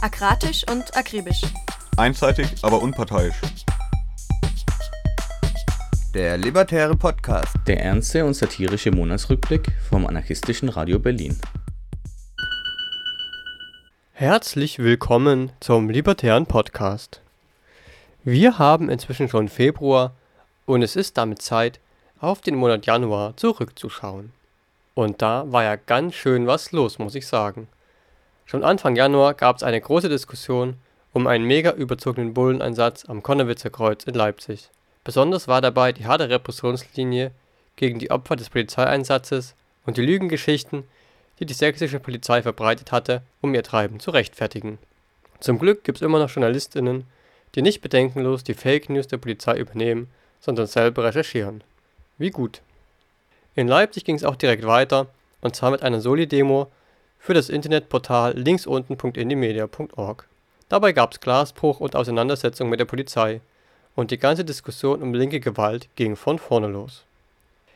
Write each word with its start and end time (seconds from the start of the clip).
Akratisch 0.00 0.64
und 0.70 0.96
akribisch. 0.96 1.42
Einseitig, 1.96 2.46
aber 2.62 2.80
unparteiisch. 2.80 3.34
Der 6.14 6.36
Libertäre 6.36 6.94
Podcast. 6.94 7.56
Der 7.66 7.82
ernste 7.82 8.24
und 8.24 8.34
satirische 8.34 8.92
Monatsrückblick 8.92 9.72
vom 9.88 10.06
anarchistischen 10.06 10.68
Radio 10.68 11.00
Berlin. 11.00 11.36
Herzlich 14.12 14.78
willkommen 14.78 15.50
zum 15.58 15.90
Libertären 15.90 16.46
Podcast. 16.46 17.20
Wir 18.22 18.56
haben 18.56 18.90
inzwischen 18.90 19.28
schon 19.28 19.48
Februar 19.48 20.12
und 20.64 20.82
es 20.82 20.94
ist 20.94 21.18
damit 21.18 21.42
Zeit, 21.42 21.80
auf 22.20 22.40
den 22.40 22.54
Monat 22.54 22.86
Januar 22.86 23.36
zurückzuschauen. 23.36 24.32
Und 24.94 25.22
da 25.22 25.50
war 25.50 25.64
ja 25.64 25.74
ganz 25.74 26.14
schön 26.14 26.46
was 26.46 26.70
los, 26.70 27.00
muss 27.00 27.16
ich 27.16 27.26
sagen. 27.26 27.66
Schon 28.50 28.64
Anfang 28.64 28.96
Januar 28.96 29.34
gab 29.34 29.56
es 29.56 29.62
eine 29.62 29.78
große 29.78 30.08
Diskussion 30.08 30.78
um 31.12 31.26
einen 31.26 31.44
mega 31.44 31.72
überzogenen 31.72 32.32
Bulleneinsatz 32.32 33.04
am 33.04 33.22
Konnewitzer 33.22 33.68
Kreuz 33.68 34.04
in 34.04 34.14
Leipzig. 34.14 34.70
Besonders 35.04 35.48
war 35.48 35.60
dabei 35.60 35.92
die 35.92 36.06
harte 36.06 36.30
Repressionslinie 36.30 37.30
gegen 37.76 37.98
die 37.98 38.10
Opfer 38.10 38.36
des 38.36 38.48
Polizeieinsatzes 38.48 39.54
und 39.84 39.98
die 39.98 40.06
Lügengeschichten, 40.06 40.84
die 41.38 41.44
die 41.44 41.52
sächsische 41.52 42.00
Polizei 42.00 42.40
verbreitet 42.40 42.90
hatte, 42.90 43.20
um 43.42 43.54
ihr 43.54 43.62
Treiben 43.62 44.00
zu 44.00 44.12
rechtfertigen. 44.12 44.78
Zum 45.40 45.58
Glück 45.58 45.84
gibt 45.84 45.98
es 45.98 46.02
immer 46.02 46.18
noch 46.18 46.30
JournalistInnen, 46.30 47.04
die 47.54 47.60
nicht 47.60 47.82
bedenkenlos 47.82 48.44
die 48.44 48.54
Fake 48.54 48.88
News 48.88 49.08
der 49.08 49.18
Polizei 49.18 49.58
übernehmen, 49.58 50.08
sondern 50.40 50.66
selber 50.66 51.04
recherchieren. 51.04 51.62
Wie 52.16 52.30
gut. 52.30 52.62
In 53.54 53.68
Leipzig 53.68 54.06
ging 54.06 54.16
es 54.16 54.24
auch 54.24 54.36
direkt 54.36 54.66
weiter, 54.66 55.08
und 55.42 55.54
zwar 55.54 55.70
mit 55.70 55.82
einer 55.82 56.00
Soli-Demo 56.00 56.68
für 57.18 57.34
das 57.34 57.48
Internetportal 57.48 58.36
linksunten.indimedia.org. 58.36 60.28
Dabei 60.68 60.92
gab 60.92 61.12
es 61.12 61.20
Glasbruch 61.20 61.80
und 61.80 61.96
Auseinandersetzung 61.96 62.68
mit 62.68 62.80
der 62.80 62.84
Polizei, 62.84 63.40
und 63.94 64.12
die 64.12 64.18
ganze 64.18 64.44
Diskussion 64.44 65.02
um 65.02 65.12
linke 65.12 65.40
Gewalt 65.40 65.88
ging 65.96 66.14
von 66.14 66.38
vorne 66.38 66.68
los. 66.68 67.04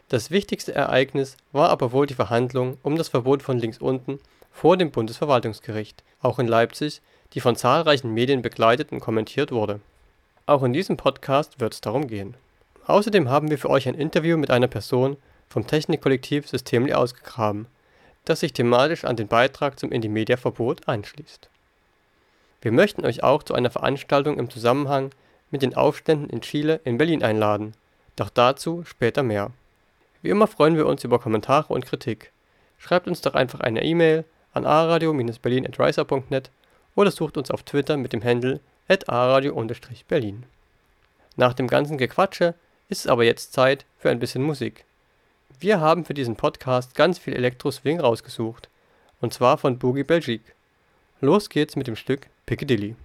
Das 0.09 0.31
wichtigste 0.31 0.73
Ereignis 0.73 1.37
war 1.51 1.71
aber 1.71 1.91
wohl 1.91 2.07
die 2.07 2.15
Verhandlung 2.15 2.79
um 2.84 2.97
das 2.97 3.09
Verbot 3.09 3.43
von 3.43 3.59
links 3.59 3.79
unten 3.79 4.21
vor 4.53 4.77
dem 4.77 4.93
Bundesverwaltungsgericht, 4.93 6.05
auch 6.21 6.39
in 6.39 6.47
Leipzig, 6.47 7.01
die 7.33 7.41
von 7.41 7.56
zahlreichen 7.56 8.15
Medien 8.15 8.43
begleitet 8.43 8.93
und 8.93 9.01
kommentiert 9.01 9.51
wurde. 9.51 9.81
Auch 10.47 10.62
in 10.62 10.73
diesem 10.73 10.97
Podcast 10.97 11.59
wird 11.59 11.75
es 11.75 11.81
darum 11.81 12.06
gehen. 12.06 12.34
Außerdem 12.87 13.29
haben 13.29 13.51
wir 13.51 13.59
für 13.59 13.71
euch 13.71 13.89
ein 13.89 13.95
Interview 13.95 14.37
mit 14.37 14.51
einer 14.51 14.69
Person, 14.69 15.17
vom 15.49 15.67
Technikkollektiv 15.67 16.49
Systemli 16.49 16.93
ausgegraben, 16.93 17.67
das 18.25 18.41
sich 18.41 18.53
thematisch 18.53 19.05
an 19.05 19.17
den 19.17 19.28
Beitrag 19.28 19.78
zum 19.78 19.91
Indie-Media-Verbot 19.91 20.89
anschließt. 20.89 21.48
Wir 22.61 22.73
möchten 22.73 23.05
euch 23.05 23.23
auch 23.23 23.42
zu 23.42 23.55
einer 23.55 23.70
Veranstaltung 23.70 24.39
im 24.39 24.48
Zusammenhang 24.48 25.11
mit 25.51 25.62
den 25.62 25.75
Aufständen 25.75 26.31
in 26.31 26.41
Chile 26.41 26.81
in 26.84 26.98
Berlin 26.98 27.23
einladen, 27.23 27.75
doch 28.17 28.31
dazu 28.31 28.84
später 28.84 29.23
mehr. 29.23 29.50
Wie 30.23 30.31
immer 30.31 30.47
freuen 30.47 30.77
wir 30.77 30.87
uns 30.87 31.03
über 31.03 31.19
Kommentare 31.19 31.73
und 31.73 31.84
Kritik. 31.84 32.31
Schreibt 32.78 33.09
uns 33.09 33.20
doch 33.20 33.34
einfach 33.34 33.61
eine 33.61 33.84
E-Mail 33.84 34.25
an 34.53 34.67
aradio-berlin.riser.net 34.67 36.50
oder 36.95 37.11
sucht 37.11 37.37
uns 37.37 37.50
auf 37.50 37.62
Twitter 37.65 37.97
mit 37.97 38.12
dem 38.12 38.23
Handle 38.23 38.61
aradio-berlin. 38.89 40.45
Nach 41.37 41.55
dem 41.55 41.67
ganzen 41.67 41.97
Gequatsche 41.97 42.55
ist 42.89 43.00
es 43.00 43.06
aber 43.06 43.25
jetzt 43.25 43.53
Zeit 43.53 43.87
für 43.98 44.11
ein 44.11 44.19
bisschen 44.19 44.43
Musik. 44.43 44.84
Wir 45.63 45.79
haben 45.79 46.05
für 46.05 46.13
diesen 46.13 46.35
Podcast 46.35 46.97
ganz 46.97 47.21
viel 47.21 47.35
Elektro-Swing 47.35 48.01
rausgesucht. 48.01 48.69
Und 49.21 49.33
zwar 49.33 49.59
von 49.59 49.79
Boogie 49.79 50.03
Belgique. 50.03 50.55
Los 51.21 51.49
geht's 51.49 51.77
mit 51.77 51.87
dem 51.87 51.95
Stück 51.95 52.27
Piccadilly. 52.47 52.97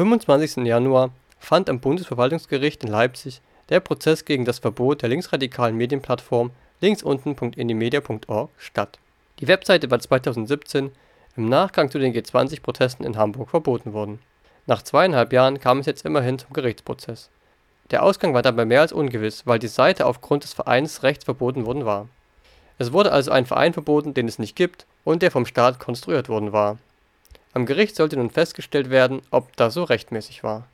25. 0.00 0.64
Januar 0.64 1.10
fand 1.38 1.68
am 1.68 1.78
Bundesverwaltungsgericht 1.78 2.82
in 2.82 2.88
Leipzig 2.88 3.42
der 3.68 3.80
Prozess 3.80 4.24
gegen 4.24 4.46
das 4.46 4.58
Verbot 4.58 5.02
der 5.02 5.10
linksradikalen 5.10 5.76
Medienplattform 5.76 6.52
linksunten.indimedia.org 6.80 8.48
statt. 8.56 8.98
Die 9.40 9.46
Webseite 9.46 9.90
war 9.90 9.98
2017 9.98 10.90
im 11.36 11.48
Nachgang 11.50 11.90
zu 11.90 11.98
den 11.98 12.14
G20-Protesten 12.14 13.04
in 13.04 13.18
Hamburg 13.18 13.50
verboten 13.50 13.92
worden. 13.92 14.20
Nach 14.66 14.80
zweieinhalb 14.80 15.34
Jahren 15.34 15.60
kam 15.60 15.80
es 15.80 15.86
jetzt 15.86 16.06
immerhin 16.06 16.38
zum 16.38 16.54
Gerichtsprozess. 16.54 17.28
Der 17.90 18.02
Ausgang 18.02 18.32
war 18.32 18.40
dabei 18.40 18.64
mehr 18.64 18.80
als 18.80 18.94
ungewiss, 18.94 19.46
weil 19.46 19.58
die 19.58 19.68
Seite 19.68 20.06
aufgrund 20.06 20.44
des 20.44 20.54
Vereinsrechts 20.54 21.24
verboten 21.26 21.66
worden 21.66 21.84
war. 21.84 22.08
Es 22.78 22.94
wurde 22.94 23.12
also 23.12 23.32
ein 23.32 23.44
Verein 23.44 23.74
verboten, 23.74 24.14
den 24.14 24.28
es 24.28 24.38
nicht 24.38 24.56
gibt 24.56 24.86
und 25.04 25.20
der 25.20 25.30
vom 25.30 25.44
Staat 25.44 25.78
konstruiert 25.78 26.30
worden 26.30 26.54
war. 26.54 26.78
Am 27.52 27.66
Gericht 27.66 27.96
sollte 27.96 28.16
nun 28.16 28.30
festgestellt 28.30 28.90
werden, 28.90 29.22
ob 29.30 29.56
das 29.56 29.74
so 29.74 29.84
rechtmäßig 29.84 30.44
war. 30.44 30.68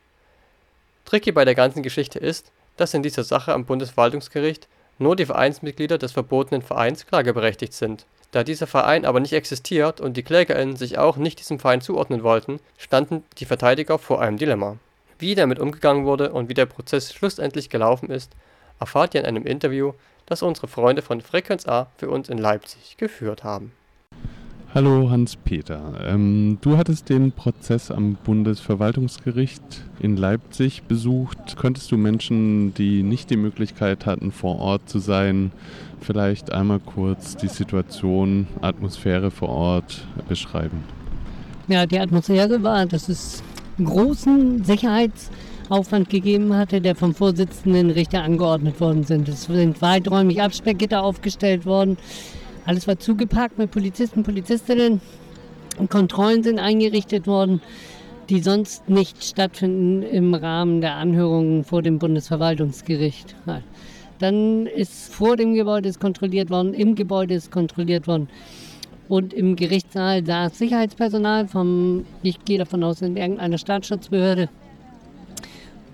Tricky 1.06 1.32
bei 1.32 1.44
der 1.44 1.55
ganzen 1.55 1.82
Geschichte 1.82 2.19
ist, 2.19 2.52
dass 2.76 2.93
in 2.93 3.02
dieser 3.02 3.25
Sache 3.25 3.55
am 3.55 3.64
Bundesverwaltungsgericht 3.64 4.69
nur 4.99 5.17
die 5.17 5.26
Vereinsmitglieder 5.26 5.99
des 5.99 6.12
verbotenen 6.12 6.62
Vereins 6.62 7.06
klageberechtigt 7.06 7.73
sind. 7.73 8.06
Da 8.32 8.44
dieser 8.44 8.67
Verein 8.67 9.05
aber 9.05 9.20
nicht 9.20 9.32
existiert 9.32 10.00
und 10.00 10.17
die 10.17 10.23
KlägerInnen 10.23 10.76
sich 10.76 10.99
auch 10.99 11.17
nicht 11.17 11.38
diesem 11.38 11.58
Verein 11.58 11.81
zuordnen 11.81 12.23
wollten, 12.23 12.61
standen 12.76 13.25
die 13.38 13.44
Verteidiger 13.46 13.99
vor 13.99 14.20
einem 14.20 14.37
Dilemma. 14.37 14.76
Wie 15.19 15.34
damit 15.34 15.58
umgegangen 15.58 16.05
wurde 16.05 16.32
und 16.32 16.49
wie 16.49 16.55
der 16.55 16.67
Prozess 16.67 17.14
schlussendlich 17.14 17.70
gelaufen 17.70 18.11
ist, 18.11 18.32
erfahrt 18.78 19.14
ihr 19.14 19.20
in 19.20 19.26
einem 19.26 19.46
Interview, 19.46 19.93
das 20.26 20.43
unsere 20.43 20.69
Freunde 20.69 21.02
von 21.02 21.23
Frequenz 21.23 21.67
A 21.67 21.87
für 21.96 22.11
uns 22.11 22.28
in 22.28 22.38
Leipzig 22.38 22.96
geführt 22.99 23.44
haben. 23.44 23.73
Hallo 24.74 25.08
Hans-Peter. 25.08 25.94
Ähm, 26.06 26.58
du 26.60 26.76
hattest 26.76 27.08
den 27.08 27.32
Prozess 27.32 27.90
am 27.90 28.16
Bundesverwaltungsgericht 28.24 29.62
in 30.00 30.16
Leipzig 30.16 30.82
besucht. 30.82 31.56
Könntest 31.56 31.90
du 31.92 31.96
Menschen, 31.96 32.74
die 32.74 33.02
nicht 33.02 33.30
die 33.30 33.36
Möglichkeit 33.36 34.04
hatten, 34.04 34.32
vor 34.32 34.58
Ort 34.58 34.88
zu 34.88 34.98
sein, 34.98 35.52
vielleicht 36.00 36.52
einmal 36.52 36.80
kurz 36.80 37.36
die 37.36 37.48
Situation, 37.48 38.48
Atmosphäre 38.60 39.30
vor 39.30 39.48
Ort 39.48 40.06
beschreiben? 40.28 40.84
Ja, 41.68 41.86
die 41.86 41.98
Atmosphäre 41.98 42.62
war, 42.62 42.84
dass 42.86 43.08
es 43.08 43.42
großen 43.82 44.62
Sicherheitsaufwand 44.64 46.11
gegeben 46.11 46.54
hatte, 46.54 46.80
der 46.80 46.96
vom 46.96 47.14
Vorsitzenden 47.14 47.90
Richter 47.90 48.23
angeordnet 48.23 48.80
worden 48.80 49.04
sind. 49.04 49.28
Es 49.28 49.44
sind 49.44 49.80
weiträumig 49.80 50.42
Absperrgitter 50.42 51.02
aufgestellt 51.02 51.64
worden. 51.64 51.96
Alles 52.66 52.88
war 52.88 52.99
zugepackt 52.99 53.58
mit 53.58 53.70
Polizisten, 53.70 54.25
Polizistinnen. 54.25 55.00
Kontrollen 55.88 56.42
sind 56.42 56.58
eingerichtet 56.58 57.28
worden, 57.28 57.61
die 58.28 58.40
sonst 58.40 58.88
nicht 58.88 59.23
stattfinden 59.23 60.02
im 60.02 60.35
Rahmen 60.35 60.80
der 60.80 60.96
Anhörungen 60.96 61.62
vor 61.62 61.82
dem 61.82 62.00
Bundesverwaltungsgericht. 62.00 63.37
Dann 64.18 64.66
ist 64.66 65.14
vor 65.14 65.37
dem 65.37 65.54
Gebäude 65.54 65.88
ist 65.88 66.00
kontrolliert 66.00 66.50
worden, 66.50 66.75
im 66.75 66.96
Gebäude 66.96 67.35
ist 67.35 67.52
kontrolliert 67.52 68.08
worden. 68.08 68.28
Und 69.08 69.32
im 69.32 69.54
Gerichtssaal 69.54 70.26
saß 70.26 70.58
Sicherheitspersonal 70.58 71.46
vom, 71.46 72.04
ich 72.23 72.44
gehe 72.44 72.58
davon 72.58 72.82
aus, 72.82 73.00
in 73.00 73.16
irgendeiner 73.16 73.58
Staatsschutzbehörde. 73.58 74.49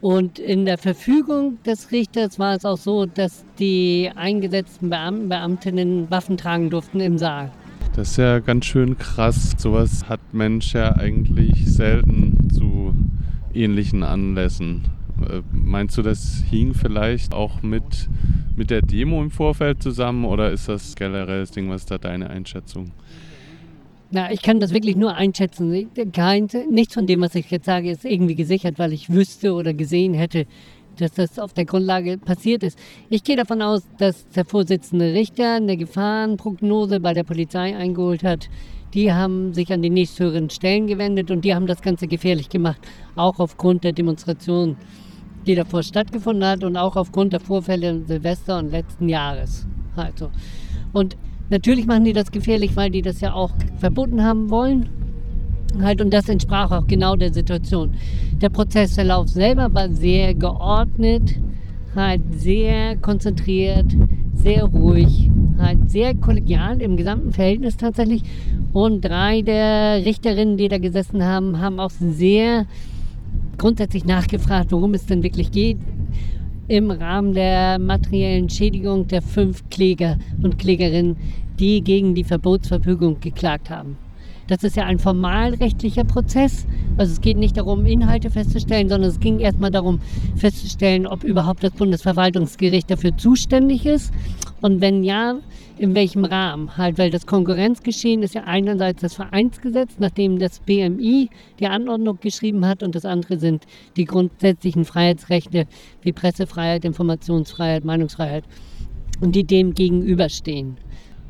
Und 0.02 0.40
in 0.40 0.64
der 0.64 0.78
Verfügung 0.78 1.58
des 1.64 1.92
Richters 1.92 2.40
war 2.40 2.56
es 2.56 2.64
auch 2.64 2.76
so, 2.76 3.06
dass 3.06 3.44
die 3.60 4.10
eingesetzten 4.16 4.90
Beamten, 4.90 5.28
Beamtinnen 5.28 6.10
Waffen 6.10 6.36
tragen 6.36 6.70
durften 6.70 6.98
im 6.98 7.18
Saal. 7.18 7.52
Das 7.94 8.10
ist 8.10 8.16
ja 8.16 8.40
ganz 8.40 8.64
schön 8.64 8.98
krass. 8.98 9.52
Sowas 9.58 10.08
hat 10.08 10.18
Mensch 10.32 10.74
ja 10.74 10.96
eigentlich 10.96 11.72
selten 11.72 12.50
zu 12.50 12.92
ähnlichen 13.54 14.02
Anlässen. 14.02 14.88
Äh, 15.20 15.42
meinst 15.52 15.96
du, 15.96 16.02
das 16.02 16.42
hing 16.50 16.74
vielleicht 16.74 17.32
auch 17.32 17.62
mit, 17.62 18.08
mit 18.56 18.70
der 18.70 18.82
Demo 18.82 19.22
im 19.22 19.30
Vorfeld 19.30 19.84
zusammen 19.84 20.24
oder 20.24 20.50
ist 20.50 20.68
das 20.68 20.96
generell 20.96 21.42
das 21.42 21.52
Ding? 21.52 21.70
Was 21.70 21.82
ist 21.82 21.92
da 21.92 21.98
deine 21.98 22.28
Einschätzung? 22.28 22.90
Na, 24.14 24.30
ich 24.30 24.42
kann 24.42 24.60
das 24.60 24.74
wirklich 24.74 24.94
nur 24.94 25.14
einschätzen. 25.14 25.88
Kein, 26.12 26.46
nichts 26.70 26.92
von 26.92 27.06
dem, 27.06 27.22
was 27.22 27.34
ich 27.34 27.50
jetzt 27.50 27.64
sage, 27.64 27.90
ist 27.90 28.04
irgendwie 28.04 28.34
gesichert, 28.34 28.78
weil 28.78 28.92
ich 28.92 29.08
wüsste 29.08 29.54
oder 29.54 29.72
gesehen 29.72 30.12
hätte, 30.12 30.44
dass 30.98 31.12
das 31.12 31.38
auf 31.38 31.54
der 31.54 31.64
Grundlage 31.64 32.18
passiert 32.18 32.62
ist. 32.62 32.78
Ich 33.08 33.24
gehe 33.24 33.36
davon 33.36 33.62
aus, 33.62 33.88
dass 33.96 34.28
der 34.28 34.44
Vorsitzende 34.44 35.14
Richter 35.14 35.54
eine 35.54 35.78
Gefahrenprognose 35.78 37.00
bei 37.00 37.14
der 37.14 37.24
Polizei 37.24 37.74
eingeholt 37.74 38.22
hat. 38.22 38.50
Die 38.92 39.10
haben 39.14 39.54
sich 39.54 39.72
an 39.72 39.80
die 39.80 39.88
nächsthöheren 39.88 40.50
Stellen 40.50 40.86
gewendet 40.86 41.30
und 41.30 41.42
die 41.42 41.54
haben 41.54 41.66
das 41.66 41.80
Ganze 41.80 42.06
gefährlich 42.06 42.50
gemacht, 42.50 42.82
auch 43.16 43.38
aufgrund 43.38 43.82
der 43.82 43.92
Demonstration, 43.92 44.76
die 45.46 45.54
davor 45.54 45.82
stattgefunden 45.82 46.46
hat 46.46 46.64
und 46.64 46.76
auch 46.76 46.96
aufgrund 46.96 47.32
der 47.32 47.40
Vorfälle 47.40 48.02
Silvester 48.06 48.58
und 48.58 48.72
letzten 48.72 49.08
Jahres. 49.08 49.66
Also. 49.96 50.30
Und 50.92 51.16
Natürlich 51.52 51.86
machen 51.86 52.04
die 52.04 52.14
das 52.14 52.32
gefährlich, 52.32 52.76
weil 52.76 52.90
die 52.90 53.02
das 53.02 53.20
ja 53.20 53.34
auch 53.34 53.50
verboten 53.76 54.24
haben 54.24 54.48
wollen. 54.48 54.88
Halt, 55.82 56.00
und 56.00 56.10
das 56.10 56.30
entsprach 56.30 56.70
auch 56.70 56.86
genau 56.86 57.14
der 57.14 57.30
Situation. 57.30 57.92
Der 58.40 58.48
Prozessverlauf 58.48 59.28
selber 59.28 59.72
war 59.74 59.90
sehr 59.90 60.32
geordnet, 60.34 61.38
halt 61.94 62.22
sehr 62.30 62.96
konzentriert, 62.96 63.84
sehr 64.32 64.64
ruhig, 64.64 65.30
halt 65.58 65.90
sehr 65.90 66.14
kollegial 66.14 66.80
im 66.80 66.96
gesamten 66.96 67.32
Verhältnis 67.32 67.76
tatsächlich. 67.76 68.22
Und 68.72 69.02
drei 69.02 69.42
der 69.42 70.06
Richterinnen, 70.06 70.56
die 70.56 70.68
da 70.68 70.78
gesessen 70.78 71.22
haben, 71.22 71.60
haben 71.60 71.80
auch 71.80 71.90
sehr 71.90 72.64
grundsätzlich 73.58 74.06
nachgefragt, 74.06 74.72
worum 74.72 74.94
es 74.94 75.04
denn 75.04 75.22
wirklich 75.22 75.52
geht 75.52 75.76
im 76.68 76.90
Rahmen 76.90 77.34
der 77.34 77.78
materiellen 77.78 78.48
Schädigung 78.48 79.06
der 79.06 79.20
fünf 79.20 79.68
Kläger 79.68 80.16
und 80.42 80.58
Klägerinnen, 80.58 81.16
die 81.58 81.82
gegen 81.82 82.14
die 82.14 82.24
Verbotsverfügung 82.24 83.20
geklagt 83.20 83.70
haben. 83.70 83.96
Das 84.48 84.64
ist 84.64 84.76
ja 84.76 84.84
ein 84.84 84.98
formalrechtlicher 84.98 86.04
Prozess. 86.04 86.66
Also 86.96 87.12
es 87.12 87.20
geht 87.20 87.36
nicht 87.36 87.56
darum, 87.56 87.86
Inhalte 87.86 88.30
festzustellen, 88.30 88.88
sondern 88.88 89.10
es 89.10 89.20
ging 89.20 89.38
erstmal 89.38 89.70
darum, 89.70 90.00
festzustellen, 90.36 91.06
ob 91.06 91.24
überhaupt 91.24 91.62
das 91.62 91.72
Bundesverwaltungsgericht 91.72 92.90
dafür 92.90 93.16
zuständig 93.16 93.86
ist. 93.86 94.12
Und 94.60 94.80
wenn 94.80 95.04
ja, 95.04 95.36
in 95.78 95.94
welchem 95.94 96.24
Rahmen? 96.24 96.76
Halt, 96.76 96.98
weil 96.98 97.10
das 97.10 97.26
Konkurrenzgeschehen 97.26 98.22
ist 98.22 98.34
ja 98.34 98.44
einerseits 98.44 99.00
das 99.00 99.14
Vereinsgesetz, 99.14 99.94
nachdem 99.98 100.38
das 100.38 100.60
BMI 100.60 101.30
die 101.58 101.66
Anordnung 101.66 102.18
geschrieben 102.20 102.66
hat, 102.66 102.82
und 102.82 102.94
das 102.94 103.04
andere 103.04 103.38
sind 103.38 103.64
die 103.96 104.04
grundsätzlichen 104.04 104.84
Freiheitsrechte 104.84 105.66
wie 106.02 106.12
Pressefreiheit, 106.12 106.84
Informationsfreiheit, 106.84 107.84
Meinungsfreiheit 107.84 108.44
und 109.20 109.34
die 109.34 109.44
dem 109.44 109.72
gegenüberstehen. 109.72 110.76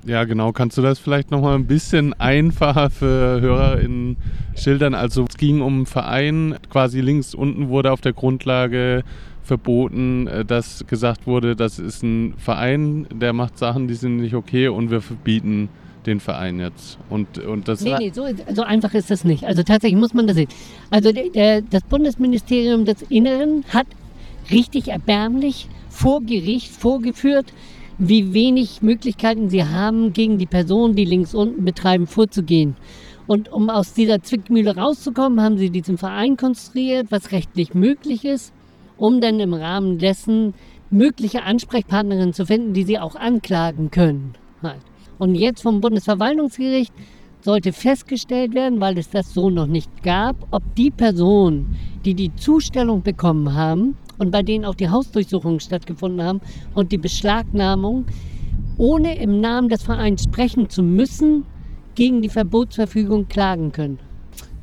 Ja, 0.04 0.25
genau. 0.25 0.52
Kannst 0.52 0.76
du 0.78 0.82
das 0.82 0.99
vielleicht 0.99 1.30
nochmal 1.30 1.54
ein 1.54 1.66
bisschen 1.66 2.12
einfacher 2.14 2.90
für 2.90 3.40
HörerInnen 3.40 4.16
schildern? 4.56 4.94
Also 4.94 5.25
es 5.28 5.37
ging 5.37 5.61
um 5.61 5.75
einen 5.75 5.87
Verein, 5.87 6.56
quasi 6.71 7.00
links 7.00 7.35
unten 7.35 7.68
wurde 7.68 7.92
auf 7.92 8.00
der 8.00 8.12
Grundlage 8.12 9.04
verboten, 9.44 10.26
äh, 10.26 10.44
dass 10.44 10.85
gesagt 10.87 11.26
wurde, 11.26 11.56
das 11.56 11.78
ist 11.78 12.02
ein 12.02 12.35
Verein, 12.37 13.06
der 13.12 13.32
macht 13.32 13.59
Sachen, 13.59 13.88
die 13.88 13.94
sind 13.94 14.16
nicht 14.16 14.35
okay 14.35 14.68
und 14.68 14.90
wir 14.90 15.00
verbieten 15.00 15.68
den 16.06 16.21
Verein 16.21 16.59
jetzt. 16.59 16.99
Und, 17.11 17.38
und 17.38 17.68
das 17.68 17.80
nee, 17.82 17.94
nee, 17.99 18.11
so, 18.12 18.26
so 18.54 18.62
einfach 18.62 18.94
ist 18.94 19.11
das 19.11 19.25
nicht. 19.25 19.44
Also 19.44 19.62
tatsächlich 19.62 20.00
muss 20.00 20.14
man 20.14 20.26
das 20.26 20.37
sehen. 20.37 20.49
Also 20.90 21.12
der, 21.12 21.28
der, 21.30 21.62
das 21.62 21.82
Bundesministerium 21.85 22.85
des 22.85 23.02
Inneren 23.02 23.64
hat 23.73 23.87
richtig 24.50 24.88
erbärmlich 24.88 25.68
vor 25.88 26.21
Gericht 26.23 26.73
vorgeführt, 26.73 27.52
wie 27.99 28.32
wenig 28.32 28.82
Möglichkeiten 28.82 29.49
sie 29.49 29.64
haben, 29.64 30.12
gegen 30.12 30.38
die 30.38 30.46
Personen, 30.46 30.94
die 30.94 31.04
links 31.04 31.34
unten 31.34 31.64
betreiben, 31.64 32.06
vorzugehen. 32.06 32.76
Und 33.26 33.52
um 33.52 33.70
aus 33.70 33.94
dieser 33.94 34.22
Zwickmühle 34.22 34.76
rauszukommen, 34.76 35.40
haben 35.40 35.58
sie 35.58 35.70
diesen 35.70 35.99
Verein 35.99 36.37
konstruiert, 36.37 37.08
was 37.11 37.32
rechtlich 37.32 37.75
möglich 37.75 38.25
ist, 38.25 38.52
um 38.96 39.20
dann 39.20 39.40
im 39.40 39.54
Rahmen 39.54 39.99
dessen 39.99 40.54
mögliche 40.90 41.42
Ansprechpartnerinnen 41.44 42.34
zu 42.34 42.46
finden, 42.46 42.75
die 42.75 42.84
sie 42.84 42.99
auch 42.99 43.14
anklagen 43.14 43.90
können. 43.90 44.34
Und 45.18 45.34
jetzt 45.34 45.62
vom 45.62 45.80
Bundesverwaltungsgericht 45.80 46.92
sollte 47.40 47.72
festgestellt 47.72 48.54
werden, 48.54 48.80
weil 48.80 48.99
es 48.99 49.11
das 49.11 49.32
so 49.32 49.50
noch 49.50 49.66
nicht 49.66 50.02
gab, 50.02 50.37
ob 50.50 50.62
die 50.76 50.90
Personen, 50.90 51.76
die 52.04 52.14
die 52.14 52.34
Zustellung 52.34 53.02
bekommen 53.02 53.54
haben, 53.54 53.96
und 54.23 54.31
bei 54.31 54.45
denen 54.45 54.64
auch 54.64 54.76
die 54.76 54.88
Hausdurchsuchungen 54.88 55.59
stattgefunden 55.59 56.25
haben 56.25 56.41
und 56.75 56.93
die 56.93 56.99
Beschlagnahmung, 56.99 58.07
ohne 58.79 59.19
im 59.19 59.41
Namen 59.41 59.69
des 59.69 59.83
Vereins 59.83 60.23
sprechen 60.23 60.71
zu 60.71 60.85
müssen, 60.85 61.45
gegen 61.97 62.23
die 62.23 62.29
Verbotsverfügung 62.29 63.26
klagen 63.26 63.73
können. 63.73 63.99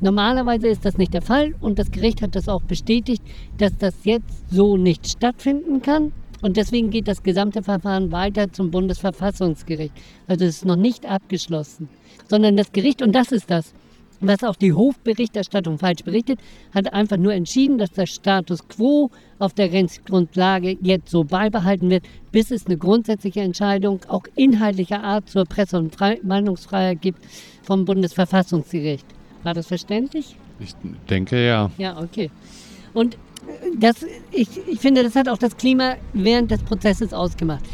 Normalerweise 0.00 0.66
ist 0.68 0.86
das 0.86 0.96
nicht 0.96 1.12
der 1.12 1.20
Fall 1.20 1.54
und 1.60 1.78
das 1.78 1.90
Gericht 1.90 2.22
hat 2.22 2.34
das 2.34 2.48
auch 2.48 2.62
bestätigt, 2.62 3.22
dass 3.58 3.76
das 3.76 3.94
jetzt 4.04 4.50
so 4.50 4.78
nicht 4.78 5.06
stattfinden 5.06 5.82
kann. 5.82 6.12
Und 6.40 6.56
deswegen 6.56 6.88
geht 6.88 7.06
das 7.06 7.22
gesamte 7.22 7.62
Verfahren 7.62 8.10
weiter 8.12 8.50
zum 8.50 8.70
Bundesverfassungsgericht. 8.70 9.92
Also 10.26 10.46
es 10.46 10.56
ist 10.56 10.64
noch 10.64 10.76
nicht 10.76 11.04
abgeschlossen, 11.04 11.90
sondern 12.30 12.56
das 12.56 12.72
Gericht, 12.72 13.02
und 13.02 13.14
das 13.14 13.30
ist 13.30 13.50
das, 13.50 13.74
was 14.20 14.44
auch 14.44 14.56
die 14.56 14.72
Hofberichterstattung 14.72 15.78
falsch 15.78 16.04
berichtet, 16.04 16.38
hat 16.74 16.92
einfach 16.92 17.16
nur 17.16 17.32
entschieden, 17.32 17.78
dass 17.78 17.90
der 17.90 18.06
Status 18.06 18.66
quo 18.68 19.10
auf 19.38 19.54
der 19.54 19.72
Rechtsgrundlage 19.72 20.76
jetzt 20.82 21.10
so 21.10 21.24
beibehalten 21.24 21.90
wird, 21.90 22.04
bis 22.30 22.50
es 22.50 22.66
eine 22.66 22.76
grundsätzliche 22.76 23.40
Entscheidung 23.40 24.00
auch 24.08 24.24
inhaltlicher 24.36 25.02
Art 25.02 25.28
zur 25.28 25.44
Presse- 25.44 25.78
und 25.78 25.94
Frei 25.94 26.20
Meinungsfreiheit 26.22 27.00
gibt 27.00 27.22
vom 27.62 27.84
Bundesverfassungsgericht. 27.84 29.06
War 29.42 29.54
das 29.54 29.66
verständlich? 29.66 30.36
Ich 30.58 30.74
denke 31.08 31.44
ja. 31.44 31.70
Ja, 31.78 31.98
okay. 31.98 32.30
Und 32.92 33.16
das, 33.78 34.04
ich, 34.30 34.48
ich 34.68 34.80
finde, 34.80 35.02
das 35.02 35.16
hat 35.16 35.28
auch 35.28 35.38
das 35.38 35.56
Klima 35.56 35.96
während 36.12 36.50
des 36.50 36.62
Prozesses 36.62 37.14
ausgemacht. 37.14 37.64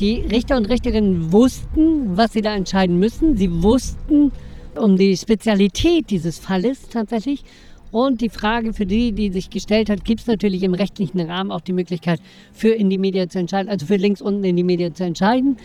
Die 0.00 0.20
Richter 0.20 0.56
und 0.56 0.68
Richterinnen 0.68 1.32
wussten, 1.32 2.16
was 2.16 2.32
sie 2.32 2.42
da 2.42 2.54
entscheiden 2.54 2.98
müssen. 2.98 3.36
Sie 3.36 3.62
wussten 3.62 4.32
um 4.78 4.96
die 4.96 5.16
Spezialität 5.16 6.10
dieses 6.10 6.38
Falles 6.38 6.88
tatsächlich. 6.88 7.44
Und 7.90 8.20
die 8.20 8.28
Frage 8.28 8.72
für 8.72 8.86
die, 8.86 9.12
die 9.12 9.30
sich 9.30 9.50
gestellt 9.50 9.88
hat, 9.88 10.04
gibt 10.04 10.20
es 10.20 10.26
natürlich 10.26 10.64
im 10.64 10.74
rechtlichen 10.74 11.20
Rahmen 11.20 11.52
auch 11.52 11.60
die 11.60 11.72
Möglichkeit, 11.72 12.20
für 12.52 12.70
in 12.70 12.90
die 12.90 12.98
Media 12.98 13.28
zu 13.28 13.38
entscheiden, 13.38 13.68
also 13.68 13.86
für 13.86 13.96
links 13.96 14.20
unten 14.20 14.42
in 14.42 14.56
die 14.56 14.64
Media 14.64 14.92
zu 14.92 15.04
entscheiden. 15.04 15.56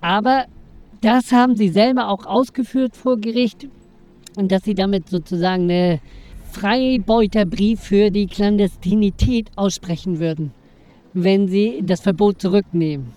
Aber 0.00 0.46
das 1.00 1.32
haben 1.32 1.56
sie 1.56 1.68
selber 1.68 2.08
auch 2.08 2.24
ausgeführt 2.24 2.96
vor 2.96 3.16
Gericht 3.18 3.66
und 4.36 4.52
dass 4.52 4.62
sie 4.62 4.74
damit 4.74 5.08
sozusagen 5.08 5.64
eine 5.64 6.00
Freibeuterbrief 6.52 7.80
für 7.80 8.10
die 8.10 8.26
Klandestinität 8.26 9.50
aussprechen 9.56 10.20
würden, 10.20 10.52
wenn 11.12 11.48
sie 11.48 11.82
das 11.84 12.00
Verbot 12.00 12.40
zurücknehmen. 12.40 13.08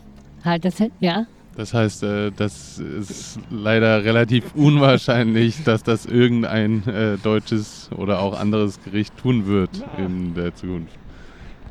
Halt 0.44 0.66
das, 0.66 0.84
ja? 1.00 1.28
Das 1.60 1.74
heißt, 1.74 2.04
äh, 2.04 2.32
das 2.32 2.80
ist 2.80 3.38
leider 3.50 4.06
relativ 4.06 4.56
unwahrscheinlich, 4.56 5.62
dass 5.66 5.84
das 5.84 6.06
irgendein 6.06 6.88
äh, 6.88 7.18
deutsches 7.18 7.90
oder 7.98 8.22
auch 8.22 8.40
anderes 8.40 8.82
Gericht 8.82 9.18
tun 9.18 9.46
wird 9.46 9.70
in 9.98 10.36
der 10.36 10.56
Zukunft. 10.56 10.98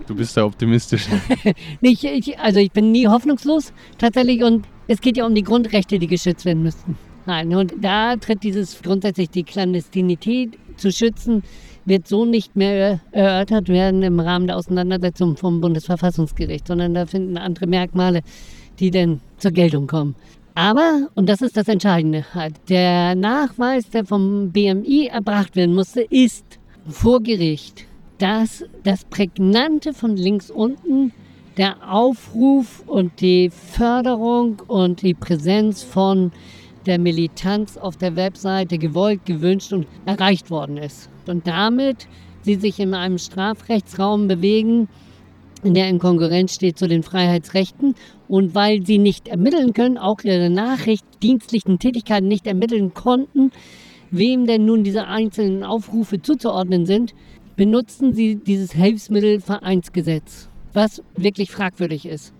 Du 0.07 0.15
bist 0.15 0.37
da 0.37 0.45
optimistisch. 0.45 1.07
Nicht, 1.81 2.05
ich, 2.05 2.39
also 2.39 2.61
ich 2.61 2.71
bin 2.71 2.93
nie 2.93 3.07
hoffnungslos 3.07 3.73
tatsächlich 3.97 4.43
und 4.43 4.67
es 4.89 5.01
geht 5.01 5.17
ja 5.17 5.25
um 5.25 5.35
die 5.35 5.43
Grundrechte, 5.43 5.99
die 5.99 6.07
geschützt 6.07 6.45
werden 6.45 6.63
müssten. 6.63 6.99
Nein, 7.25 7.55
und 7.55 7.73
da 7.81 8.17
tritt 8.17 8.43
dieses 8.43 8.83
grundsätzlich 8.83 9.31
die 9.31 9.45
Klandestinität 9.45 10.59
zu 10.77 10.93
schützen, 10.93 11.43
wird 11.87 12.07
so 12.07 12.27
nicht 12.27 12.57
mehr 12.57 13.01
erörtert 13.13 13.71
werden 13.71 14.03
im 14.03 14.21
Rahmen 14.21 14.49
der 14.49 14.59
Auseinandersetzung 14.59 15.39
vom 15.39 15.63
Bundesverfassungsgericht, 15.63 16.67
sondern 16.67 16.93
da 16.93 17.07
finden 17.07 17.39
andere 17.39 17.67
Merkmale, 17.67 18.21
die 18.81 18.91
denn 18.91 19.21
zur 19.39 19.51
Geltung 19.51 19.87
kommen. 19.87 20.15
Aber, 20.55 21.09
und 21.15 21.29
das 21.29 21.41
ist 21.41 21.57
das 21.57 21.69
Entscheidende, 21.69 22.25
der 22.69 23.15
Nachweis, 23.15 23.89
der 23.91 24.05
vom 24.05 24.51
BMI 24.51 25.07
erbracht 25.07 25.55
werden 25.55 25.75
musste, 25.75 26.03
ist 26.03 26.45
vor 26.89 27.23
Gericht, 27.23 27.85
dass 28.19 28.65
das 28.83 29.05
Prägnante 29.05 29.95
von 29.95 30.17
links 30.17 30.51
unten 30.51 31.13
der 31.57 31.93
Aufruf 31.93 32.83
und 32.87 33.21
die 33.21 33.51
Förderung 33.51 34.61
und 34.67 35.03
die 35.03 35.15
Präsenz 35.15 35.83
von 35.83 36.33
der 36.87 36.99
Militanz 36.99 37.77
auf 37.77 37.97
der 37.97 38.17
Webseite 38.17 38.79
gewollt, 38.79 39.27
gewünscht 39.27 39.73
und 39.73 39.87
erreicht 40.07 40.51
worden 40.51 40.77
ist. 40.77 41.11
Und 41.27 41.47
damit 41.47 42.09
sie 42.43 42.55
sich 42.55 42.81
in 42.81 42.95
einem 42.95 43.19
Strafrechtsraum 43.19 44.27
bewegen, 44.27 44.89
in 45.65 45.75
der 45.75 45.89
in 45.89 45.99
Konkurrenz 45.99 46.55
steht 46.55 46.79
zu 46.79 46.89
den 46.89 47.03
Freiheitsrechten 47.03 47.95
und 48.29 48.55
weil 48.55 48.85
sie 48.85 48.99
nicht 48.99 49.29
ermitteln 49.29 49.73
können, 49.73 49.99
auch 49.99 50.21
ihre 50.23 50.51
nachrichtdienstlichen 50.51 51.79
Tätigkeiten 51.79 52.29
nicht 52.29 52.47
ermitteln 52.47 52.95
konnten, 52.95 53.51
wem 54.11 54.47
denn 54.47 54.65
nun 54.65 54.85
diese 54.85 55.07
einzelnen 55.07 55.65
Aufrufe 55.65 56.23
zuzuordnen 56.23 56.87
sind, 56.87 57.15
benutzen 57.57 58.15
sie 58.15 58.37
dieses 58.37 58.73
Hilfsmittelvereinsgesetz, 58.73 60.49
was 60.73 61.03
wirklich 61.17 61.51
fragwürdig 61.51 62.07
ist. 62.07 62.33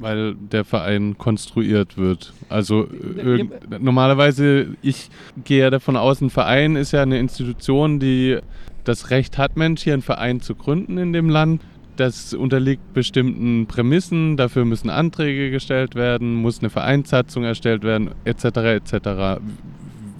Weil 0.00 0.34
der 0.34 0.64
Verein 0.64 1.16
konstruiert 1.18 1.96
wird. 1.96 2.32
Also 2.48 2.88
normalerweise, 3.78 4.76
ich 4.82 5.08
gehe 5.44 5.60
ja 5.60 5.70
davon 5.70 5.96
aus, 5.96 6.20
ein 6.20 6.30
Verein 6.30 6.74
ist 6.74 6.92
ja 6.92 7.02
eine 7.02 7.18
Institution, 7.20 8.00
die 8.00 8.38
das 8.82 9.10
Recht 9.10 9.38
hat, 9.38 9.56
Mensch, 9.56 9.82
hier 9.82 9.92
einen 9.92 10.02
Verein 10.02 10.40
zu 10.40 10.54
gründen 10.54 10.98
in 10.98 11.12
dem 11.12 11.28
Land. 11.28 11.62
Das 11.96 12.34
unterliegt 12.34 12.92
bestimmten 12.92 13.66
Prämissen, 13.66 14.36
dafür 14.36 14.64
müssen 14.64 14.90
Anträge 14.90 15.50
gestellt 15.50 15.94
werden, 15.94 16.34
muss 16.34 16.58
eine 16.58 16.70
Vereinssatzung 16.70 17.44
erstellt 17.44 17.84
werden, 17.84 18.10
etc. 18.24 18.44
etc. 18.44 19.40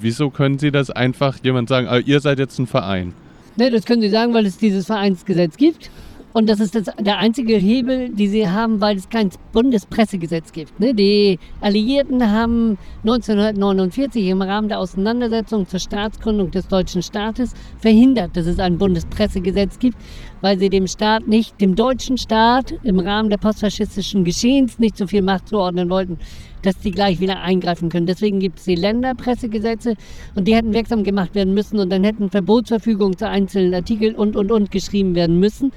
Wieso 0.01 0.31
können 0.31 0.59
Sie 0.59 0.71
das 0.71 0.91
einfach 0.91 1.39
jemand 1.43 1.69
sagen, 1.69 1.89
ah, 1.89 1.99
ihr 1.99 2.21
seid 2.21 2.39
jetzt 2.39 2.59
ein 2.59 2.67
Verein? 2.67 3.13
Ne, 3.57 3.71
das 3.71 3.85
können 3.87 4.03
Sie 4.03 4.11
sagen, 4.11 4.35
weil 4.35 4.47
es 4.47 4.57
dieses 4.57 4.87
Vereinsgesetz 4.87 5.57
gibt. 5.57 5.91
Und 6.35 6.49
das 6.49 6.59
ist 6.59 6.75
das, 6.75 6.87
der 6.99 7.19
einzige 7.19 7.55
Hebel, 7.55 8.09
den 8.09 8.29
sie 8.29 8.49
haben, 8.49 8.81
weil 8.81 8.97
es 8.97 9.09
kein 9.09 9.31
Bundespressegesetz 9.53 10.51
gibt. 10.51 10.81
Ne? 10.81 10.93
Die 10.93 11.39
Alliierten 11.61 12.29
haben 12.29 12.77
1949 13.05 14.27
im 14.27 14.43
Rahmen 14.43 14.69
der 14.69 14.81
Auseinandersetzung 14.81 15.69
zur 15.69 15.79
Staatsgründung 15.79 16.51
des 16.51 16.67
deutschen 16.67 17.03
Staates 17.03 17.55
verhindert, 17.79 18.37
dass 18.37 18.47
es 18.47 18.59
ein 18.59 18.79
Bundespressegesetz 18.79 19.79
gibt, 19.79 19.97
weil 20.41 20.59
sie 20.59 20.71
dem 20.71 20.89
Staat 20.89 21.29
nicht, 21.29 21.61
dem 21.61 21.77
deutschen 21.77 22.19
Staat 22.19 22.75
im 22.83 22.99
Rahmen 22.99 23.31
der 23.31 23.39
postfaschistischen 23.39 24.25
Geschehens 24.25 24.81
nicht 24.81 24.97
so 24.97 25.07
viel 25.07 25.23
Macht 25.23 25.49
zuordnen 25.49 25.89
wollten, 25.89 26.19
dass 26.63 26.75
sie 26.83 26.91
gleich 26.91 27.21
wieder 27.21 27.43
eingreifen 27.43 27.91
können. 27.91 28.07
Deswegen 28.07 28.41
gibt 28.41 28.59
es 28.59 28.65
die 28.65 28.75
Länderpressegesetze 28.75 29.95
und 30.35 30.49
die 30.49 30.57
hätten 30.57 30.75
wirksam 30.75 31.05
gemacht 31.05 31.37
werden 31.37 31.55
müssen 31.55 31.79
und 31.79 31.91
dann 31.91 32.03
hätten 32.03 32.29
Verbotsverfügungen 32.29 33.17
zu 33.17 33.29
einzelnen 33.29 33.73
Artikeln 33.73 34.17
und, 34.17 34.35
und, 34.35 34.51
und 34.51 34.73
geschrieben 34.73 35.15
werden 35.15 35.39
müssen. 35.39 35.71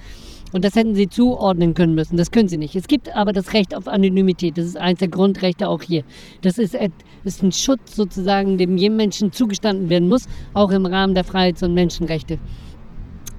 Und 0.54 0.64
das 0.64 0.76
hätten 0.76 0.96
sie 0.96 1.10
zuordnen 1.10 1.74
können 1.74 1.96
müssen. 1.96 2.18
Das 2.18 2.32
können 2.32 2.48
sie 2.48 2.58
nicht. 2.58 2.76
Es 2.76 2.88
gibt 2.88 3.14
aber 3.16 3.34
das 3.34 3.54
Recht 3.54 3.76
auf 3.76 3.88
Anonymität. 3.88 4.58
Das 4.58 4.66
ist 4.66 4.78
eines 4.78 5.00
der 5.00 5.10
Grundrechte 5.10 5.68
auch 5.68 5.82
hier. 5.82 6.04
Das 6.42 6.58
ist, 6.58 6.76
ein 6.76 7.52
Schutz 7.52 7.96
sozusagen, 7.96 8.58
dem 8.58 8.78
jedem 8.78 8.98
Menschen 8.98 9.32
zugestanden 9.32 9.90
werden 9.90 10.08
muss, 10.08 10.28
auch 10.54 10.72
im 10.72 10.86
Rahmen 10.86 11.16
der 11.16 11.26
Freiheits- 11.26 11.64
und 11.64 11.74
Menschenrechte. 11.74 12.40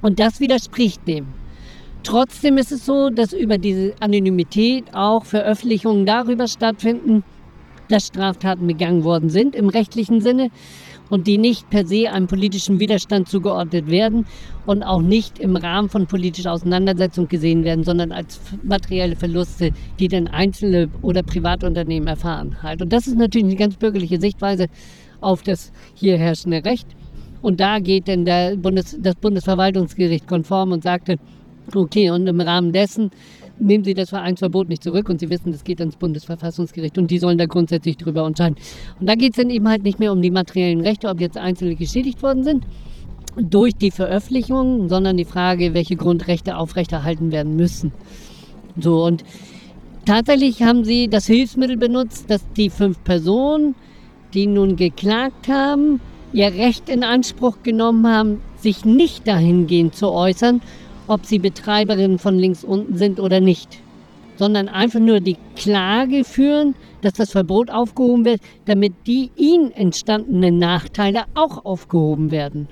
Und 0.02 0.20
das 0.20 0.40
widerspricht 0.40 1.06
dem. 1.08 1.28
Trotzdem 2.02 2.58
ist 2.58 2.72
es 2.72 2.86
so, 2.86 3.10
dass 3.10 3.32
über 3.32 3.58
diese 3.58 3.94
Anonymität 4.00 4.94
auch 4.94 5.24
Veröffentlichungen 5.24 6.06
darüber 6.06 6.46
stattfinden, 6.46 7.24
dass 7.88 8.06
Straftaten 8.06 8.66
begangen 8.66 9.02
worden 9.02 9.30
sind 9.30 9.56
im 9.56 9.68
rechtlichen 9.68 10.20
Sinne 10.20 10.50
und 11.10 11.26
die 11.26 11.38
nicht 11.38 11.68
per 11.70 11.86
se 11.86 12.10
einem 12.10 12.26
politischen 12.26 12.80
Widerstand 12.80 13.28
zugeordnet 13.28 13.88
werden 13.88 14.26
und 14.66 14.82
auch 14.82 15.02
nicht 15.02 15.38
im 15.38 15.56
Rahmen 15.56 15.88
von 15.88 16.06
politischer 16.06 16.52
Auseinandersetzung 16.52 17.28
gesehen 17.28 17.64
werden, 17.64 17.84
sondern 17.84 18.12
als 18.12 18.40
materielle 18.62 19.16
Verluste, 19.16 19.72
die 19.98 20.08
dann 20.08 20.28
Einzelne 20.28 20.88
oder 21.02 21.22
Privatunternehmen 21.22 22.08
erfahren. 22.08 22.62
Halt. 22.62 22.82
Und 22.82 22.92
das 22.92 23.06
ist 23.06 23.16
natürlich 23.16 23.46
eine 23.46 23.56
ganz 23.56 23.76
bürgerliche 23.76 24.20
Sichtweise 24.20 24.66
auf 25.20 25.42
das 25.42 25.72
hier 25.94 26.18
herrschende 26.18 26.64
Recht. 26.64 26.88
Und 27.40 27.60
da 27.60 27.78
geht 27.78 28.08
dann 28.08 28.24
der 28.24 28.56
Bundes, 28.56 28.96
das 29.00 29.14
Bundesverwaltungsgericht 29.16 30.26
konform 30.26 30.72
und 30.72 30.82
sagte, 30.82 31.16
okay, 31.74 32.10
und 32.10 32.26
im 32.26 32.40
Rahmen 32.40 32.72
dessen 32.72 33.10
nehmen 33.60 33.84
Sie 33.84 33.94
das 33.94 34.10
Vereinsverbot 34.10 34.68
nicht 34.68 34.82
zurück 34.82 35.08
und 35.08 35.20
Sie 35.20 35.30
wissen, 35.30 35.52
das 35.52 35.64
geht 35.64 35.80
ans 35.80 35.96
Bundesverfassungsgericht 35.96 36.98
und 36.98 37.10
die 37.10 37.18
sollen 37.18 37.38
da 37.38 37.46
grundsätzlich 37.46 37.96
drüber 37.96 38.26
entscheiden. 38.26 38.56
Und 39.00 39.08
da 39.08 39.14
geht 39.14 39.32
es 39.32 39.36
dann 39.36 39.50
eben 39.50 39.68
halt 39.68 39.82
nicht 39.82 39.98
mehr 39.98 40.12
um 40.12 40.22
die 40.22 40.30
materiellen 40.30 40.80
Rechte, 40.80 41.08
ob 41.08 41.20
jetzt 41.20 41.36
Einzelne 41.36 41.74
geschädigt 41.74 42.22
worden 42.22 42.44
sind 42.44 42.64
durch 43.36 43.74
die 43.74 43.90
Veröffentlichung, 43.90 44.88
sondern 44.88 45.16
die 45.16 45.24
Frage, 45.24 45.74
welche 45.74 45.96
Grundrechte 45.96 46.56
aufrechterhalten 46.56 47.30
werden 47.32 47.56
müssen. 47.56 47.92
So 48.78 49.04
und 49.04 49.24
tatsächlich 50.04 50.62
haben 50.62 50.84
sie 50.84 51.08
das 51.08 51.26
Hilfsmittel 51.26 51.76
benutzt, 51.76 52.30
dass 52.30 52.44
die 52.56 52.70
fünf 52.70 53.02
Personen, 53.04 53.74
die 54.34 54.46
nun 54.46 54.76
geklagt 54.76 55.48
haben, 55.48 56.00
ihr 56.32 56.52
Recht 56.52 56.88
in 56.88 57.04
Anspruch 57.04 57.58
genommen 57.62 58.06
haben, 58.06 58.40
sich 58.60 58.84
nicht 58.84 59.26
dahingehend 59.26 59.94
zu 59.94 60.10
äußern, 60.10 60.60
ob 61.08 61.26
sie 61.26 61.38
Betreiberinnen 61.38 62.18
von 62.18 62.38
links 62.38 62.62
unten 62.62 62.96
sind 62.96 63.18
oder 63.18 63.40
nicht, 63.40 63.80
sondern 64.36 64.68
einfach 64.68 65.00
nur 65.00 65.20
die 65.20 65.36
Klage 65.56 66.24
führen, 66.24 66.74
dass 67.02 67.14
das 67.14 67.32
Verbot 67.32 67.70
aufgehoben 67.70 68.24
wird, 68.24 68.40
damit 68.66 68.92
die 69.06 69.30
ihnen 69.36 69.72
entstandenen 69.72 70.58
Nachteile 70.58 71.24
auch 71.34 71.64
aufgehoben 71.64 72.30
werden. 72.30 72.68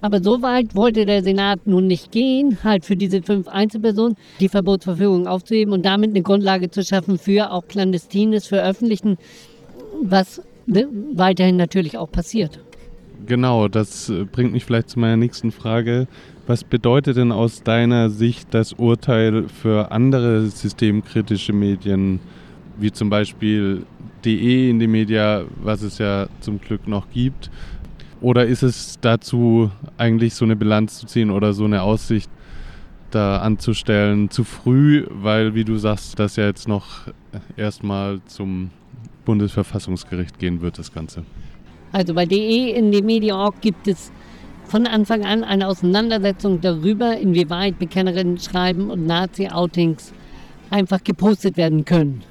Aber 0.00 0.22
so 0.22 0.42
weit 0.42 0.74
wollte 0.74 1.06
der 1.06 1.22
Senat 1.22 1.66
nun 1.66 1.86
nicht 1.86 2.12
gehen, 2.12 2.58
halt 2.62 2.84
für 2.84 2.96
diese 2.96 3.22
fünf 3.22 3.48
Einzelpersonen 3.48 4.16
die 4.40 4.48
Verbotsverfügung 4.48 5.26
aufzuheben 5.26 5.72
und 5.72 5.86
damit 5.86 6.10
eine 6.10 6.22
Grundlage 6.22 6.70
zu 6.70 6.84
schaffen 6.84 7.18
für 7.18 7.50
auch 7.50 7.66
clandestines 7.66 8.46
Veröffentlichen, 8.46 9.16
was 10.02 10.42
ne, 10.66 10.86
weiterhin 11.14 11.56
natürlich 11.56 11.96
auch 11.96 12.10
passiert. 12.10 12.60
Genau, 13.24 13.68
das 13.68 14.10
äh, 14.10 14.24
bringt 14.24 14.52
mich 14.52 14.64
vielleicht 14.64 14.90
zu 14.90 15.00
meiner 15.00 15.16
nächsten 15.16 15.50
Frage. 15.50 16.06
Was 16.46 16.62
bedeutet 16.62 17.16
denn 17.16 17.32
aus 17.32 17.64
deiner 17.64 18.08
Sicht 18.08 18.54
das 18.54 18.72
Urteil 18.72 19.48
für 19.48 19.90
andere 19.90 20.46
systemkritische 20.46 21.52
Medien, 21.52 22.20
wie 22.78 22.92
zum 22.92 23.10
Beispiel 23.10 23.84
DE 24.24 24.70
in 24.70 24.78
die 24.78 24.86
Media, 24.86 25.42
was 25.60 25.82
es 25.82 25.98
ja 25.98 26.28
zum 26.38 26.60
Glück 26.60 26.86
noch 26.86 27.10
gibt? 27.10 27.50
Oder 28.20 28.46
ist 28.46 28.62
es 28.62 28.96
dazu 29.00 29.72
eigentlich 29.98 30.34
so 30.34 30.44
eine 30.44 30.54
Bilanz 30.54 31.00
zu 31.00 31.06
ziehen 31.06 31.32
oder 31.32 31.52
so 31.52 31.64
eine 31.64 31.82
Aussicht 31.82 32.30
da 33.10 33.38
anzustellen 33.38 34.30
zu 34.30 34.44
früh, 34.44 35.04
weil, 35.10 35.56
wie 35.56 35.64
du 35.64 35.76
sagst, 35.76 36.16
das 36.18 36.36
ja 36.36 36.46
jetzt 36.46 36.68
noch 36.68 37.08
erstmal 37.56 38.20
zum 38.26 38.70
Bundesverfassungsgericht 39.24 40.38
gehen 40.38 40.60
wird, 40.60 40.78
das 40.78 40.92
Ganze? 40.92 41.24
Also 41.90 42.14
bei 42.14 42.24
DE 42.24 42.70
in 42.70 42.92
den 42.92 43.04
Media.org 43.04 43.60
gibt 43.60 43.88
es 43.88 44.12
von 44.66 44.86
Anfang 44.86 45.24
an 45.24 45.44
eine 45.44 45.68
Auseinandersetzung 45.68 46.60
darüber, 46.60 47.16
inwieweit 47.16 47.78
Bekennerinnen 47.78 48.38
schreiben 48.38 48.90
und 48.90 49.06
Nazi-Outings 49.06 50.12
einfach 50.70 51.02
gepostet 51.04 51.56
werden 51.56 51.84
können. 51.84 52.22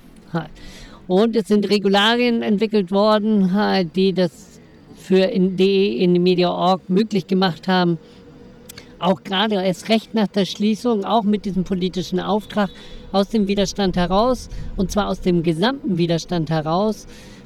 Und 1.07 1.35
es 1.35 1.47
sind 1.47 1.69
Regularien 1.69 2.41
entwickelt 2.41 2.91
worden, 2.91 3.51
die 3.95 4.13
das 4.13 4.59
für 4.95 5.23
in 5.23 5.55
DE 5.55 5.97
in 5.97 6.21
Media.org 6.21 6.89
möglich 6.89 7.27
gemacht 7.27 7.67
haben, 7.67 7.99
auch 8.99 9.23
gerade 9.23 9.55
erst 9.55 9.89
recht 9.89 10.13
nach 10.13 10.27
der 10.27 10.45
Schließung, 10.45 11.05
auch 11.05 11.23
mit 11.23 11.45
diesem 11.45 11.63
politischen 11.63 12.19
Auftrag 12.19 12.69
aus 13.11 13.29
dem 13.29 13.47
Widerstand 13.47 13.97
heraus, 13.97 14.49
und 14.77 14.91
zwar 14.91 15.09
aus 15.09 15.21
dem 15.21 15.43
gesamten 15.43 15.97
Widerstand 15.97 16.49
heraus, 16.49 17.05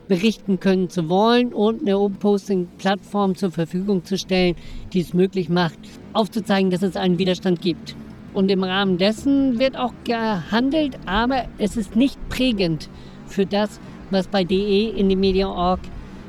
berichten 0.10 0.60
können 0.60 0.89
zu 0.89 1.08
wollen 1.08 1.54
und 1.54 1.82
eine 1.82 1.98
Open-Posting-Plattform 1.98 3.36
zur 3.36 3.52
Verfügung 3.52 4.04
zu 4.04 4.17
stellen, 4.17 4.56
die 4.91 5.00
es 5.00 5.13
möglich 5.13 5.48
macht, 5.48 5.80
aufzuzeigen, 6.12 6.72
dass 6.72 6.82
es 6.82 6.98
einen 6.98 7.17
Widerstand 7.17 7.62
gibt. 7.62 7.95
Und 8.34 8.52
im 8.52 8.63
Rahmen 8.63 8.98
dessen 8.98 9.60
wird 9.60 9.78
auch 9.78 9.93
gehandelt, 10.04 11.00
aber 11.06 11.45
es 11.58 11.78
ist 11.78 11.95
nicht 11.95 12.17
prägend 12.28 12.89
für 13.28 13.45
das, 13.45 13.80
was 14.10 14.28
bei 14.28 14.43
DE 14.43 14.89
in 14.89 15.10
die 15.10 15.15
Media.org 15.15 15.80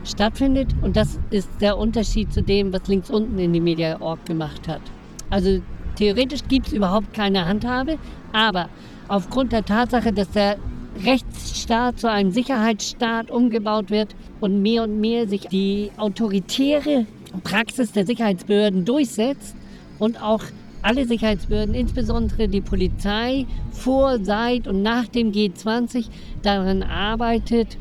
stattfindet. 0.04 0.68
Und 0.82 0.96
das 0.96 1.18
ist 1.30 1.48
der 1.60 1.78
Unterschied 1.78 2.32
zu 2.32 2.42
dem, 2.42 2.72
was 2.72 2.86
links 2.86 3.10
unten 3.10 3.38
in 3.38 3.52
die 3.52 3.60
Media.org 3.60 4.24
gemacht 4.26 4.68
hat. 4.68 4.82
Also 5.30 5.60
theoretisch 5.96 6.40
gibt 6.48 6.68
es 6.68 6.72
überhaupt 6.74 7.14
keine 7.14 7.46
Handhabe, 7.46 7.98
aber 8.32 8.68
aufgrund 9.08 9.52
der 9.52 9.64
Tatsache, 9.64 10.12
dass 10.12 10.30
der 10.30 10.58
Rechtsstaat 11.04 11.98
zu 12.00 12.10
einem 12.10 12.30
Sicherheitsstaat 12.30 13.30
umgebaut 13.30 13.90
wird 13.90 14.14
und 14.40 14.60
mehr 14.60 14.82
und 14.82 15.00
mehr 15.00 15.28
sich 15.28 15.42
die 15.48 15.90
autoritäre 15.96 17.06
Praxis 17.44 17.92
der 17.92 18.06
Sicherheitsbehörden 18.06 18.84
durchsetzt 18.84 19.54
und 19.98 20.20
auch 20.22 20.42
alle 20.82 21.06
Sicherheitsbehörden, 21.06 21.74
insbesondere 21.74 22.48
die 22.48 22.60
Polizei, 22.60 23.46
vor, 23.70 24.18
seit 24.22 24.66
und 24.66 24.82
nach 24.82 25.06
dem 25.06 25.30
G20 25.32 26.06
daran 26.42 26.82
arbeitet, 26.82 27.78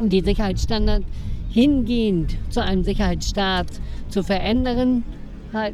die 0.00 0.20
Sicherheitsstandards 0.20 1.04
hingehend 1.50 2.36
zu 2.48 2.62
einem 2.62 2.84
Sicherheitsstaat 2.84 3.66
zu 4.08 4.22
verändern 4.22 5.04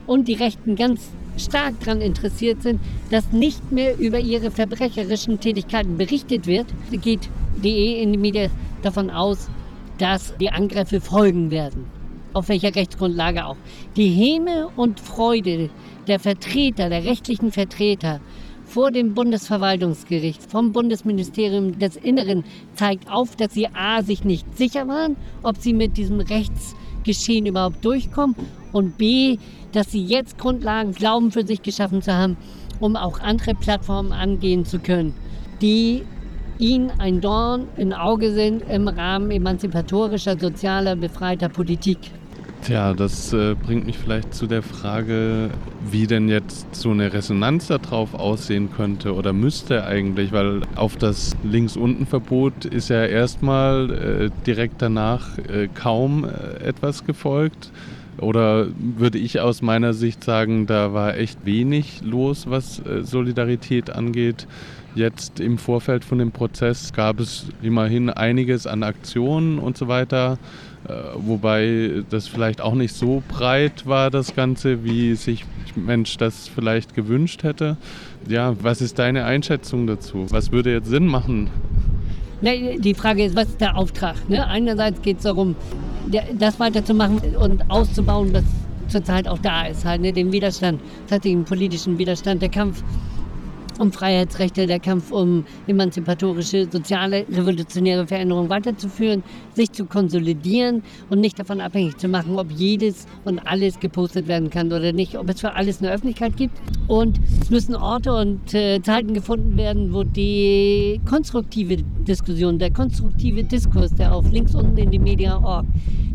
und 0.06 0.28
die 0.28 0.34
Rechten 0.34 0.76
ganz 0.76 1.10
stark 1.36 1.78
daran 1.80 2.00
interessiert 2.00 2.62
sind, 2.62 2.80
dass 3.10 3.32
nicht 3.32 3.72
mehr 3.72 3.98
über 3.98 4.18
ihre 4.18 4.50
verbrecherischen 4.50 5.38
Tätigkeiten 5.40 5.96
berichtet 5.96 6.46
wird, 6.46 6.66
geht 6.90 7.28
DE 7.62 8.02
in 8.02 8.12
die 8.12 8.18
Medien 8.18 8.50
davon 8.82 9.10
aus, 9.10 9.48
dass 9.98 10.36
die 10.38 10.50
Angriffe 10.50 11.00
folgen 11.00 11.50
werden. 11.50 11.86
Auf 12.32 12.48
welcher 12.48 12.74
Rechtsgrundlage 12.74 13.46
auch. 13.46 13.56
Die 13.96 14.08
Häme 14.08 14.68
und 14.76 15.00
Freude 15.00 15.70
der 16.06 16.20
Vertreter, 16.20 16.90
der 16.90 17.04
rechtlichen 17.04 17.50
Vertreter 17.50 18.20
vor 18.66 18.90
dem 18.90 19.14
Bundesverwaltungsgericht, 19.14 20.42
vom 20.42 20.72
Bundesministerium 20.72 21.78
des 21.78 21.96
Inneren 21.96 22.44
zeigt 22.74 23.10
auf, 23.10 23.36
dass 23.36 23.54
sie 23.54 23.68
a. 23.68 24.02
sich 24.02 24.24
nicht 24.24 24.56
sicher 24.56 24.88
waren, 24.88 25.16
ob 25.42 25.56
sie 25.58 25.72
mit 25.72 25.96
diesem 25.96 26.20
Rechtsgeschehen 27.06 27.46
überhaupt 27.46 27.84
durchkommen 27.84 28.34
und 28.72 28.98
b 28.98 29.38
dass 29.72 29.92
sie 29.92 30.02
jetzt 30.02 30.38
Grundlagen 30.38 30.92
glauben 30.92 31.30
für 31.30 31.46
sich 31.46 31.60
geschaffen 31.60 32.00
zu 32.00 32.14
haben, 32.14 32.38
um 32.80 32.96
auch 32.96 33.20
andere 33.20 33.54
Plattformen 33.54 34.12
angehen 34.12 34.64
zu 34.64 34.78
können, 34.78 35.12
die 35.60 36.02
ihnen 36.58 36.90
ein 36.98 37.20
Dorn 37.20 37.68
im 37.76 37.92
Auge 37.92 38.32
sind 38.32 38.62
im 38.70 38.88
Rahmen 38.88 39.30
emanzipatorischer, 39.30 40.38
sozialer, 40.38 40.96
befreiter 40.96 41.50
Politik. 41.50 41.98
Tja, 42.66 42.94
das 42.94 43.32
äh, 43.32 43.54
bringt 43.54 43.86
mich 43.86 43.96
vielleicht 43.96 44.34
zu 44.34 44.48
der 44.48 44.60
Frage, 44.60 45.50
wie 45.88 46.08
denn 46.08 46.28
jetzt 46.28 46.74
so 46.74 46.90
eine 46.90 47.12
Resonanz 47.12 47.68
darauf 47.68 48.12
aussehen 48.12 48.70
könnte 48.76 49.14
oder 49.14 49.32
müsste 49.32 49.84
eigentlich, 49.84 50.32
weil 50.32 50.62
auf 50.74 50.96
das 50.96 51.36
Links-Unten-Verbot 51.44 52.64
ist 52.64 52.88
ja 52.88 53.04
erstmal 53.04 53.92
äh, 53.92 54.30
direkt 54.48 54.82
danach 54.82 55.38
äh, 55.38 55.68
kaum 55.72 56.24
äh, 56.24 56.64
etwas 56.64 57.04
gefolgt. 57.04 57.70
Oder 58.18 58.66
würde 58.78 59.18
ich 59.18 59.38
aus 59.38 59.62
meiner 59.62 59.92
Sicht 59.92 60.24
sagen, 60.24 60.66
da 60.66 60.92
war 60.92 61.16
echt 61.16 61.46
wenig 61.46 62.00
los, 62.02 62.50
was 62.50 62.80
äh, 62.80 63.04
Solidarität 63.04 63.90
angeht. 63.90 64.48
Jetzt 64.96 65.38
im 65.38 65.58
Vorfeld 65.58 66.04
von 66.04 66.18
dem 66.18 66.32
Prozess 66.32 66.92
gab 66.92 67.20
es 67.20 67.46
immerhin 67.62 68.10
einiges 68.10 68.66
an 68.66 68.82
Aktionen 68.82 69.60
und 69.60 69.76
so 69.76 69.86
weiter, 69.86 70.38
wobei 71.14 72.04
das 72.10 72.28
vielleicht 72.28 72.60
auch 72.60 72.74
nicht 72.74 72.94
so 72.94 73.22
breit 73.28 73.86
war, 73.86 74.10
das 74.10 74.34
Ganze, 74.34 74.84
wie 74.84 75.14
sich 75.14 75.44
Mensch 75.74 76.16
das 76.16 76.48
vielleicht 76.48 76.94
gewünscht 76.94 77.42
hätte. 77.42 77.76
Ja, 78.28 78.54
was 78.62 78.80
ist 78.80 78.98
deine 78.98 79.24
Einschätzung 79.24 79.86
dazu? 79.86 80.26
Was 80.30 80.52
würde 80.52 80.72
jetzt 80.72 80.88
Sinn 80.88 81.06
machen? 81.06 81.50
Die 82.42 82.94
Frage 82.94 83.24
ist, 83.24 83.34
was 83.34 83.48
ist 83.48 83.60
der 83.60 83.76
Auftrag? 83.76 84.16
Ne? 84.28 84.46
Einerseits 84.46 85.00
geht 85.02 85.18
es 85.18 85.22
darum, 85.24 85.56
das 86.38 86.60
weiterzumachen 86.60 87.20
und 87.36 87.70
auszubauen, 87.70 88.32
was 88.32 88.44
zurzeit 88.88 89.26
auch 89.26 89.38
da 89.38 89.66
ist, 89.66 89.84
halt, 89.84 90.00
ne? 90.00 90.12
den 90.12 90.30
Widerstand, 90.32 90.80
tatsächlich 91.08 91.34
den 91.34 91.44
politischen 91.44 91.98
Widerstand, 91.98 92.42
der 92.42 92.50
Kampf 92.50 92.82
um 93.78 93.92
Freiheitsrechte, 93.92 94.66
der 94.66 94.80
Kampf 94.80 95.10
um 95.10 95.44
emanzipatorische, 95.66 96.68
soziale, 96.70 97.26
revolutionäre 97.30 98.06
Veränderungen 98.06 98.48
weiterzuführen, 98.48 99.22
sich 99.54 99.72
zu 99.72 99.86
konsolidieren 99.86 100.82
und 101.10 101.20
nicht 101.20 101.38
davon 101.38 101.60
abhängig 101.60 101.96
zu 101.96 102.08
machen, 102.08 102.38
ob 102.38 102.50
jedes 102.50 103.06
und 103.24 103.38
alles 103.40 103.80
gepostet 103.80 104.28
werden 104.28 104.50
kann 104.50 104.68
oder 104.68 104.92
nicht, 104.92 105.18
ob 105.18 105.28
es 105.28 105.40
für 105.40 105.54
alles 105.54 105.80
eine 105.80 105.92
Öffentlichkeit 105.92 106.36
gibt. 106.36 106.58
Und 106.88 107.20
es 107.40 107.50
müssen 107.50 107.74
Orte 107.74 108.14
und 108.14 108.54
äh, 108.54 108.80
Zeiten 108.82 109.14
gefunden 109.14 109.56
werden, 109.56 109.92
wo 109.92 110.02
die 110.04 111.00
konstruktive 111.08 111.76
Diskussion, 111.76 112.58
der 112.58 112.70
konstruktive 112.70 113.44
Diskurs, 113.44 113.94
der 113.94 114.14
auf 114.14 114.30
links 114.30 114.54
unten 114.54 114.76
in 114.78 114.90
die 114.90 114.98
Media.org, 114.98 115.66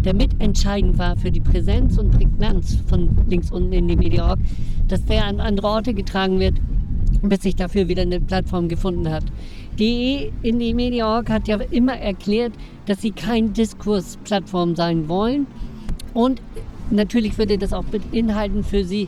der 0.04 0.16
mitentscheidend 0.16 0.98
war 0.98 1.16
für 1.16 1.32
die 1.32 1.42
Präsenz 1.42 1.98
und 1.98 2.12
Prägnanz 2.12 2.78
von 2.88 3.10
links 3.28 3.52
unten 3.52 3.74
in 3.74 3.88
die 3.88 3.96
Media.org, 3.96 4.40
dass 4.88 5.06
der 5.06 5.26
an 5.26 5.40
andere 5.40 5.68
Orte 5.68 5.94
getragen 5.94 6.40
wird 6.40 6.56
bis 7.22 7.42
sich 7.42 7.56
dafür 7.56 7.88
wieder 7.88 8.02
eine 8.02 8.20
Plattform 8.20 8.68
gefunden 8.68 9.10
hat. 9.10 9.24
Die 9.80 10.32
in 10.42 10.60
die 10.60 10.74
Media.org 10.74 11.30
hat 11.30 11.48
ja 11.48 11.58
immer 11.72 11.98
erklärt, 11.98 12.54
dass 12.86 13.02
sie 13.02 13.12
kein 13.12 13.54
Diskursplattform 13.54 14.76
sein 14.76 15.08
wollen. 15.08 15.48
Und 16.14 16.42
natürlich 16.90 17.38
würde 17.38 17.58
das 17.58 17.74
auch 17.74 17.86
beinhalten 17.86 18.64
für 18.64 18.84
sie, 18.84 19.08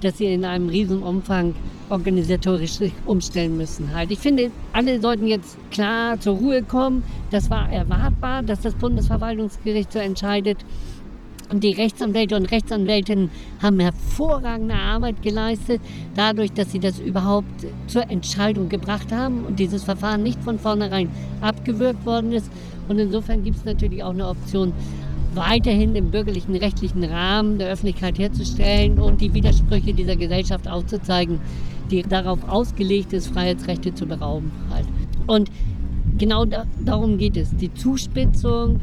dass 0.00 0.18
sie 0.18 0.26
in 0.26 0.44
einem 0.44 0.68
riesen 0.68 1.02
Umfang 1.02 1.54
organisatorisch 1.90 2.72
sich 2.72 2.92
umstellen 3.06 3.56
müssen. 3.56 3.94
Halt. 3.94 4.10
Ich 4.10 4.18
finde, 4.18 4.50
alle 4.72 5.00
sollten 5.00 5.26
jetzt 5.26 5.56
klar 5.70 6.18
zur 6.20 6.36
Ruhe 6.36 6.62
kommen. 6.62 7.02
Das 7.30 7.50
war 7.50 7.70
erwartbar, 7.70 8.42
dass 8.42 8.60
das 8.60 8.74
Bundesverwaltungsgericht 8.74 9.92
so 9.92 9.98
entscheidet. 9.98 10.58
Und 11.50 11.64
die 11.64 11.72
Rechtsanwälte 11.72 12.36
und 12.36 12.50
Rechtsanwältinnen 12.50 13.30
haben 13.60 13.80
hervorragende 13.80 14.74
Arbeit 14.74 15.20
geleistet, 15.20 15.80
dadurch, 16.14 16.52
dass 16.52 16.70
sie 16.70 16.78
das 16.78 17.00
überhaupt 17.00 17.66
zur 17.88 18.08
Entscheidung 18.08 18.68
gebracht 18.68 19.10
haben 19.10 19.44
und 19.44 19.58
dieses 19.58 19.82
Verfahren 19.82 20.22
nicht 20.22 20.40
von 20.44 20.60
vornherein 20.60 21.10
abgewürgt 21.40 22.06
worden 22.06 22.32
ist. 22.32 22.50
Und 22.88 22.98
insofern 22.98 23.42
gibt 23.42 23.56
es 23.56 23.64
natürlich 23.64 24.02
auch 24.04 24.10
eine 24.10 24.28
Option, 24.28 24.72
weiterhin 25.34 25.94
im 25.94 26.10
bürgerlichen 26.10 26.56
rechtlichen 26.56 27.04
Rahmen 27.04 27.58
der 27.58 27.70
Öffentlichkeit 27.70 28.18
herzustellen 28.18 28.98
und 28.98 29.20
die 29.20 29.32
Widersprüche 29.32 29.92
dieser 29.94 30.16
Gesellschaft 30.16 30.68
aufzuzeigen, 30.68 31.40
die 31.90 32.02
darauf 32.02 32.48
ausgelegt 32.48 33.12
ist, 33.12 33.28
Freiheitsrechte 33.28 33.94
zu 33.94 34.06
berauben. 34.06 34.50
Halt. 34.70 34.86
Und 35.26 35.50
genau 36.18 36.44
da, 36.44 36.64
darum 36.84 37.18
geht 37.18 37.36
es. 37.36 37.56
Die 37.56 37.72
Zuspitzung 37.74 38.80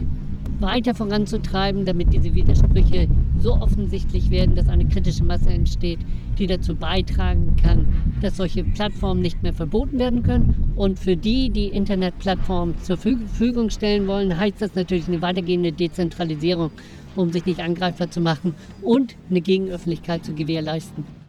weiter 0.59 0.95
voranzutreiben, 0.95 1.85
damit 1.85 2.13
diese 2.13 2.33
Widersprüche 2.33 3.07
so 3.39 3.53
offensichtlich 3.53 4.31
werden, 4.31 4.55
dass 4.55 4.67
eine 4.67 4.85
kritische 4.85 5.23
Masse 5.23 5.49
entsteht, 5.49 5.99
die 6.39 6.47
dazu 6.47 6.75
beitragen 6.75 7.55
kann, 7.61 7.87
dass 8.21 8.37
solche 8.37 8.63
Plattformen 8.63 9.21
nicht 9.21 9.43
mehr 9.43 9.53
verboten 9.53 9.99
werden 9.99 10.23
können. 10.23 10.73
Und 10.75 10.99
für 10.99 11.15
die, 11.15 11.49
die 11.49 11.67
Internetplattformen 11.67 12.75
zur 12.81 12.97
Verfügung 12.97 13.69
stellen 13.69 14.07
wollen, 14.07 14.37
heißt 14.37 14.61
das 14.61 14.75
natürlich 14.75 15.07
eine 15.07 15.21
weitergehende 15.21 15.71
Dezentralisierung, 15.71 16.71
um 17.15 17.31
sich 17.31 17.45
nicht 17.45 17.59
angreifbar 17.59 18.09
zu 18.09 18.21
machen 18.21 18.55
und 18.81 19.15
eine 19.29 19.41
Gegenöffentlichkeit 19.41 20.25
zu 20.25 20.33
gewährleisten. 20.33 21.26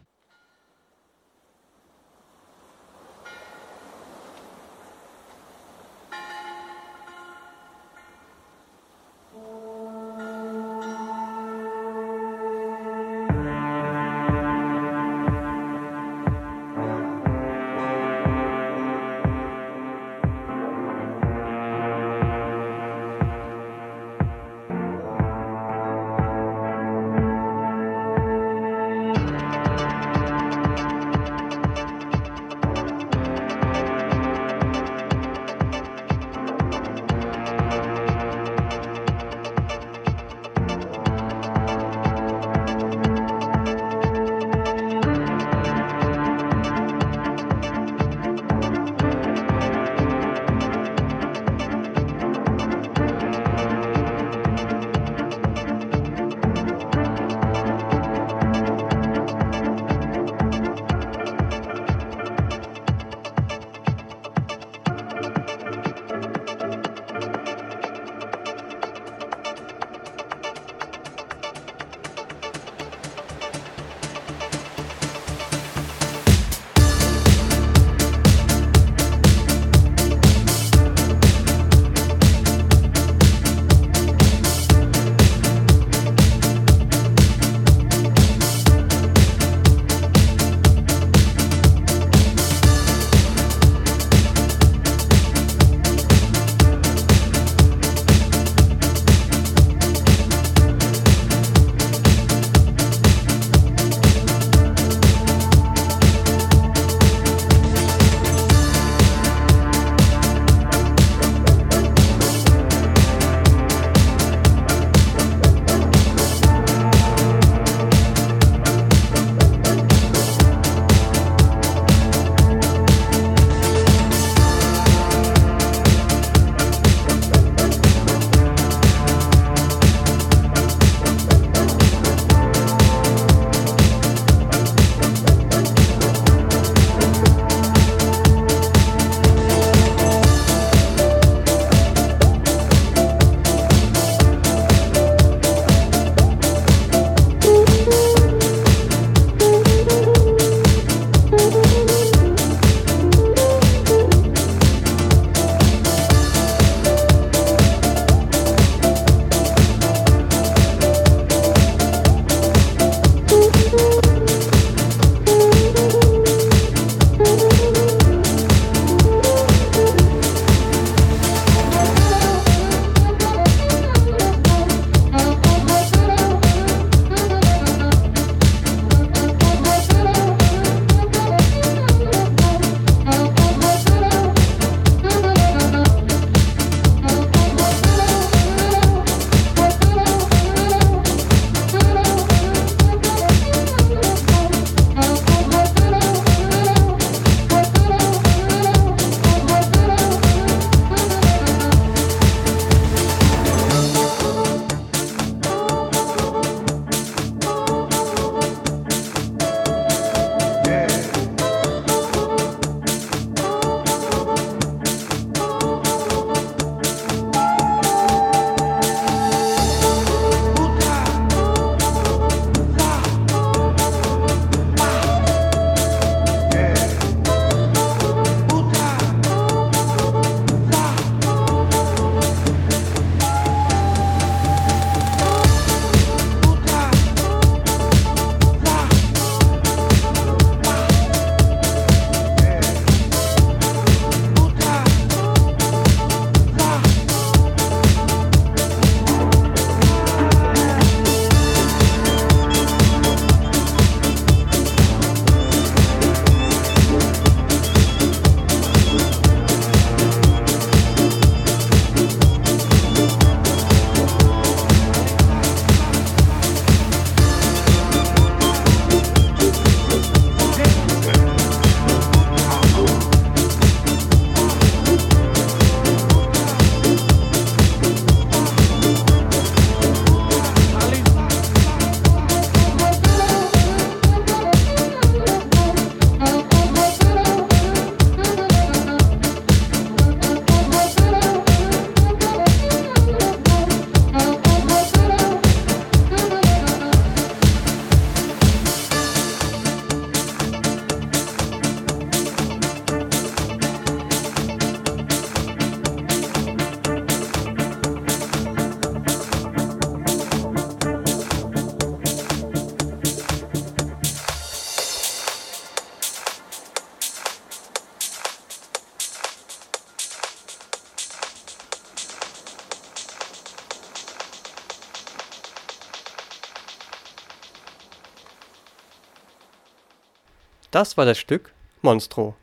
Das 330.79 330.95
war 330.95 331.03
das 331.03 331.17
Stück 331.17 331.51
Monstro. 331.81 332.35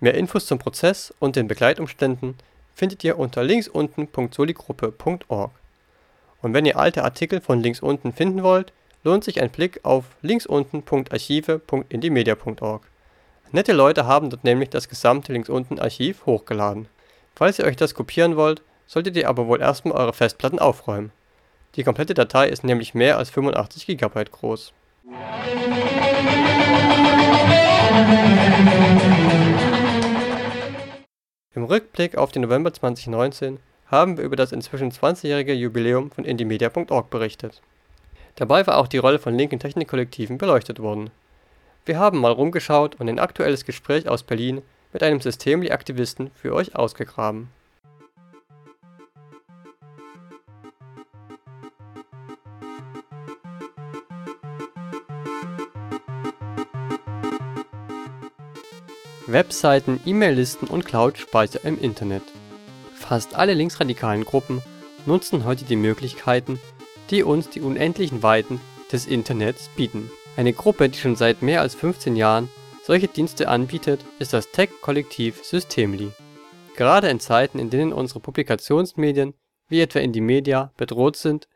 Mehr 0.00 0.14
Infos 0.14 0.46
zum 0.46 0.58
Prozess 0.58 1.12
und 1.18 1.36
den 1.36 1.48
Begleitumständen 1.48 2.36
findet 2.74 3.04
ihr 3.04 3.18
unter 3.18 3.44
linksunten.soligruppe.org. 3.44 5.50
Und 6.40 6.54
wenn 6.54 6.64
ihr 6.64 6.78
alte 6.78 7.04
Artikel 7.04 7.42
von 7.42 7.60
links 7.60 7.80
unten 7.80 8.14
finden 8.14 8.42
wollt, 8.42 8.72
lohnt 9.04 9.24
sich 9.24 9.42
ein 9.42 9.50
Blick 9.50 9.80
auf 9.82 10.06
linksunten.archive.indimedia.org. 10.22 12.82
Nette 13.50 13.74
Leute 13.74 14.06
haben 14.06 14.30
dort 14.30 14.44
nämlich 14.44 14.70
das 14.70 14.88
gesamte 14.88 15.34
linksunten 15.34 15.78
Archiv 15.78 16.24
hochgeladen. 16.24 16.88
Falls 17.36 17.58
ihr 17.58 17.66
euch 17.66 17.76
das 17.76 17.94
kopieren 17.94 18.36
wollt, 18.36 18.62
solltet 18.86 19.14
ihr 19.14 19.28
aber 19.28 19.46
wohl 19.46 19.60
erstmal 19.60 19.98
eure 19.98 20.14
Festplatten 20.14 20.58
aufräumen. 20.58 21.12
Die 21.74 21.84
komplette 21.84 22.14
Datei 22.14 22.48
ist 22.48 22.64
nämlich 22.64 22.94
mehr 22.94 23.18
als 23.18 23.28
85 23.28 23.98
GB 23.98 24.24
groß. 24.24 24.72
Im 31.54 31.64
Rückblick 31.64 32.16
auf 32.16 32.32
den 32.32 32.42
November 32.42 32.72
2019 32.72 33.58
haben 33.86 34.16
wir 34.16 34.24
über 34.24 34.36
das 34.36 34.52
inzwischen 34.52 34.90
20-jährige 34.90 35.52
Jubiläum 35.52 36.10
von 36.10 36.24
Indymedia.org 36.24 37.10
berichtet. 37.10 37.60
Dabei 38.36 38.66
war 38.66 38.78
auch 38.78 38.88
die 38.88 38.98
Rolle 38.98 39.18
von 39.18 39.34
linken 39.34 39.58
Technikkollektiven 39.58 40.38
beleuchtet 40.38 40.80
worden. 40.80 41.10
Wir 41.84 41.98
haben 41.98 42.18
mal 42.18 42.32
rumgeschaut 42.32 42.98
und 42.98 43.08
ein 43.08 43.18
aktuelles 43.18 43.64
Gespräch 43.64 44.08
aus 44.08 44.22
Berlin 44.22 44.62
mit 44.92 45.02
einem 45.02 45.20
Systemli-Aktivisten 45.20 46.30
für 46.34 46.54
euch 46.54 46.74
ausgegraben. 46.74 47.48
Webseiten, 59.32 60.00
E-Mail-Listen 60.04 60.66
und 60.66 60.84
Cloud-Speicher 60.84 61.64
im 61.64 61.80
Internet. 61.80 62.22
Fast 62.94 63.34
alle 63.34 63.54
linksradikalen 63.54 64.24
Gruppen 64.24 64.62
nutzen 65.06 65.44
heute 65.44 65.64
die 65.64 65.76
Möglichkeiten, 65.76 66.60
die 67.10 67.22
uns 67.22 67.50
die 67.50 67.60
unendlichen 67.60 68.22
Weiten 68.22 68.60
des 68.90 69.06
Internets 69.06 69.68
bieten. 69.76 70.10
Eine 70.36 70.52
Gruppe, 70.52 70.88
die 70.88 70.98
schon 70.98 71.16
seit 71.16 71.42
mehr 71.42 71.60
als 71.60 71.74
15 71.74 72.16
Jahren 72.16 72.48
solche 72.82 73.08
Dienste 73.08 73.48
anbietet, 73.48 74.04
ist 74.18 74.32
das 74.32 74.50
Tech-Kollektiv 74.50 75.44
Systemli. 75.44 76.10
Gerade 76.76 77.08
in 77.08 77.20
Zeiten, 77.20 77.58
in 77.58 77.70
denen 77.70 77.92
unsere 77.92 78.20
Publikationsmedien, 78.20 79.34
wie 79.68 79.80
etwa 79.80 80.00
Indymedia, 80.00 80.72
bedroht 80.76 81.16
sind, 81.16 81.48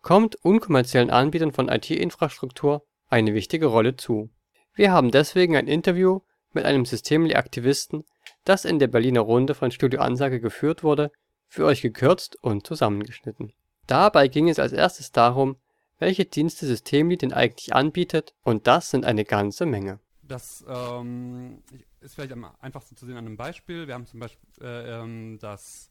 kommt 0.00 0.36
unkommerziellen 0.36 1.10
Anbietern 1.10 1.52
von 1.52 1.68
IT-Infrastruktur 1.68 2.84
eine 3.08 3.34
wichtige 3.34 3.66
Rolle 3.66 3.96
zu. 3.96 4.30
Wir 4.74 4.90
haben 4.90 5.10
deswegen 5.10 5.56
ein 5.56 5.68
Interview 5.68 6.20
mit 6.54 6.64
einem 6.64 6.84
Systemli-Aktivisten, 6.84 8.04
das 8.44 8.64
in 8.64 8.78
der 8.78 8.88
Berliner 8.88 9.20
Runde 9.20 9.54
von 9.54 9.70
Studio 9.70 10.00
Ansage 10.00 10.40
geführt 10.40 10.82
wurde, 10.82 11.10
für 11.48 11.64
euch 11.64 11.82
gekürzt 11.82 12.36
und 12.42 12.66
zusammengeschnitten. 12.66 13.52
Dabei 13.86 14.28
ging 14.28 14.48
es 14.48 14.58
als 14.58 14.72
erstes 14.72 15.12
darum, 15.12 15.56
welche 15.98 16.24
Dienste 16.24 16.66
Systemli 16.66 17.16
denn 17.16 17.32
eigentlich 17.32 17.74
anbietet 17.74 18.34
und 18.42 18.66
das 18.66 18.90
sind 18.90 19.04
eine 19.04 19.24
ganze 19.24 19.66
Menge. 19.66 20.00
Das 20.22 20.64
ähm, 20.68 21.62
ist 22.00 22.14
vielleicht 22.14 22.32
am 22.32 22.46
einfachsten 22.60 22.96
zu 22.96 23.06
sehen 23.06 23.16
an 23.16 23.26
einem 23.26 23.36
Beispiel. 23.36 23.86
Wir 23.86 23.94
haben 23.94 24.06
zum 24.06 24.20
Beispiel 24.20 24.48
äh, 24.60 25.00
ähm, 25.00 25.38
das 25.40 25.90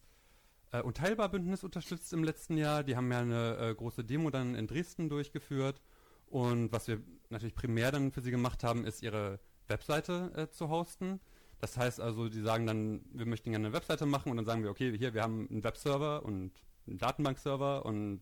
äh, 0.72 0.80
Unteilbar-Bündnis 0.82 1.64
unterstützt 1.64 2.12
im 2.12 2.24
letzten 2.24 2.56
Jahr. 2.56 2.82
Die 2.82 2.96
haben 2.96 3.10
ja 3.12 3.20
eine 3.20 3.56
äh, 3.58 3.74
große 3.74 4.04
Demo 4.04 4.30
dann 4.30 4.54
in 4.54 4.66
Dresden 4.66 5.08
durchgeführt. 5.08 5.80
Und 6.26 6.72
was 6.72 6.88
wir 6.88 7.00
natürlich 7.28 7.54
primär 7.54 7.92
dann 7.92 8.10
für 8.10 8.22
sie 8.22 8.30
gemacht 8.30 8.64
haben, 8.64 8.84
ist 8.84 9.02
ihre 9.02 9.38
Webseite 9.72 10.32
äh, 10.36 10.48
zu 10.50 10.68
hosten. 10.68 11.20
Das 11.58 11.76
heißt 11.76 12.00
also, 12.00 12.28
die 12.28 12.40
sagen 12.40 12.66
dann, 12.66 13.00
wir 13.12 13.26
möchten 13.26 13.50
gerne 13.50 13.66
eine 13.66 13.74
Webseite 13.74 14.04
machen 14.04 14.30
und 14.30 14.36
dann 14.36 14.46
sagen 14.46 14.62
wir, 14.62 14.70
okay, 14.70 14.96
hier, 14.96 15.14
wir 15.14 15.22
haben 15.22 15.48
einen 15.48 15.64
Webserver 15.64 16.24
und 16.24 16.52
einen 16.86 16.98
Datenbankserver 16.98 17.86
und 17.86 18.20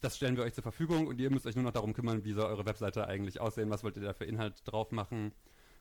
das 0.00 0.16
stellen 0.16 0.36
wir 0.36 0.44
euch 0.44 0.54
zur 0.54 0.62
Verfügung 0.62 1.06
und 1.06 1.20
ihr 1.20 1.30
müsst 1.30 1.46
euch 1.46 1.56
nur 1.56 1.64
noch 1.64 1.72
darum 1.72 1.94
kümmern, 1.94 2.24
wie 2.24 2.32
soll 2.32 2.44
eure 2.44 2.66
Webseite 2.66 3.06
eigentlich 3.06 3.40
aussehen, 3.40 3.70
was 3.70 3.82
wollt 3.82 3.96
ihr 3.96 4.02
da 4.02 4.12
für 4.12 4.24
Inhalt 4.24 4.62
drauf 4.64 4.92
machen. 4.92 5.32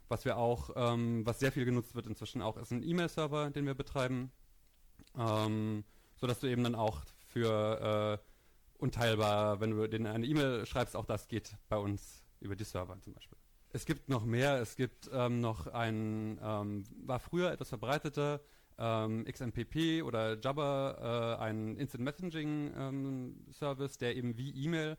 Was 0.10 0.26
wir 0.26 0.38
auch, 0.38 0.72
ähm, 0.76 1.26
was 1.26 1.40
sehr 1.40 1.52
viel 1.52 1.66
genutzt 1.66 1.96
wird 1.96 2.08
inzwischen 2.08 2.42
auch, 2.42 2.58
ist 2.58 2.72
ein 2.72 2.84
E-Mail-Server, 2.84 3.52
den 3.52 3.66
wir 3.66 3.74
betreiben, 3.74 4.32
ähm, 5.18 5.84
sodass 6.16 6.40
du 6.40 6.48
eben 6.48 6.64
dann 6.64 6.76
auch 6.76 7.02
für 7.28 8.20
äh, 8.20 8.82
unteilbar, 8.82 9.60
wenn 9.60 9.72
du 9.72 9.88
denen 9.88 10.08
eine 10.08 10.26
E-Mail 10.26 10.66
schreibst, 10.66 10.96
auch 10.96 11.06
das 11.06 11.28
geht 11.28 11.56
bei 11.70 11.78
uns 11.78 12.24
über 12.40 12.56
die 12.56 12.66
Server 12.66 13.00
zum 13.02 13.14
Beispiel. 13.14 13.38
Es 13.76 13.86
gibt 13.86 14.08
noch 14.08 14.24
mehr. 14.24 14.62
Es 14.62 14.76
gibt 14.76 15.10
ähm, 15.12 15.42
noch 15.42 15.66
ein, 15.66 16.40
ähm, 16.44 16.84
war 17.06 17.20
früher 17.20 17.52
etwas 17.52 17.70
verbreiteter, 17.70 18.40
ähm, 18.78 19.26
XMPP 19.26 20.04
oder 20.04 20.40
Jabber, 20.40 21.38
äh, 21.40 21.44
ein 21.44 21.76
Instant 21.78 22.04
Messaging 22.04 22.72
ähm, 22.78 23.46
Service, 23.52 23.98
der 23.98 24.16
eben 24.16 24.38
wie 24.38 24.52
E-Mail 24.52 24.96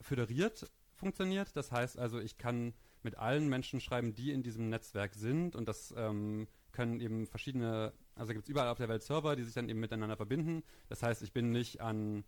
föderiert 0.00 0.68
funktioniert. 0.94 1.56
Das 1.56 1.70
heißt 1.70 1.96
also, 1.96 2.18
ich 2.18 2.38
kann 2.38 2.74
mit 3.04 3.16
allen 3.16 3.48
Menschen 3.48 3.80
schreiben, 3.80 4.14
die 4.14 4.32
in 4.32 4.42
diesem 4.42 4.68
Netzwerk 4.68 5.14
sind 5.14 5.54
und 5.54 5.68
das 5.68 5.94
ähm, 5.96 6.48
können 6.72 7.00
eben 7.00 7.24
verschiedene, 7.28 7.92
also 8.16 8.32
gibt 8.32 8.46
es 8.46 8.48
überall 8.48 8.68
auf 8.68 8.78
der 8.78 8.88
Welt 8.88 9.04
Server, 9.04 9.36
die 9.36 9.44
sich 9.44 9.54
dann 9.54 9.68
eben 9.68 9.78
miteinander 9.78 10.16
verbinden. 10.16 10.64
Das 10.88 11.04
heißt, 11.04 11.22
ich 11.22 11.32
bin 11.32 11.50
nicht 11.50 11.80
an 11.80 12.24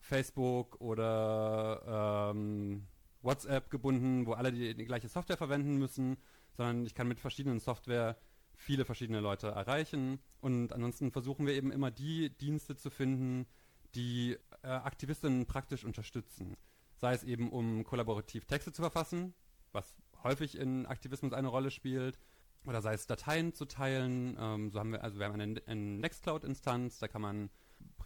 Facebook 0.00 0.80
oder 0.80 2.32
ähm, 2.34 2.88
WhatsApp 3.22 3.70
gebunden, 3.70 4.26
wo 4.26 4.32
alle 4.32 4.52
die, 4.52 4.74
die, 4.74 4.84
gleiche 4.84 5.08
Software 5.08 5.36
verwenden 5.36 5.78
müssen, 5.78 6.16
sondern 6.52 6.86
ich 6.86 6.94
kann 6.94 7.08
mit 7.08 7.20
verschiedenen 7.20 7.60
Software 7.60 8.16
viele 8.54 8.84
verschiedene 8.84 9.20
Leute 9.20 9.48
erreichen. 9.48 10.20
Und 10.40 10.72
ansonsten 10.72 11.10
versuchen 11.10 11.46
wir 11.46 11.54
eben 11.54 11.72
immer 11.72 11.90
die 11.90 12.30
Dienste 12.30 12.76
zu 12.76 12.90
finden, 12.90 13.46
die 13.94 14.36
äh, 14.62 14.68
Aktivistinnen 14.68 15.46
praktisch 15.46 15.84
unterstützen. 15.84 16.56
Sei 16.96 17.12
es 17.12 17.24
eben, 17.24 17.50
um 17.50 17.84
kollaborativ 17.84 18.44
Texte 18.44 18.72
zu 18.72 18.82
verfassen, 18.82 19.34
was 19.72 19.94
häufig 20.22 20.58
in 20.58 20.86
Aktivismus 20.86 21.32
eine 21.32 21.48
Rolle 21.48 21.70
spielt, 21.70 22.18
oder 22.66 22.82
sei 22.82 22.94
es 22.94 23.06
Dateien 23.06 23.54
zu 23.54 23.64
teilen. 23.64 24.36
Ähm, 24.38 24.70
so 24.70 24.78
haben 24.78 24.92
wir, 24.92 25.02
also 25.02 25.18
wir 25.18 25.26
haben 25.26 25.40
eine, 25.40 25.62
eine 25.66 25.80
Nextcloud-Instanz, 25.80 26.98
da 26.98 27.08
kann 27.08 27.22
man 27.22 27.50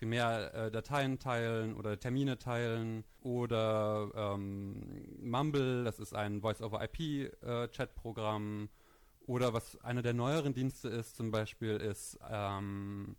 primär 0.02 0.52
äh, 0.52 0.70
Dateien 0.72 1.20
teilen 1.20 1.76
oder 1.76 1.96
Termine 1.96 2.36
teilen 2.36 3.04
oder 3.20 4.10
ähm, 4.16 5.06
Mumble, 5.22 5.84
das 5.84 6.00
ist 6.00 6.12
ein 6.12 6.40
Voice-over-IP-Chat-Programm 6.40 8.64
äh, 8.64 8.68
oder 9.30 9.52
was 9.52 9.80
einer 9.84 10.02
der 10.02 10.14
neueren 10.14 10.54
Dienste 10.54 10.88
ist 10.88 11.14
zum 11.14 11.30
Beispiel 11.30 11.76
ist 11.76 12.18
ähm, 12.28 13.14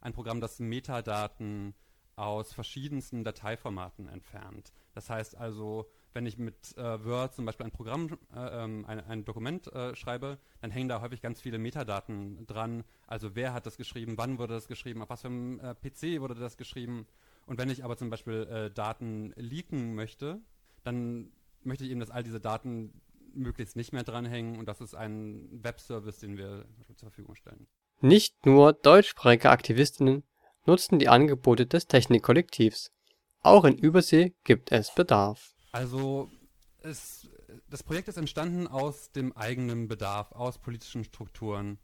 ein 0.00 0.12
Programm, 0.12 0.40
das 0.40 0.58
Metadaten 0.58 1.72
aus 2.16 2.52
verschiedensten 2.52 3.22
Dateiformaten 3.22 4.08
entfernt. 4.08 4.72
Das 4.92 5.10
heißt 5.10 5.36
also, 5.36 5.88
wenn 6.14 6.26
ich 6.26 6.38
mit 6.38 6.76
äh, 6.76 7.04
Word 7.04 7.34
zum 7.34 7.44
Beispiel 7.44 7.66
ein 7.66 7.72
Programm, 7.72 8.16
äh, 8.34 8.64
ähm, 8.64 8.84
ein, 8.86 9.00
ein, 9.00 9.24
Dokument 9.24 9.72
äh, 9.72 9.94
schreibe, 9.94 10.38
dann 10.60 10.70
hängen 10.70 10.88
da 10.88 11.00
häufig 11.00 11.20
ganz 11.20 11.40
viele 11.40 11.58
Metadaten 11.58 12.46
dran. 12.46 12.84
Also 13.06 13.34
wer 13.34 13.52
hat 13.52 13.66
das 13.66 13.76
geschrieben, 13.76 14.16
wann 14.16 14.38
wurde 14.38 14.54
das 14.54 14.68
geschrieben, 14.68 15.02
auf 15.02 15.10
was 15.10 15.22
für 15.22 15.28
einem 15.28 15.60
äh, 15.60 15.74
PC 15.74 16.20
wurde 16.20 16.34
das 16.34 16.56
geschrieben. 16.56 17.06
Und 17.46 17.58
wenn 17.58 17.68
ich 17.68 17.84
aber 17.84 17.96
zum 17.96 18.10
Beispiel 18.10 18.46
äh, 18.50 18.70
Daten 18.70 19.32
leaken 19.36 19.94
möchte, 19.94 20.40
dann 20.84 21.32
möchte 21.62 21.84
ich 21.84 21.90
eben, 21.90 22.00
dass 22.00 22.10
all 22.10 22.22
diese 22.22 22.40
Daten 22.40 23.00
möglichst 23.34 23.76
nicht 23.76 23.92
mehr 23.92 24.04
dranhängen 24.04 24.58
und 24.58 24.66
das 24.66 24.80
ist 24.80 24.94
ein 24.94 25.48
Webservice, 25.50 26.20
den 26.20 26.36
wir 26.36 26.66
zur 26.96 27.10
Verfügung 27.10 27.34
stellen. 27.34 27.66
Nicht 28.00 28.46
nur 28.46 28.72
deutschsprachige 28.72 29.50
Aktivistinnen 29.50 30.22
nutzen 30.66 30.98
die 30.98 31.08
Angebote 31.08 31.66
des 31.66 31.86
Technikkollektivs. 31.86 32.92
Auch 33.42 33.64
in 33.64 33.76
Übersee 33.76 34.34
gibt 34.44 34.72
es 34.72 34.94
Bedarf. 34.94 35.53
Also 35.74 36.30
es, 36.82 37.28
das 37.68 37.82
Projekt 37.82 38.06
ist 38.06 38.16
entstanden 38.16 38.68
aus 38.68 39.10
dem 39.10 39.36
eigenen 39.36 39.88
Bedarf, 39.88 40.30
aus 40.30 40.58
politischen 40.58 41.02
Strukturen. 41.02 41.78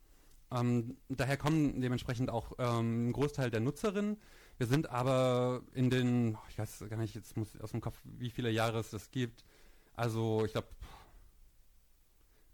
Ähm, 0.53 0.97
daher 1.09 1.37
kommen 1.37 1.81
dementsprechend 1.81 2.31
auch 2.31 2.53
ähm, 2.61 3.09
ein 3.09 3.13
Großteil 3.13 3.51
der 3.51 3.59
Nutzerinnen. 3.59 4.17
Wir 4.59 4.69
sind 4.69 4.91
aber 4.91 5.63
in 5.75 5.91
den, 5.91 6.39
ich 6.51 6.59
weiß 6.59 6.85
gar 6.89 6.99
nicht, 6.99 7.17
jetzt 7.17 7.37
muss 7.37 7.53
ich 7.53 7.61
aus 7.61 7.73
dem 7.73 7.81
Kopf, 7.81 7.99
wie 8.05 8.31
viele 8.31 8.53
Jahre 8.53 8.79
es 8.79 8.91
das 8.91 9.11
gibt. 9.11 9.45
Also 9.97 10.45
ich 10.45 10.53
glaube 10.53 10.69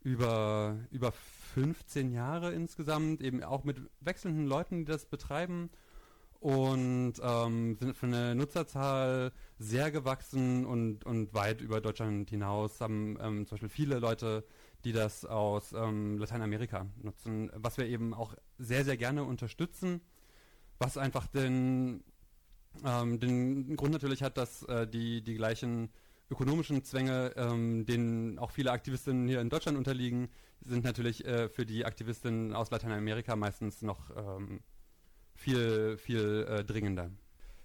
über, 0.01 0.79
über 0.90 1.12
15 1.53 2.12
Jahre 2.12 2.55
insgesamt, 2.55 3.20
eben 3.20 3.44
auch 3.44 3.64
mit 3.64 3.77
wechselnden 4.01 4.46
Leuten, 4.46 4.79
die 4.79 4.85
das 4.87 5.05
betreiben 5.05 5.68
und 6.40 7.14
ähm, 7.22 7.77
sind 7.79 7.96
von 7.96 8.11
der 8.11 8.35
Nutzerzahl 8.35 9.33
sehr 9.59 9.90
gewachsen 9.90 10.64
und, 10.64 11.05
und 11.05 11.35
weit 11.35 11.61
über 11.61 11.81
Deutschland 11.81 12.31
hinaus. 12.31 12.81
Haben 12.81 13.18
ähm, 13.20 13.46
zum 13.46 13.57
Beispiel 13.57 13.68
viele 13.68 13.99
Leute, 13.99 14.44
die 14.85 14.92
das 14.92 15.25
aus 15.25 15.72
ähm, 15.72 16.18
Lateinamerika 16.18 16.87
nutzen, 17.03 17.51
was 17.55 17.79
wir 17.79 17.87
eben 17.87 18.14
auch 18.14 18.35
sehr, 18.59 18.85
sehr 18.85 18.96
gerne 18.96 19.25
unterstützen, 19.25 20.01
was 20.79 20.99
einfach 20.99 21.27
den, 21.27 22.05
ähm, 22.85 23.18
den 23.18 23.77
Grund 23.77 23.92
natürlich 23.92 24.22
hat, 24.22 24.37
dass 24.37 24.62
äh, 24.64 24.87
die, 24.87 25.22
die 25.22 25.35
gleichen 25.35 25.90
ökonomischen 26.31 26.85
Zwänge, 26.85 27.33
ähm, 27.37 27.87
denen 27.87 28.38
auch 28.38 28.51
viele 28.51 28.72
Aktivistinnen 28.72 29.29
hier 29.29 29.40
in 29.40 29.49
Deutschland 29.49 29.79
unterliegen, 29.79 30.29
sind 30.61 30.85
natürlich 30.85 31.25
äh, 31.25 31.49
für 31.49 31.64
die 31.64 31.85
Aktivistinnen 31.85 32.53
aus 32.53 32.70
Lateinamerika 32.70 33.37
meistens 33.37 33.83
noch 33.83 34.11
ähm, 34.16 34.61
viel, 35.37 35.96
viel 35.99 36.46
äh, 36.49 36.64
dringender. 36.64 37.11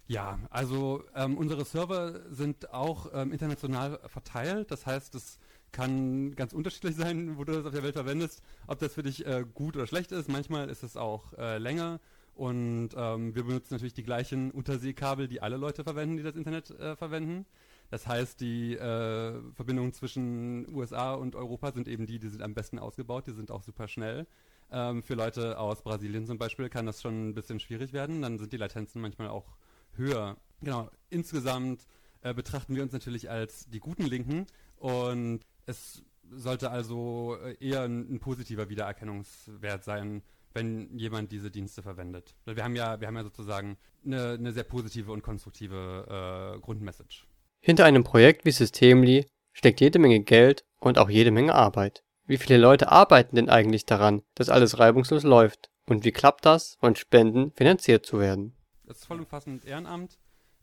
Ja, 0.06 0.38
also 0.50 1.04
ähm, 1.14 1.38
unsere 1.38 1.64
Server 1.64 2.20
sind 2.30 2.72
auch 2.72 3.10
ähm, 3.14 3.32
international 3.32 3.98
verteilt. 4.06 4.70
Das 4.70 4.84
heißt, 4.84 5.14
es 5.14 5.38
kann 5.70 6.34
ganz 6.34 6.52
unterschiedlich 6.52 6.96
sein, 7.04 7.38
wo 7.38 7.44
du 7.44 7.52
das 7.52 7.66
auf 7.66 7.72
der 7.72 7.82
Welt 7.82 7.94
verwendest, 7.94 8.42
ob 8.66 8.78
das 8.78 8.94
für 8.94 9.02
dich 9.02 9.26
äh, 9.26 9.44
gut 9.54 9.76
oder 9.76 9.86
schlecht 9.86 10.12
ist. 10.12 10.28
Manchmal 10.28 10.68
ist 10.68 10.82
es 10.82 10.96
auch 10.96 11.32
äh, 11.38 11.58
länger 11.58 12.00
und 12.34 12.90
ähm, 12.96 13.34
wir 13.34 13.44
benutzen 13.44 13.74
natürlich 13.74 13.94
die 13.94 14.02
gleichen 14.02 14.50
Unterseekabel, 14.50 15.28
die 15.28 15.42
alle 15.42 15.56
Leute 15.56 15.84
verwenden, 15.84 16.16
die 16.16 16.22
das 16.22 16.36
Internet 16.36 16.70
äh, 16.70 16.96
verwenden. 16.96 17.46
Das 17.90 18.06
heißt, 18.06 18.40
die 18.40 18.74
äh, 18.74 19.38
Verbindungen 19.54 19.92
zwischen 19.92 20.66
USA 20.74 21.12
und 21.12 21.36
Europa 21.36 21.72
sind 21.72 21.88
eben 21.88 22.06
die, 22.06 22.18
die 22.18 22.28
sind 22.28 22.42
am 22.42 22.54
besten 22.54 22.78
ausgebaut, 22.78 23.26
die 23.26 23.32
sind 23.32 23.50
auch 23.50 23.62
super 23.62 23.86
schnell. 23.86 24.26
Ähm, 24.70 25.02
für 25.02 25.14
Leute 25.14 25.58
aus 25.58 25.82
Brasilien 25.82 26.26
zum 26.26 26.38
Beispiel 26.38 26.68
kann 26.68 26.86
das 26.86 27.02
schon 27.02 27.28
ein 27.28 27.34
bisschen 27.34 27.60
schwierig 27.60 27.92
werden. 27.92 28.22
Dann 28.22 28.38
sind 28.38 28.52
die 28.52 28.56
Latenzen 28.56 29.02
manchmal 29.02 29.28
auch 29.28 29.56
höher. 29.94 30.36
Genau, 30.60 30.90
insgesamt 31.10 31.86
äh, 32.22 32.34
betrachten 32.34 32.74
wir 32.74 32.82
uns 32.82 32.92
natürlich 32.92 33.30
als 33.30 33.68
die 33.68 33.80
guten 33.80 34.04
Linken 34.04 34.46
und 34.76 35.40
es 35.66 36.02
sollte 36.30 36.70
also 36.70 37.36
äh, 37.42 37.56
eher 37.60 37.82
ein, 37.82 38.14
ein, 38.14 38.20
positiver 38.20 38.68
Wiedererkennungswert 38.68 39.84
sein, 39.84 40.22
wenn 40.54 40.96
jemand 40.96 41.32
diese 41.32 41.50
Dienste 41.50 41.82
verwendet. 41.82 42.34
Wir 42.44 42.62
haben 42.64 42.76
ja, 42.76 43.00
wir 43.00 43.08
haben 43.08 43.16
ja 43.16 43.24
sozusagen 43.24 43.76
eine, 44.04 44.32
eine 44.32 44.52
sehr 44.52 44.64
positive 44.64 45.12
und 45.12 45.22
konstruktive 45.22 46.54
äh, 46.56 46.60
Grundmessage. 46.60 47.24
Hinter 47.60 47.84
einem 47.84 48.04
Projekt 48.04 48.44
wie 48.44 48.50
Systemly 48.50 49.26
steckt 49.52 49.80
jede 49.80 49.98
Menge 49.98 50.20
Geld 50.20 50.64
und 50.80 50.98
auch 50.98 51.10
jede 51.10 51.30
Menge 51.30 51.54
Arbeit. 51.54 52.02
Wie 52.26 52.38
viele 52.38 52.58
Leute 52.58 52.90
arbeiten 52.90 53.36
denn 53.36 53.48
eigentlich 53.48 53.84
daran, 53.84 54.22
dass 54.34 54.48
alles 54.48 54.78
reibungslos 54.78 55.24
läuft? 55.24 55.70
Und 55.86 56.04
wie 56.04 56.12
klappt 56.12 56.46
das, 56.46 56.76
von 56.76 56.94
Spenden 56.94 57.52
finanziert 57.52 58.06
zu 58.06 58.20
werden? 58.20 58.54
Das 58.86 58.98
ist 58.98 59.06
vollumfassend 59.06 59.64
Ehrenamt. 59.64 60.18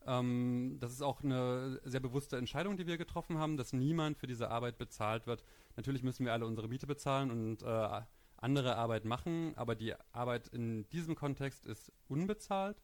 Ähm, 0.06 0.78
das 0.80 0.92
ist 0.92 1.02
auch 1.02 1.22
eine 1.22 1.80
sehr 1.84 2.00
bewusste 2.00 2.38
Entscheidung, 2.38 2.76
die 2.76 2.86
wir 2.86 2.96
getroffen 2.96 3.38
haben, 3.38 3.56
dass 3.56 3.72
niemand 3.72 4.16
für 4.16 4.26
diese 4.26 4.50
Arbeit 4.50 4.78
bezahlt 4.78 5.26
wird. 5.26 5.44
Natürlich 5.76 6.02
müssen 6.02 6.24
wir 6.24 6.32
alle 6.32 6.46
unsere 6.46 6.68
Miete 6.68 6.86
bezahlen 6.86 7.30
und 7.30 7.62
äh, 7.62 8.00
andere 8.38 8.76
Arbeit 8.76 9.04
machen, 9.04 9.52
aber 9.56 9.74
die 9.74 9.94
Arbeit 10.12 10.48
in 10.48 10.88
diesem 10.88 11.14
Kontext 11.14 11.66
ist 11.66 11.92
unbezahlt. 12.08 12.80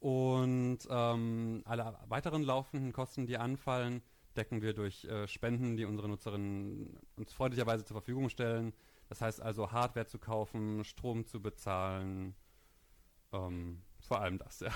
Und 0.00 0.80
ähm, 0.90 1.62
alle 1.64 1.96
weiteren 2.08 2.42
laufenden 2.42 2.92
Kosten, 2.92 3.26
die 3.26 3.38
anfallen, 3.38 4.02
decken 4.36 4.62
wir 4.62 4.72
durch 4.74 5.04
äh, 5.04 5.26
Spenden, 5.28 5.76
die 5.76 5.84
unsere 5.84 6.08
Nutzerinnen 6.08 6.98
uns 7.16 7.32
freundlicherweise 7.32 7.84
zur 7.84 7.94
Verfügung 7.94 8.28
stellen. 8.28 8.72
Das 9.08 9.20
heißt 9.20 9.40
also 9.40 9.72
Hardware 9.72 10.06
zu 10.06 10.18
kaufen, 10.18 10.84
Strom 10.84 11.26
zu 11.26 11.40
bezahlen, 11.40 12.34
ähm, 13.32 13.82
vor 14.00 14.20
allem 14.20 14.38
das, 14.38 14.60
ja. 14.60 14.70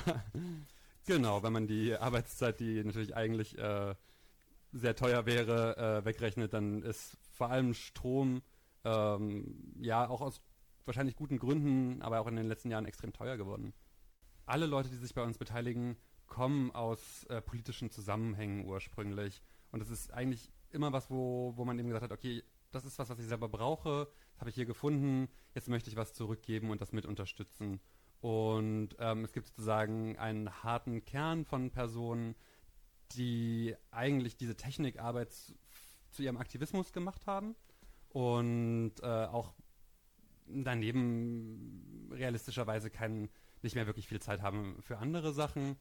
genau, 1.07 1.43
wenn 1.43 1.53
man 1.53 1.67
die 1.67 1.97
Arbeitszeit, 1.97 2.61
die 2.61 2.83
natürlich 2.85 3.17
eigentlich 3.17 3.57
äh, 3.59 3.95
sehr 4.73 4.95
teuer 4.97 5.27
wäre, 5.27 5.77
äh, 5.77 6.05
wegrechnet, 6.05 6.53
dann 6.53 6.83
ist 6.83 7.17
vor 7.33 7.51
allem 7.51 7.75
Strom 7.75 8.43
ähm, 8.85 9.75
ja 9.81 10.09
auch 10.09 10.21
aus 10.21 10.41
wahrscheinlich 10.85 11.17
guten 11.17 11.39
Gründen, 11.39 12.03
aber 12.03 12.21
auch 12.21 12.27
in 12.27 12.37
den 12.37 12.47
letzten 12.47 12.71
Jahren 12.71 12.87
extrem 12.87 13.13
teuer 13.13 13.37
geworden 13.37 13.73
alle 14.47 14.67
Leute, 14.67 14.89
die 14.89 14.97
sich 14.97 15.15
bei 15.15 15.23
uns 15.23 15.37
beteiligen, 15.37 15.97
kommen 16.27 16.71
aus 16.73 17.25
äh, 17.25 17.41
politischen 17.41 17.91
Zusammenhängen 17.91 18.65
ursprünglich. 18.65 19.43
Und 19.71 19.81
das 19.81 19.91
ist 19.91 20.13
eigentlich 20.13 20.51
immer 20.71 20.93
was, 20.93 21.11
wo, 21.11 21.53
wo 21.57 21.65
man 21.65 21.79
eben 21.79 21.89
gesagt 21.89 22.05
hat, 22.05 22.13
okay, 22.13 22.43
das 22.71 22.85
ist 22.85 22.99
was, 22.99 23.09
was 23.09 23.19
ich 23.19 23.27
selber 23.27 23.49
brauche, 23.49 24.09
das 24.33 24.41
habe 24.41 24.51
ich 24.51 24.57
hier 24.57 24.67
gefunden, 24.67 25.29
jetzt 25.55 25.69
möchte 25.69 25.89
ich 25.89 25.97
was 25.97 26.13
zurückgeben 26.13 26.71
und 26.71 26.81
das 26.81 26.93
mit 26.93 27.07
unterstützen. 27.07 27.81
Und 28.21 28.97
ähm, 28.99 29.25
es 29.25 29.33
gibt 29.33 29.47
sozusagen 29.47 30.19
einen 30.19 30.63
harten 30.63 31.05
Kern 31.05 31.45
von 31.45 31.71
Personen, 31.71 32.35
die 33.13 33.75
eigentlich 33.91 34.37
diese 34.37 34.57
Technikarbeit 34.57 35.33
zu, 35.33 35.55
zu 36.11 36.23
ihrem 36.23 36.39
Aktivismus 36.39 36.93
gemacht 36.93 37.27
haben 37.27 37.55
und 38.09 38.95
äh, 39.03 39.27
auch 39.27 39.55
daneben 40.47 42.09
realistischerweise 42.11 42.91
keinen 42.91 43.29
nicht 43.63 43.75
mehr 43.75 43.87
wirklich 43.87 44.09
viel 44.09 44.21
Zeit 44.21 44.43
haben 44.43 44.81
für 44.81 44.99
andere 44.99 45.33
Sachen. 45.33 45.77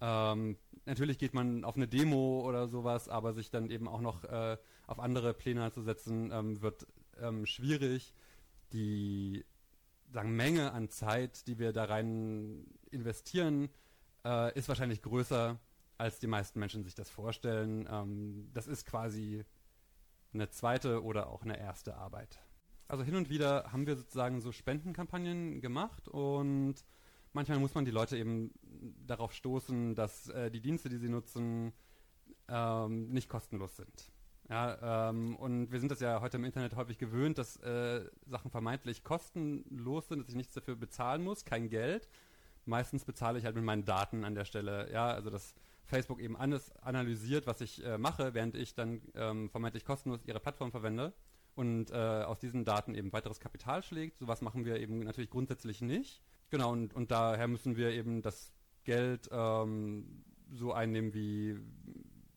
Ähm, 0.00 0.56
natürlich 0.84 1.18
geht 1.18 1.34
man 1.34 1.64
auf 1.64 1.76
eine 1.76 1.88
Demo 1.88 2.42
oder 2.46 2.68
sowas, 2.68 3.08
aber 3.08 3.32
sich 3.32 3.50
dann 3.50 3.70
eben 3.70 3.88
auch 3.88 4.00
noch 4.00 4.24
äh, 4.24 4.56
auf 4.86 5.00
andere 5.00 5.34
Pläne 5.34 5.70
zu 5.72 5.82
setzen, 5.82 6.30
ähm, 6.32 6.62
wird 6.62 6.86
ähm, 7.20 7.46
schwierig. 7.46 8.14
Die 8.72 9.44
sagen, 10.10 10.36
Menge 10.36 10.72
an 10.72 10.88
Zeit, 10.88 11.46
die 11.46 11.58
wir 11.58 11.72
da 11.72 11.84
rein 11.84 12.66
investieren, 12.90 13.68
äh, 14.24 14.56
ist 14.56 14.68
wahrscheinlich 14.68 15.02
größer, 15.02 15.58
als 15.98 16.18
die 16.18 16.26
meisten 16.26 16.58
Menschen 16.58 16.84
sich 16.84 16.94
das 16.94 17.10
vorstellen. 17.10 17.88
Ähm, 17.90 18.50
das 18.54 18.66
ist 18.66 18.86
quasi 18.86 19.44
eine 20.32 20.50
zweite 20.50 21.02
oder 21.02 21.28
auch 21.28 21.42
eine 21.42 21.58
erste 21.58 21.96
Arbeit. 21.96 22.38
Also 22.86 23.04
hin 23.04 23.16
und 23.16 23.28
wieder 23.28 23.70
haben 23.72 23.86
wir 23.86 23.96
sozusagen 23.96 24.40
so 24.40 24.52
Spendenkampagnen 24.52 25.60
gemacht 25.60 26.08
und 26.08 26.76
manchmal 27.32 27.58
muss 27.58 27.74
man 27.74 27.84
die 27.84 27.90
Leute 27.90 28.16
eben 28.16 28.52
darauf 29.06 29.32
stoßen, 29.32 29.94
dass 29.94 30.28
äh, 30.28 30.50
die 30.50 30.60
Dienste, 30.60 30.88
die 30.88 30.98
sie 30.98 31.08
nutzen, 31.08 31.72
ähm, 32.48 33.08
nicht 33.10 33.28
kostenlos 33.28 33.76
sind. 33.76 34.10
Ja, 34.48 35.10
ähm, 35.10 35.36
und 35.36 35.70
wir 35.70 35.78
sind 35.78 35.90
das 35.90 36.00
ja 36.00 36.22
heute 36.22 36.38
im 36.38 36.44
Internet 36.44 36.74
häufig 36.74 36.96
gewöhnt, 36.96 37.36
dass 37.36 37.56
äh, 37.58 38.08
Sachen 38.26 38.50
vermeintlich 38.50 39.04
kostenlos 39.04 40.08
sind, 40.08 40.20
dass 40.20 40.28
ich 40.30 40.36
nichts 40.36 40.54
dafür 40.54 40.74
bezahlen 40.74 41.22
muss, 41.22 41.44
kein 41.44 41.68
Geld. 41.68 42.08
Meistens 42.64 43.04
bezahle 43.04 43.38
ich 43.38 43.44
halt 43.44 43.56
mit 43.56 43.64
meinen 43.64 43.84
Daten 43.84 44.24
an 44.24 44.34
der 44.34 44.46
Stelle. 44.46 44.90
Ja, 44.90 45.08
also 45.08 45.28
dass 45.28 45.54
Facebook 45.84 46.20
eben 46.20 46.36
alles 46.36 46.74
analysiert, 46.78 47.46
was 47.46 47.60
ich 47.60 47.84
äh, 47.84 47.98
mache, 47.98 48.34
während 48.34 48.54
ich 48.54 48.74
dann 48.74 49.02
ähm, 49.14 49.50
vermeintlich 49.50 49.84
kostenlos 49.84 50.24
ihre 50.24 50.40
Plattform 50.40 50.70
verwende 50.70 51.12
und 51.54 51.90
äh, 51.90 51.94
aus 51.94 52.38
diesen 52.38 52.64
Daten 52.64 52.94
eben 52.94 53.12
weiteres 53.12 53.40
Kapital 53.40 53.82
schlägt. 53.82 54.18
Sowas 54.18 54.40
machen 54.40 54.64
wir 54.64 54.80
eben 54.80 55.00
natürlich 55.00 55.30
grundsätzlich 55.30 55.80
nicht. 55.82 56.22
Genau, 56.50 56.72
und, 56.72 56.94
und 56.94 57.10
daher 57.10 57.48
müssen 57.48 57.76
wir 57.76 57.90
eben 57.90 58.22
das 58.22 58.52
Geld 58.84 59.28
ähm, 59.30 60.24
so 60.50 60.72
einnehmen, 60.72 61.12
wie, 61.12 61.58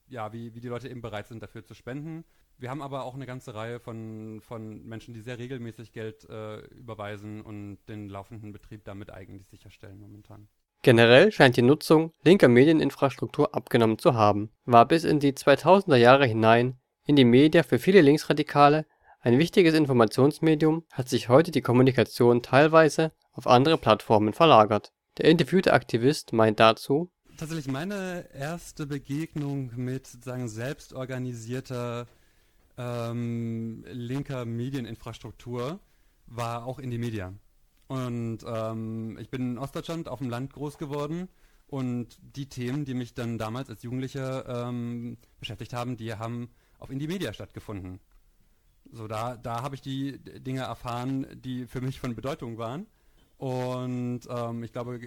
ja, 0.09 0.33
wie, 0.33 0.53
wie 0.53 0.59
die 0.59 0.67
Leute 0.67 0.89
eben 0.89 1.01
bereit 1.01 1.27
sind, 1.27 1.41
dafür 1.41 1.63
zu 1.63 1.73
spenden. 1.73 2.25
Wir 2.57 2.69
haben 2.69 2.81
aber 2.81 3.05
auch 3.05 3.15
eine 3.15 3.25
ganze 3.25 3.55
Reihe 3.55 3.79
von, 3.79 4.41
von 4.41 4.85
Menschen, 4.85 5.13
die 5.13 5.21
sehr 5.21 5.39
regelmäßig 5.39 5.93
Geld 5.93 6.29
äh, 6.29 6.59
überweisen 6.75 7.41
und 7.41 7.79
den 7.87 8.07
laufenden 8.07 8.51
Betrieb 8.51 8.83
damit 8.83 9.11
eigentlich 9.11 9.47
sicherstellen 9.47 9.99
momentan. 9.99 10.47
Generell 10.83 11.31
scheint 11.31 11.57
die 11.57 11.61
Nutzung 11.61 12.11
linker 12.23 12.47
Medieninfrastruktur 12.47 13.55
abgenommen 13.55 13.97
zu 13.97 14.13
haben, 14.13 14.51
war 14.65 14.87
bis 14.87 15.03
in 15.03 15.19
die 15.19 15.33
2000er 15.33 15.95
Jahre 15.95 16.25
hinein 16.25 16.79
in 17.05 17.15
die 17.15 17.25
Media 17.25 17.63
für 17.63 17.79
viele 17.79 18.01
Linksradikale 18.01 18.85
ein 19.21 19.37
wichtiges 19.37 19.75
Informationsmedium, 19.75 20.83
hat 20.91 21.07
sich 21.07 21.29
heute 21.29 21.51
die 21.51 21.61
Kommunikation 21.61 22.41
teilweise 22.41 23.11
auf 23.33 23.47
andere 23.47 23.77
Plattformen 23.77 24.33
verlagert. 24.33 24.91
Der 25.17 25.25
interviewte 25.25 25.73
Aktivist 25.73 26.33
meint 26.33 26.59
dazu, 26.59 27.11
Tatsächlich 27.37 27.67
meine 27.67 28.29
erste 28.35 28.85
Begegnung 28.85 29.71
mit 29.75 30.05
sozusagen 30.05 30.47
selbstorganisierter 30.47 32.05
ähm, 32.77 33.83
linker 33.89 34.45
Medieninfrastruktur 34.45 35.79
war 36.27 36.65
auch 36.65 36.77
in 36.77 36.91
die 36.91 36.97
Media. 36.97 37.33
Und 37.87 38.39
ähm, 38.45 39.17
ich 39.19 39.29
bin 39.29 39.53
in 39.53 39.57
Ostdeutschland 39.57 40.07
auf 40.07 40.19
dem 40.19 40.29
Land 40.29 40.53
groß 40.53 40.77
geworden 40.77 41.29
und 41.67 42.17
die 42.21 42.47
Themen, 42.47 42.85
die 42.85 42.93
mich 42.93 43.13
dann 43.13 43.37
damals 43.37 43.69
als 43.69 43.83
Jugendlicher 43.83 44.67
ähm, 44.67 45.17
beschäftigt 45.39 45.73
haben, 45.73 45.97
die 45.97 46.13
haben 46.13 46.49
auf 46.79 46.89
Indie 46.91 47.07
Media 47.07 47.33
stattgefunden. 47.33 47.99
So, 48.91 49.07
da, 49.07 49.35
da 49.37 49.61
habe 49.61 49.75
ich 49.75 49.81
die 49.81 50.19
Dinge 50.19 50.61
erfahren, 50.61 51.25
die 51.33 51.65
für 51.65 51.81
mich 51.81 51.99
von 51.99 52.15
Bedeutung 52.15 52.57
waren. 52.57 52.87
Und 53.41 54.21
ähm, 54.29 54.63
ich 54.63 54.71
glaube, 54.71 54.99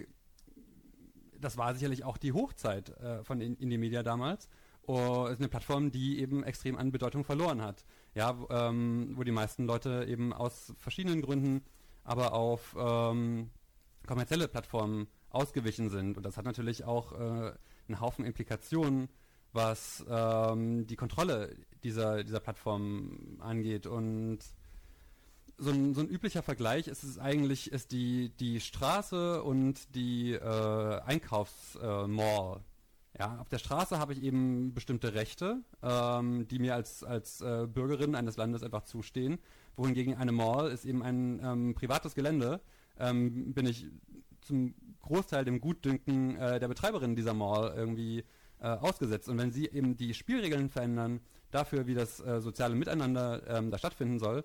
das 1.40 1.56
war 1.56 1.72
sicherlich 1.72 2.02
auch 2.02 2.16
die 2.16 2.32
Hochzeit 2.32 2.88
äh, 2.98 3.22
von 3.22 3.40
Indie 3.40 3.78
Media 3.78 4.02
damals. 4.02 4.48
Oh, 4.88 5.28
ist 5.30 5.38
eine 5.38 5.48
Plattform, 5.48 5.92
die 5.92 6.18
eben 6.18 6.42
extrem 6.42 6.76
an 6.76 6.90
Bedeutung 6.90 7.22
verloren 7.22 7.62
hat. 7.62 7.84
Ja, 8.16 8.36
ähm, 8.50 9.12
wo 9.14 9.22
die 9.22 9.30
meisten 9.30 9.66
Leute 9.66 10.06
eben 10.08 10.32
aus 10.32 10.72
verschiedenen 10.78 11.22
Gründen 11.22 11.62
aber 12.02 12.32
auf 12.32 12.74
ähm, 12.76 13.50
kommerzielle 14.04 14.48
Plattformen 14.48 15.06
ausgewichen 15.30 15.88
sind. 15.88 16.16
Und 16.16 16.26
das 16.26 16.36
hat 16.36 16.44
natürlich 16.44 16.82
auch 16.82 17.12
äh, 17.12 17.52
einen 17.86 18.00
Haufen 18.00 18.24
Implikationen, 18.24 19.10
was 19.52 20.04
ähm, 20.10 20.88
die 20.88 20.96
Kontrolle 20.96 21.54
dieser, 21.84 22.24
dieser 22.24 22.40
Plattform 22.40 23.38
angeht. 23.38 23.86
Und 23.86 24.40
so 25.56 25.70
ein, 25.70 25.94
so 25.94 26.00
ein 26.00 26.08
üblicher 26.08 26.42
Vergleich 26.42 26.88
ist 26.88 27.04
es 27.04 27.18
eigentlich, 27.18 27.72
ist 27.72 27.92
die, 27.92 28.30
die 28.40 28.60
Straße 28.60 29.42
und 29.42 29.94
die 29.94 30.32
äh, 30.32 31.00
Einkaufsmall. 31.00 32.56
Äh, 32.56 32.60
Ja, 33.18 33.38
auf 33.38 33.48
der 33.48 33.58
Straße 33.58 33.98
habe 33.98 34.12
ich 34.12 34.22
eben 34.22 34.74
bestimmte 34.74 35.14
Rechte, 35.14 35.62
ähm, 35.82 36.48
die 36.48 36.58
mir 36.58 36.74
als, 36.74 37.04
als 37.04 37.40
äh, 37.40 37.68
Bürgerin 37.68 38.16
eines 38.16 38.36
Landes 38.36 38.64
einfach 38.64 38.82
zustehen, 38.82 39.38
wohingegen 39.76 40.16
eine 40.16 40.32
Mall 40.32 40.70
ist 40.72 40.84
eben 40.84 41.02
ein 41.02 41.40
ähm, 41.40 41.74
privates 41.74 42.14
Gelände, 42.16 42.60
ähm, 42.98 43.54
bin 43.54 43.66
ich 43.66 43.86
zum 44.40 44.74
Großteil 45.02 45.44
dem 45.44 45.60
Gutdünken 45.60 46.36
äh, 46.36 46.58
der 46.58 46.68
Betreiberin 46.68 47.14
dieser 47.14 47.34
Mall 47.34 47.72
irgendwie 47.76 48.24
äh, 48.58 48.66
ausgesetzt. 48.66 49.28
Und 49.28 49.38
wenn 49.38 49.52
sie 49.52 49.66
eben 49.68 49.96
die 49.96 50.14
Spielregeln 50.14 50.68
verändern, 50.68 51.20
dafür, 51.52 51.86
wie 51.86 51.94
das 51.94 52.18
äh, 52.20 52.40
soziale 52.40 52.74
Miteinander 52.74 53.42
ähm, 53.46 53.70
da 53.70 53.78
stattfinden 53.78 54.18
soll, 54.18 54.44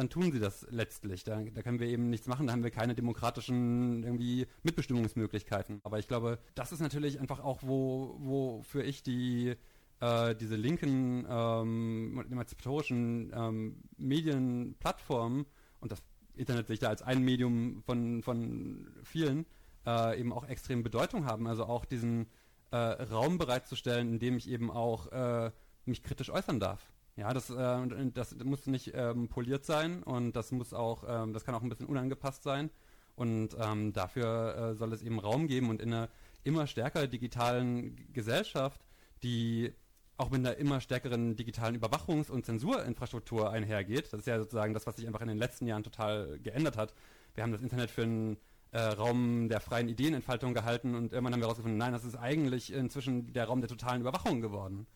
dann 0.00 0.08
tun 0.08 0.32
sie 0.32 0.40
das 0.40 0.66
letztlich. 0.70 1.24
Da, 1.24 1.42
da, 1.42 1.60
können 1.60 1.78
wir 1.78 1.86
eben 1.86 2.08
nichts 2.08 2.26
machen, 2.26 2.46
da 2.46 2.54
haben 2.54 2.64
wir 2.64 2.70
keine 2.70 2.94
demokratischen 2.94 4.02
irgendwie 4.02 4.46
Mitbestimmungsmöglichkeiten. 4.62 5.80
Aber 5.84 5.98
ich 5.98 6.08
glaube, 6.08 6.38
das 6.54 6.72
ist 6.72 6.80
natürlich 6.80 7.20
einfach 7.20 7.40
auch, 7.40 7.58
wo, 7.62 8.16
wofür 8.18 8.82
ich 8.82 9.02
die 9.02 9.56
äh, 10.00 10.34
diese 10.34 10.56
linken 10.56 11.26
ähm, 11.28 12.24
emanzipatorischen 12.30 13.30
ähm, 13.34 13.82
Medienplattformen 13.98 15.44
und 15.80 15.92
das 15.92 16.02
Internet 16.34 16.68
sich 16.68 16.78
da 16.78 16.88
als 16.88 17.02
ein 17.02 17.22
Medium 17.22 17.82
von, 17.82 18.22
von 18.22 18.88
vielen 19.04 19.44
äh, 19.84 20.18
eben 20.18 20.32
auch 20.32 20.48
extrem 20.48 20.82
Bedeutung 20.82 21.26
haben. 21.26 21.46
Also 21.46 21.66
auch 21.66 21.84
diesen 21.84 22.26
äh, 22.70 22.76
Raum 22.76 23.36
bereitzustellen, 23.36 24.14
in 24.14 24.18
dem 24.18 24.38
ich 24.38 24.48
eben 24.48 24.70
auch 24.70 25.12
äh, 25.12 25.50
mich 25.84 26.02
kritisch 26.02 26.30
äußern 26.30 26.58
darf. 26.58 26.90
Ja, 27.20 27.34
das, 27.34 27.50
äh, 27.50 28.10
das 28.14 28.34
muss 28.44 28.66
nicht 28.66 28.92
ähm, 28.94 29.28
poliert 29.28 29.66
sein 29.66 30.02
und 30.02 30.32
das 30.36 30.52
muss 30.52 30.72
auch, 30.72 31.04
ähm, 31.06 31.34
das 31.34 31.44
kann 31.44 31.54
auch 31.54 31.62
ein 31.62 31.68
bisschen 31.68 31.84
unangepasst 31.84 32.42
sein. 32.42 32.70
Und 33.14 33.54
ähm, 33.60 33.92
dafür 33.92 34.56
äh, 34.56 34.74
soll 34.74 34.94
es 34.94 35.02
eben 35.02 35.18
Raum 35.18 35.46
geben 35.46 35.68
und 35.68 35.82
in 35.82 35.92
einer 35.92 36.08
immer 36.44 36.66
stärker 36.66 37.06
digitalen 37.06 38.10
Gesellschaft, 38.14 38.80
die 39.22 39.74
auch 40.16 40.30
mit 40.30 40.40
einer 40.40 40.56
immer 40.56 40.80
stärkeren 40.80 41.36
digitalen 41.36 41.76
Überwachungs- 41.78 42.30
und 42.30 42.46
Zensurinfrastruktur 42.46 43.50
einhergeht. 43.50 44.10
Das 44.14 44.20
ist 44.20 44.26
ja 44.26 44.38
sozusagen 44.38 44.72
das, 44.72 44.86
was 44.86 44.96
sich 44.96 45.06
einfach 45.06 45.20
in 45.20 45.28
den 45.28 45.36
letzten 45.36 45.66
Jahren 45.66 45.82
total 45.82 46.38
geändert 46.38 46.78
hat. 46.78 46.94
Wir 47.34 47.42
haben 47.42 47.52
das 47.52 47.60
Internet 47.60 47.90
für 47.90 48.04
einen 48.04 48.38
äh, 48.70 48.80
Raum 48.80 49.50
der 49.50 49.60
freien 49.60 49.90
Ideenentfaltung 49.90 50.54
gehalten 50.54 50.94
und 50.94 51.12
irgendwann 51.12 51.34
haben 51.34 51.40
wir 51.40 51.48
herausgefunden, 51.48 51.76
nein, 51.76 51.92
das 51.92 52.04
ist 52.04 52.16
eigentlich 52.16 52.72
inzwischen 52.72 53.34
der 53.34 53.44
Raum 53.44 53.60
der 53.60 53.68
totalen 53.68 54.00
Überwachung 54.00 54.40
geworden. 54.40 54.86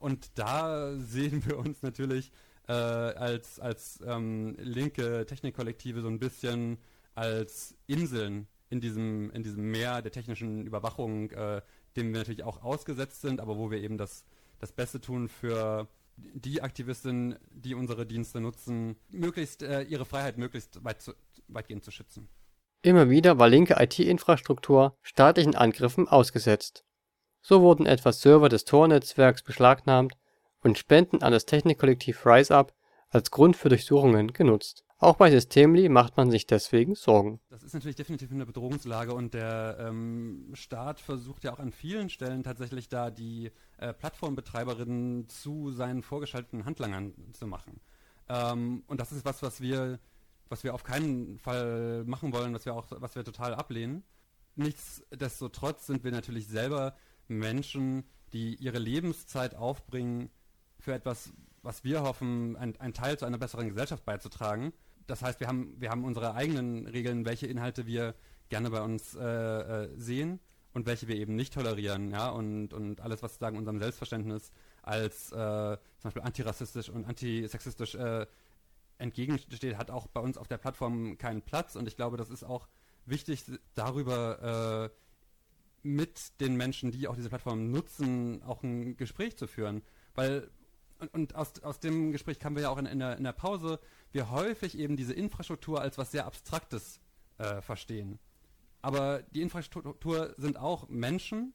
Und 0.00 0.38
da 0.38 0.96
sehen 0.96 1.44
wir 1.46 1.58
uns 1.58 1.82
natürlich 1.82 2.32
äh, 2.66 2.72
als, 2.72 3.60
als 3.60 4.00
ähm, 4.04 4.56
linke 4.58 5.26
Technikkollektive 5.26 6.00
so 6.00 6.08
ein 6.08 6.18
bisschen 6.18 6.78
als 7.14 7.76
Inseln 7.86 8.48
in 8.70 8.80
diesem, 8.80 9.30
in 9.30 9.42
diesem 9.42 9.70
Meer 9.70 10.00
der 10.00 10.10
technischen 10.10 10.66
Überwachung, 10.66 11.30
äh, 11.32 11.60
dem 11.96 12.12
wir 12.12 12.20
natürlich 12.20 12.44
auch 12.44 12.62
ausgesetzt 12.62 13.20
sind, 13.20 13.40
aber 13.40 13.58
wo 13.58 13.70
wir 13.70 13.78
eben 13.78 13.98
das, 13.98 14.24
das 14.58 14.72
Beste 14.72 15.00
tun 15.00 15.28
für 15.28 15.86
die 16.16 16.62
Aktivistinnen, 16.62 17.36
die 17.50 17.74
unsere 17.74 18.06
Dienste 18.06 18.40
nutzen, 18.40 18.96
möglichst 19.10 19.62
äh, 19.62 19.82
ihre 19.82 20.04
Freiheit 20.04 20.38
möglichst 20.38 20.82
weit 20.82 21.02
zu, 21.02 21.12
weitgehend 21.48 21.84
zu 21.84 21.90
schützen. 21.90 22.28
Immer 22.82 23.10
wieder 23.10 23.38
war 23.38 23.48
linke 23.48 23.76
IT-Infrastruktur 23.78 24.96
staatlichen 25.02 25.54
Angriffen 25.54 26.08
ausgesetzt. 26.08 26.84
So 27.42 27.62
wurden 27.62 27.86
etwa 27.86 28.12
Server 28.12 28.48
des 28.48 28.64
Tor-Netzwerks 28.64 29.42
beschlagnahmt 29.42 30.14
und 30.62 30.78
Spenden 30.78 31.22
an 31.22 31.32
das 31.32 31.46
Technikkollektiv 31.46 32.26
RiseUp 32.26 32.72
als 33.08 33.30
Grund 33.30 33.56
für 33.56 33.68
Durchsuchungen 33.68 34.32
genutzt. 34.32 34.84
Auch 34.98 35.16
bei 35.16 35.30
Systemli 35.30 35.88
macht 35.88 36.18
man 36.18 36.30
sich 36.30 36.46
deswegen 36.46 36.94
Sorgen. 36.94 37.40
Das 37.48 37.62
ist 37.62 37.72
natürlich 37.72 37.96
definitiv 37.96 38.30
eine 38.30 38.44
Bedrohungslage 38.44 39.14
und 39.14 39.32
der 39.32 39.78
ähm, 39.80 40.50
Staat 40.52 41.00
versucht 41.00 41.42
ja 41.42 41.54
auch 41.54 41.58
an 41.58 41.72
vielen 41.72 42.10
Stellen 42.10 42.42
tatsächlich 42.42 42.90
da 42.90 43.10
die 43.10 43.50
äh, 43.78 43.94
Plattformbetreiberinnen 43.94 45.26
zu 45.30 45.72
seinen 45.72 46.02
vorgeschalteten 46.02 46.66
Handlangern 46.66 47.14
zu 47.32 47.46
machen. 47.46 47.80
Ähm, 48.28 48.84
und 48.88 49.00
das 49.00 49.10
ist 49.10 49.24
was, 49.24 49.42
was 49.42 49.62
wir, 49.62 49.98
was 50.50 50.64
wir 50.64 50.74
auf 50.74 50.84
keinen 50.84 51.38
Fall 51.38 52.04
machen 52.04 52.34
wollen, 52.34 52.52
was 52.52 52.66
wir 52.66 52.74
auch, 52.74 52.86
was 52.90 53.14
wir 53.14 53.24
total 53.24 53.54
ablehnen. 53.54 54.04
Nichtsdestotrotz 54.56 55.86
sind 55.86 56.04
wir 56.04 56.12
natürlich 56.12 56.46
selber 56.46 56.94
Menschen, 57.30 58.04
die 58.32 58.56
ihre 58.56 58.78
Lebenszeit 58.78 59.54
aufbringen, 59.54 60.30
für 60.78 60.94
etwas, 60.94 61.32
was 61.62 61.84
wir 61.84 62.02
hoffen, 62.02 62.56
ein, 62.56 62.78
ein 62.80 62.94
Teil 62.94 63.18
zu 63.18 63.26
einer 63.26 63.38
besseren 63.38 63.68
Gesellschaft 63.68 64.04
beizutragen. 64.04 64.72
Das 65.06 65.22
heißt, 65.22 65.40
wir 65.40 65.48
haben, 65.48 65.74
wir 65.78 65.90
haben 65.90 66.04
unsere 66.04 66.34
eigenen 66.34 66.86
Regeln, 66.86 67.24
welche 67.24 67.46
Inhalte 67.46 67.86
wir 67.86 68.14
gerne 68.48 68.70
bei 68.70 68.80
uns 68.80 69.14
äh, 69.14 69.22
äh, 69.22 69.88
sehen 69.96 70.40
und 70.72 70.86
welche 70.86 71.08
wir 71.08 71.16
eben 71.16 71.36
nicht 71.36 71.52
tolerieren, 71.52 72.10
ja, 72.10 72.30
und, 72.30 72.72
und 72.72 73.00
alles, 73.00 73.22
was 73.22 73.32
sozusagen 73.32 73.58
unserem 73.58 73.80
Selbstverständnis 73.80 74.50
als 74.82 75.32
äh, 75.32 75.34
zum 75.34 76.04
Beispiel 76.04 76.22
antirassistisch 76.22 76.88
und 76.88 77.06
antisexistisch 77.06 77.94
äh, 77.96 78.26
entgegensteht, 78.98 79.76
hat 79.76 79.90
auch 79.90 80.06
bei 80.06 80.20
uns 80.20 80.38
auf 80.38 80.46
der 80.48 80.58
Plattform 80.58 81.18
keinen 81.18 81.42
Platz 81.42 81.74
und 81.76 81.88
ich 81.88 81.96
glaube, 81.96 82.16
das 82.16 82.30
ist 82.30 82.44
auch 82.44 82.68
wichtig, 83.04 83.44
darüber 83.74 84.90
äh, 84.90 85.09
mit 85.82 86.40
den 86.40 86.56
Menschen, 86.56 86.90
die 86.90 87.08
auch 87.08 87.16
diese 87.16 87.28
Plattform 87.28 87.70
nutzen, 87.70 88.42
auch 88.42 88.62
ein 88.62 88.96
Gespräch 88.96 89.36
zu 89.36 89.46
führen. 89.46 89.82
Weil, 90.14 90.50
und, 90.98 91.14
und 91.14 91.34
aus, 91.34 91.60
aus 91.62 91.80
dem 91.80 92.12
Gespräch 92.12 92.38
kamen 92.38 92.56
wir 92.56 92.64
ja 92.64 92.70
auch 92.70 92.78
in, 92.78 92.86
in, 92.86 92.98
der, 92.98 93.16
in 93.16 93.24
der 93.24 93.32
Pause, 93.32 93.80
wir 94.12 94.30
häufig 94.30 94.78
eben 94.78 94.96
diese 94.96 95.14
Infrastruktur 95.14 95.80
als 95.80 95.98
was 95.98 96.10
sehr 96.10 96.26
Abstraktes 96.26 97.00
äh, 97.38 97.60
verstehen. 97.62 98.18
Aber 98.82 99.22
die 99.22 99.42
Infrastruktur 99.42 100.34
sind 100.36 100.58
auch 100.58 100.88
Menschen, 100.88 101.54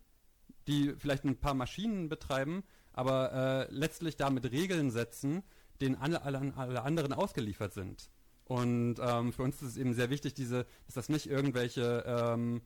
die 0.67 0.93
vielleicht 0.97 1.23
ein 1.25 1.39
paar 1.39 1.53
Maschinen 1.53 2.09
betreiben, 2.09 2.63
aber 2.93 3.67
äh, 3.69 3.73
letztlich 3.73 4.15
damit 4.15 4.51
Regeln 4.51 4.89
setzen, 4.91 5.43
denen 5.81 5.95
alle, 5.95 6.21
alle, 6.23 6.53
alle 6.55 6.81
anderen 6.83 7.13
ausgeliefert 7.13 7.73
sind. 7.73 8.09
Und 8.45 8.97
ähm, 8.99 9.33
für 9.33 9.41
uns 9.43 9.61
ist 9.61 9.69
es 9.69 9.77
eben 9.77 9.93
sehr 9.93 10.09
wichtig, 10.09 10.35
diese, 10.35 10.65
dass 10.85 10.95
das 10.95 11.09
nicht 11.09 11.27
irgendwelche 11.27 12.03
ähm, 12.05 12.61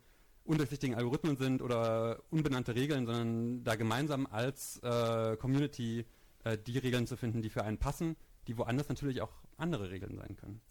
undurchsichtigen 0.46 0.96
Algorithmen 0.96 1.38
sind 1.38 1.62
oder 1.62 2.20
unbenannte 2.30 2.76
Regeln, 2.76 3.06
sondern 3.06 3.64
da 3.64 3.76
gemeinsam 3.76 4.28
als 4.30 4.80
äh, 4.84 5.38
Community 5.38 6.06
äh, 6.44 6.58
die 6.58 6.78
Regeln 6.78 7.08
zu 7.08 7.18
finden, 7.18 7.42
die 7.42 7.50
für 7.50 7.64
einen 7.64 7.78
passen, 7.78 8.16
die 8.48 8.58
woanders 8.58 8.90
natürlich 8.90 9.22
auch 9.22 9.32
andere 9.58 9.92
Regeln 9.92 10.16
sein 10.16 10.36
können. 10.36 10.62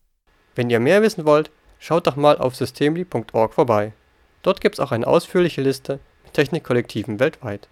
Wenn 0.54 0.70
ihr 0.70 0.80
mehr 0.80 1.02
wissen 1.02 1.24
wollt, 1.24 1.50
schaut 1.78 2.06
doch 2.06 2.16
mal 2.16 2.38
auf 2.38 2.56
systemli.org 2.56 3.54
vorbei. 3.54 3.92
Dort 4.42 4.60
gibt 4.60 4.76
es 4.76 4.80
auch 4.80 4.92
eine 4.92 5.06
ausführliche 5.06 5.62
Liste 5.62 6.00
mit 6.24 6.34
Technikkollektiven 6.34 7.20
weltweit. 7.20 7.68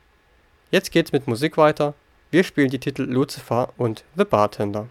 Jetzt 0.71 0.91
geht's 0.91 1.13
mit 1.13 1.27
Musik 1.27 1.57
weiter. 1.57 1.95
Wir 2.31 2.45
spielen 2.45 2.71
die 2.71 2.81
Titel 2.81 3.03
Lucifer 3.03 3.73
und 3.77 4.05
The 4.17 4.25
Bartender. 4.25 4.89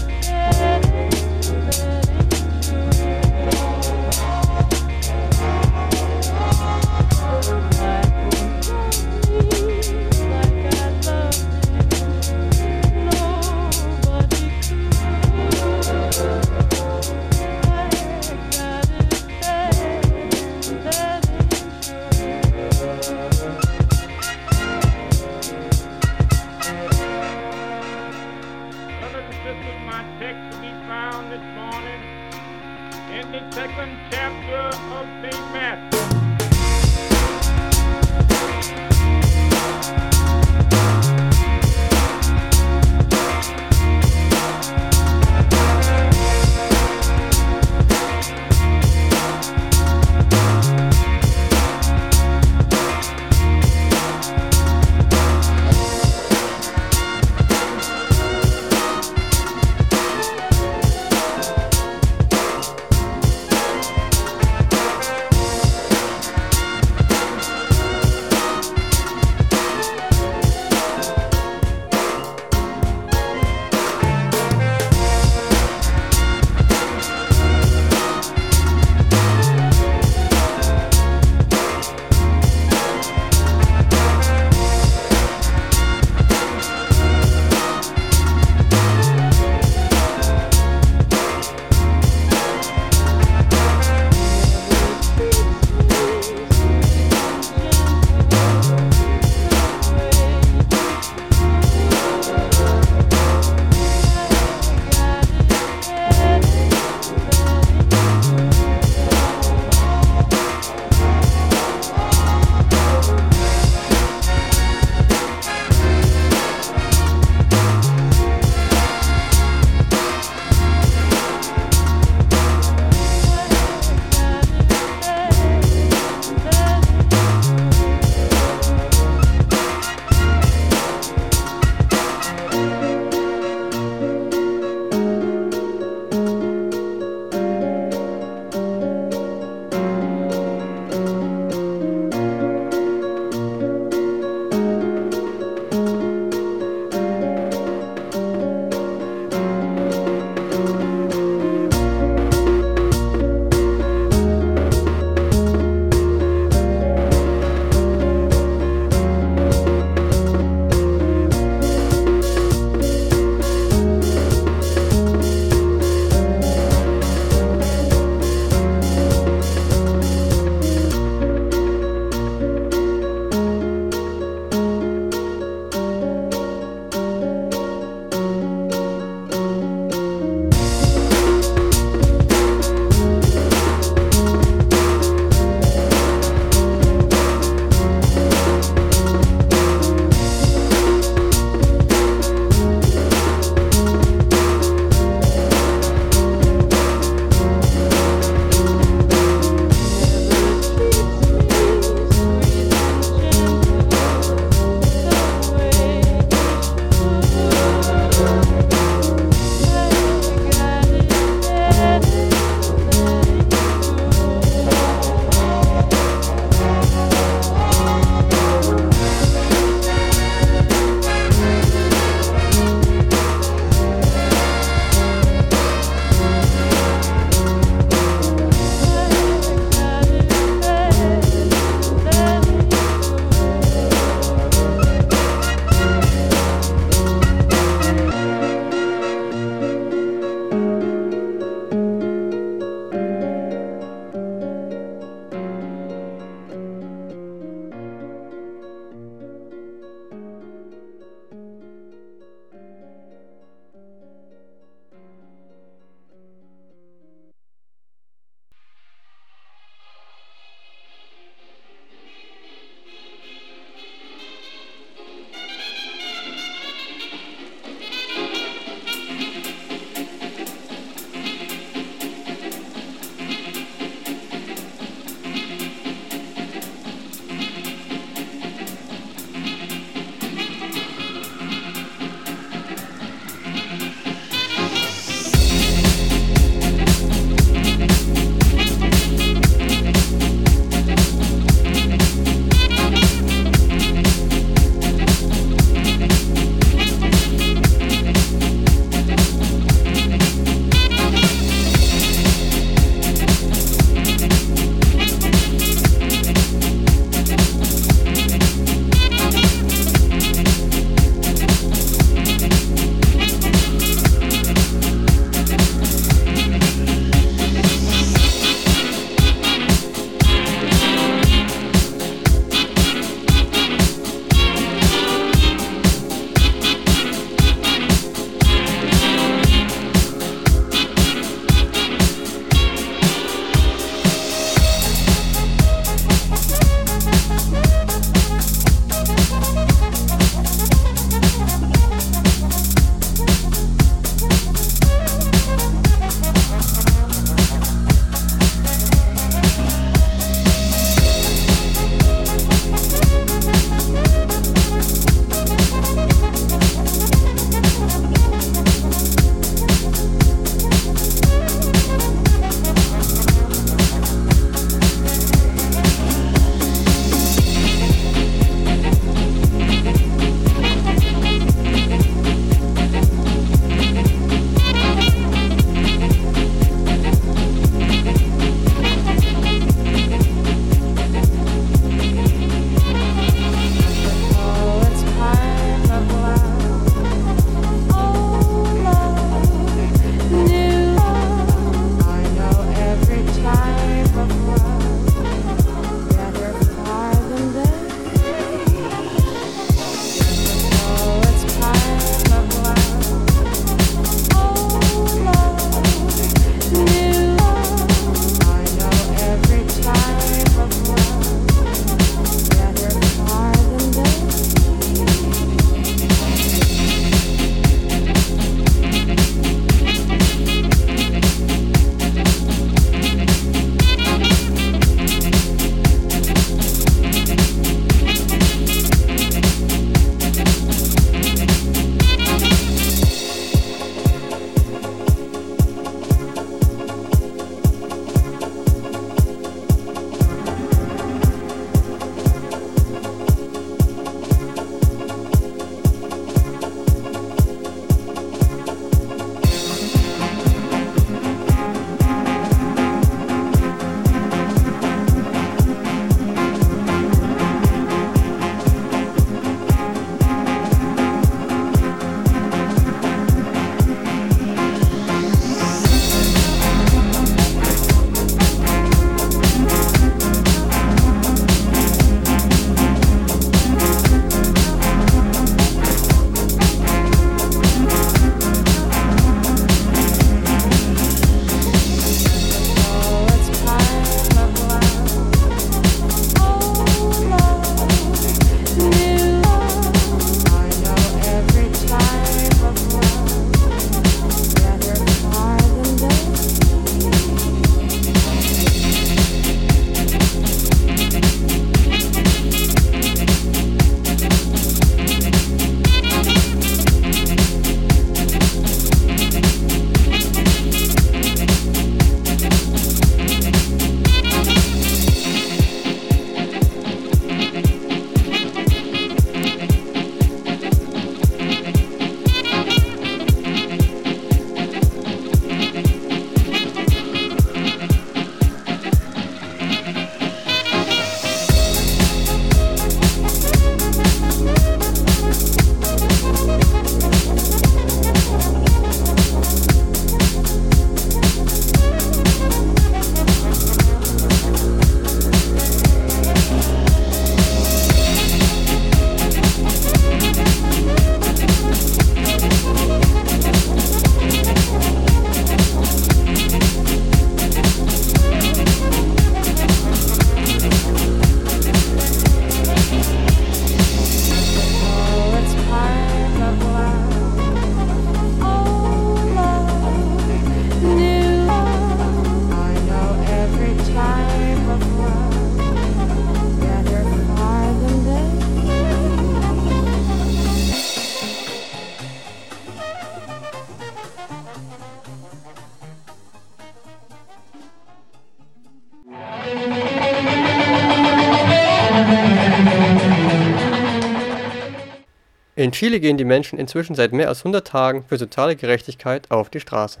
Chile 595.78 596.00
gehen 596.00 596.16
die 596.16 596.24
Menschen 596.24 596.58
inzwischen 596.58 596.96
seit 596.96 597.12
mehr 597.12 597.28
als 597.28 597.42
100 597.42 597.64
Tagen 597.64 598.02
für 598.08 598.16
soziale 598.16 598.56
Gerechtigkeit 598.56 599.30
auf 599.30 599.48
die 599.48 599.60
Straße. 599.60 600.00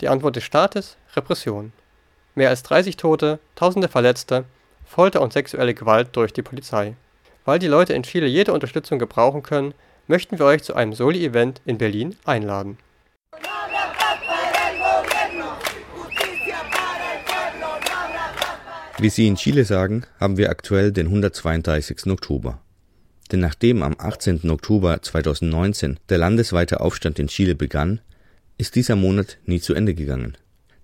Die 0.00 0.08
Antwort 0.08 0.34
des 0.34 0.42
Staates? 0.42 0.96
Repression. 1.14 1.72
Mehr 2.34 2.48
als 2.48 2.64
30 2.64 2.96
Tote, 2.96 3.38
Tausende 3.54 3.86
Verletzte, 3.86 4.46
Folter 4.84 5.22
und 5.22 5.32
sexuelle 5.32 5.74
Gewalt 5.74 6.08
durch 6.14 6.32
die 6.32 6.42
Polizei. 6.42 6.96
Weil 7.44 7.60
die 7.60 7.68
Leute 7.68 7.92
in 7.92 8.02
Chile 8.02 8.26
jede 8.26 8.52
Unterstützung 8.52 8.98
gebrauchen 8.98 9.44
können, 9.44 9.74
möchten 10.08 10.40
wir 10.40 10.46
euch 10.46 10.64
zu 10.64 10.74
einem 10.74 10.92
Soli-Event 10.92 11.60
in 11.64 11.78
Berlin 11.78 12.16
einladen. 12.24 12.76
Wie 18.98 19.10
sie 19.10 19.28
in 19.28 19.36
Chile 19.36 19.64
sagen, 19.64 20.04
haben 20.18 20.36
wir 20.36 20.50
aktuell 20.50 20.90
den 20.90 21.06
132. 21.06 22.10
Oktober. 22.10 22.58
Denn 23.32 23.40
nachdem 23.40 23.82
am 23.82 23.96
18. 23.98 24.48
Oktober 24.50 25.02
2019 25.02 25.98
der 26.08 26.18
landesweite 26.18 26.80
Aufstand 26.80 27.18
in 27.18 27.28
Chile 27.28 27.54
begann, 27.54 28.00
ist 28.58 28.74
dieser 28.74 28.96
Monat 28.96 29.38
nie 29.44 29.60
zu 29.60 29.74
Ende 29.74 29.94
gegangen. 29.94 30.36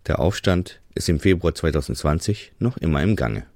Der 0.07 0.18
Aufstand 0.18 0.80
ist 0.95 1.09
im 1.09 1.20
Februar 1.20 1.55
2020 1.55 2.53
noch 2.59 2.76
immer 2.76 3.03
im 3.03 3.16
Gange. 3.16 3.47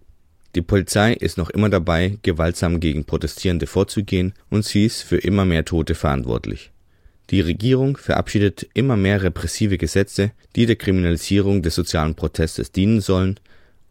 Die 0.55 0.63
Polizei 0.63 1.13
ist 1.13 1.37
noch 1.37 1.51
immer 1.51 1.69
dabei, 1.69 2.19
gewaltsam 2.23 2.81
gegen 2.81 3.05
Protestierende 3.05 3.67
vorzugehen 3.67 4.33
und 4.49 4.65
sie 4.65 4.87
ist 4.87 5.03
für 5.03 5.19
immer 5.19 5.45
mehr 5.45 5.65
Tote 5.65 5.95
verantwortlich. 5.95 6.71
Die 7.31 7.41
Regierung 7.41 7.97
verabschiedet 7.97 8.67
immer 8.73 8.97
mehr 8.97 9.23
repressive 9.23 9.77
Gesetze, 9.77 10.31
die 10.55 10.65
der 10.65 10.77
Kriminalisierung 10.77 11.61
des 11.61 11.75
sozialen 11.75 12.15
Protestes 12.15 12.71
dienen 12.71 13.01
sollen 13.01 13.41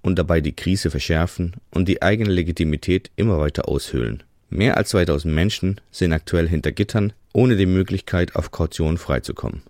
und 0.01 0.17
dabei 0.17 0.39
die 0.39 0.55
Krise 0.55 0.89
verschärfen 0.89 1.55
und 1.71 1.87
die 1.87 2.01
eigene 2.01 2.31
Legitimität 2.31 3.11
immer 3.15 3.37
weiter 3.37 3.67
aushöhlen. 3.67 4.23
Mehr 4.49 4.77
als 4.77 4.89
2000 4.89 5.33
Menschen 5.33 5.81
sind 5.91 6.13
aktuell 6.13 6.47
hinter 6.47 6.71
Gittern, 6.71 7.13
ohne 7.33 7.55
die 7.55 7.65
Möglichkeit, 7.65 8.35
auf 8.35 8.51
Kaution 8.51 8.97
freizukommen. 8.97 9.63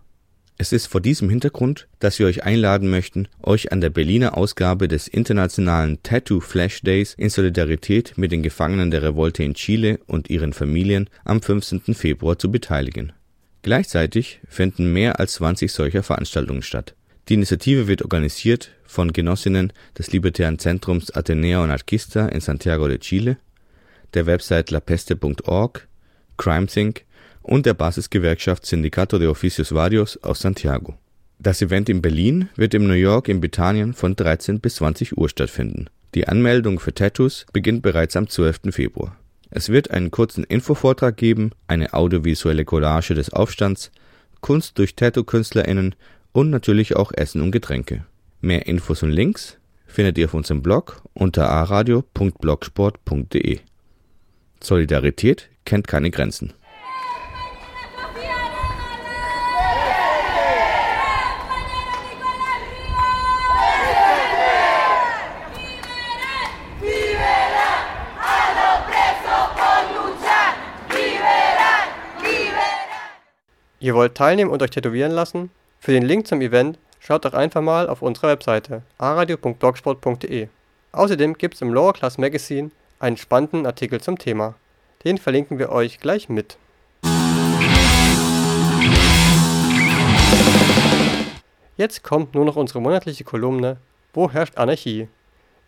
Es 0.57 0.71
ist 0.71 0.87
vor 0.87 1.01
diesem 1.01 1.29
Hintergrund, 1.29 1.87
dass 1.99 2.17
wir 2.17 2.27
euch 2.27 2.43
einladen 2.43 2.89
möchten, 2.89 3.27
euch 3.43 3.73
an 3.73 3.81
der 3.81 3.89
Berliner 3.89 4.37
Ausgabe 4.37 4.87
des 4.87 5.09
internationalen 5.09 6.01
Tattoo 6.01 6.39
Flash 6.39 6.81
Days 6.81 7.13
in 7.17 7.29
Solidarität 7.29 8.17
mit 8.17 8.31
den 8.31 8.41
Gefangenen 8.41 8.89
der 8.89 9.03
Revolte 9.03 9.43
in 9.43 9.53
Chile 9.53 9.99
und 10.07 10.29
ihren 10.29 10.53
Familien 10.53 11.09
am 11.25 11.41
15. 11.41 11.93
Februar 11.93 12.39
zu 12.39 12.49
beteiligen. 12.51 13.11
Gleichzeitig 13.63 14.39
finden 14.47 14.93
mehr 14.93 15.19
als 15.19 15.33
20 15.33 15.71
solcher 15.71 16.03
Veranstaltungen 16.03 16.61
statt. 16.61 16.95
Die 17.27 17.33
Initiative 17.33 17.87
wird 17.87 18.03
organisiert 18.03 18.71
von 18.85 19.11
Genossinnen 19.11 19.73
des 19.97 20.11
Libertären 20.11 20.59
Zentrums 20.59 21.11
Ateneo 21.11 21.63
Anarquista 21.63 22.27
in 22.27 22.39
Santiago 22.39 22.87
de 22.87 22.99
Chile, 22.99 23.37
der 24.13 24.25
Website 24.25 24.71
lapeste.org, 24.71 25.87
CrimeThink 26.37 27.03
und 27.41 27.65
der 27.65 27.73
Basisgewerkschaft 27.73 28.65
Sindicato 28.65 29.19
de 29.19 29.27
Oficios 29.27 29.73
Varios 29.73 30.21
aus 30.23 30.39
Santiago. 30.39 30.97
Das 31.39 31.61
Event 31.61 31.89
in 31.89 32.01
Berlin 32.01 32.49
wird 32.55 32.73
im 32.73 32.87
New 32.87 32.93
York 32.93 33.27
in 33.27 33.41
Britannien 33.41 33.93
von 33.93 34.15
13 34.15 34.59
bis 34.59 34.75
20 34.75 35.17
Uhr 35.17 35.29
stattfinden. 35.29 35.87
Die 36.15 36.27
Anmeldung 36.27 36.79
für 36.79 36.93
Tattoos 36.93 37.45
beginnt 37.51 37.81
bereits 37.81 38.15
am 38.15 38.29
12. 38.29 38.71
Februar. 38.71 39.17
Es 39.49 39.69
wird 39.69 39.91
einen 39.91 40.11
kurzen 40.11 40.43
Infovortrag 40.43 41.17
geben, 41.17 41.51
eine 41.67 41.93
audiovisuelle 41.93 42.65
Collage 42.65 43.13
des 43.13 43.31
Aufstands, 43.31 43.91
Kunst 44.41 44.77
durch 44.77 44.95
Tattoo-KünstlerInnen 44.95 45.95
und 46.31 46.49
natürlich 46.49 46.95
auch 46.95 47.11
Essen 47.13 47.41
und 47.41 47.51
Getränke. 47.51 48.05
Mehr 48.41 48.65
Infos 48.65 49.03
und 49.03 49.11
Links 49.11 49.57
findet 49.85 50.17
ihr 50.17 50.25
auf 50.25 50.33
unserem 50.33 50.61
Blog 50.61 51.01
unter 51.13 51.49
aradio.blogsport.de. 51.49 53.59
Solidarität 54.61 55.49
kennt 55.65 55.87
keine 55.87 56.11
Grenzen. 56.11 56.53
Ihr 73.85 73.93
wollt 73.93 74.15
teilnehmen 74.15 74.49
und 74.49 74.63
euch 74.63 74.71
tätowieren 74.71 75.11
lassen? 75.11 75.51
Für 75.79 75.91
den 75.91 76.01
Link 76.01 76.25
zum 76.25 76.41
Event 76.41 76.79
schaut 76.99 77.23
doch 77.23 77.35
einfach 77.35 77.61
mal 77.61 77.87
auf 77.87 78.01
unserer 78.01 78.29
Webseite 78.29 78.81
aradio.blogsport.de. 78.97 80.47
Außerdem 80.91 81.37
gibt 81.37 81.53
es 81.53 81.61
im 81.61 81.71
Lower 81.71 81.93
Class 81.93 82.17
Magazine 82.17 82.71
einen 82.99 83.17
spannenden 83.17 83.65
Artikel 83.65 84.01
zum 84.01 84.17
Thema. 84.17 84.55
Den 85.03 85.17
verlinken 85.17 85.59
wir 85.59 85.69
euch 85.71 85.99
gleich 85.99 86.29
mit. 86.29 86.57
Jetzt 91.77 92.03
kommt 92.03 92.33
nur 92.35 92.45
noch 92.45 92.55
unsere 92.55 92.81
monatliche 92.81 93.23
Kolumne 93.23 93.77
Wo 94.13 94.31
herrscht 94.31 94.57
Anarchie? 94.57 95.07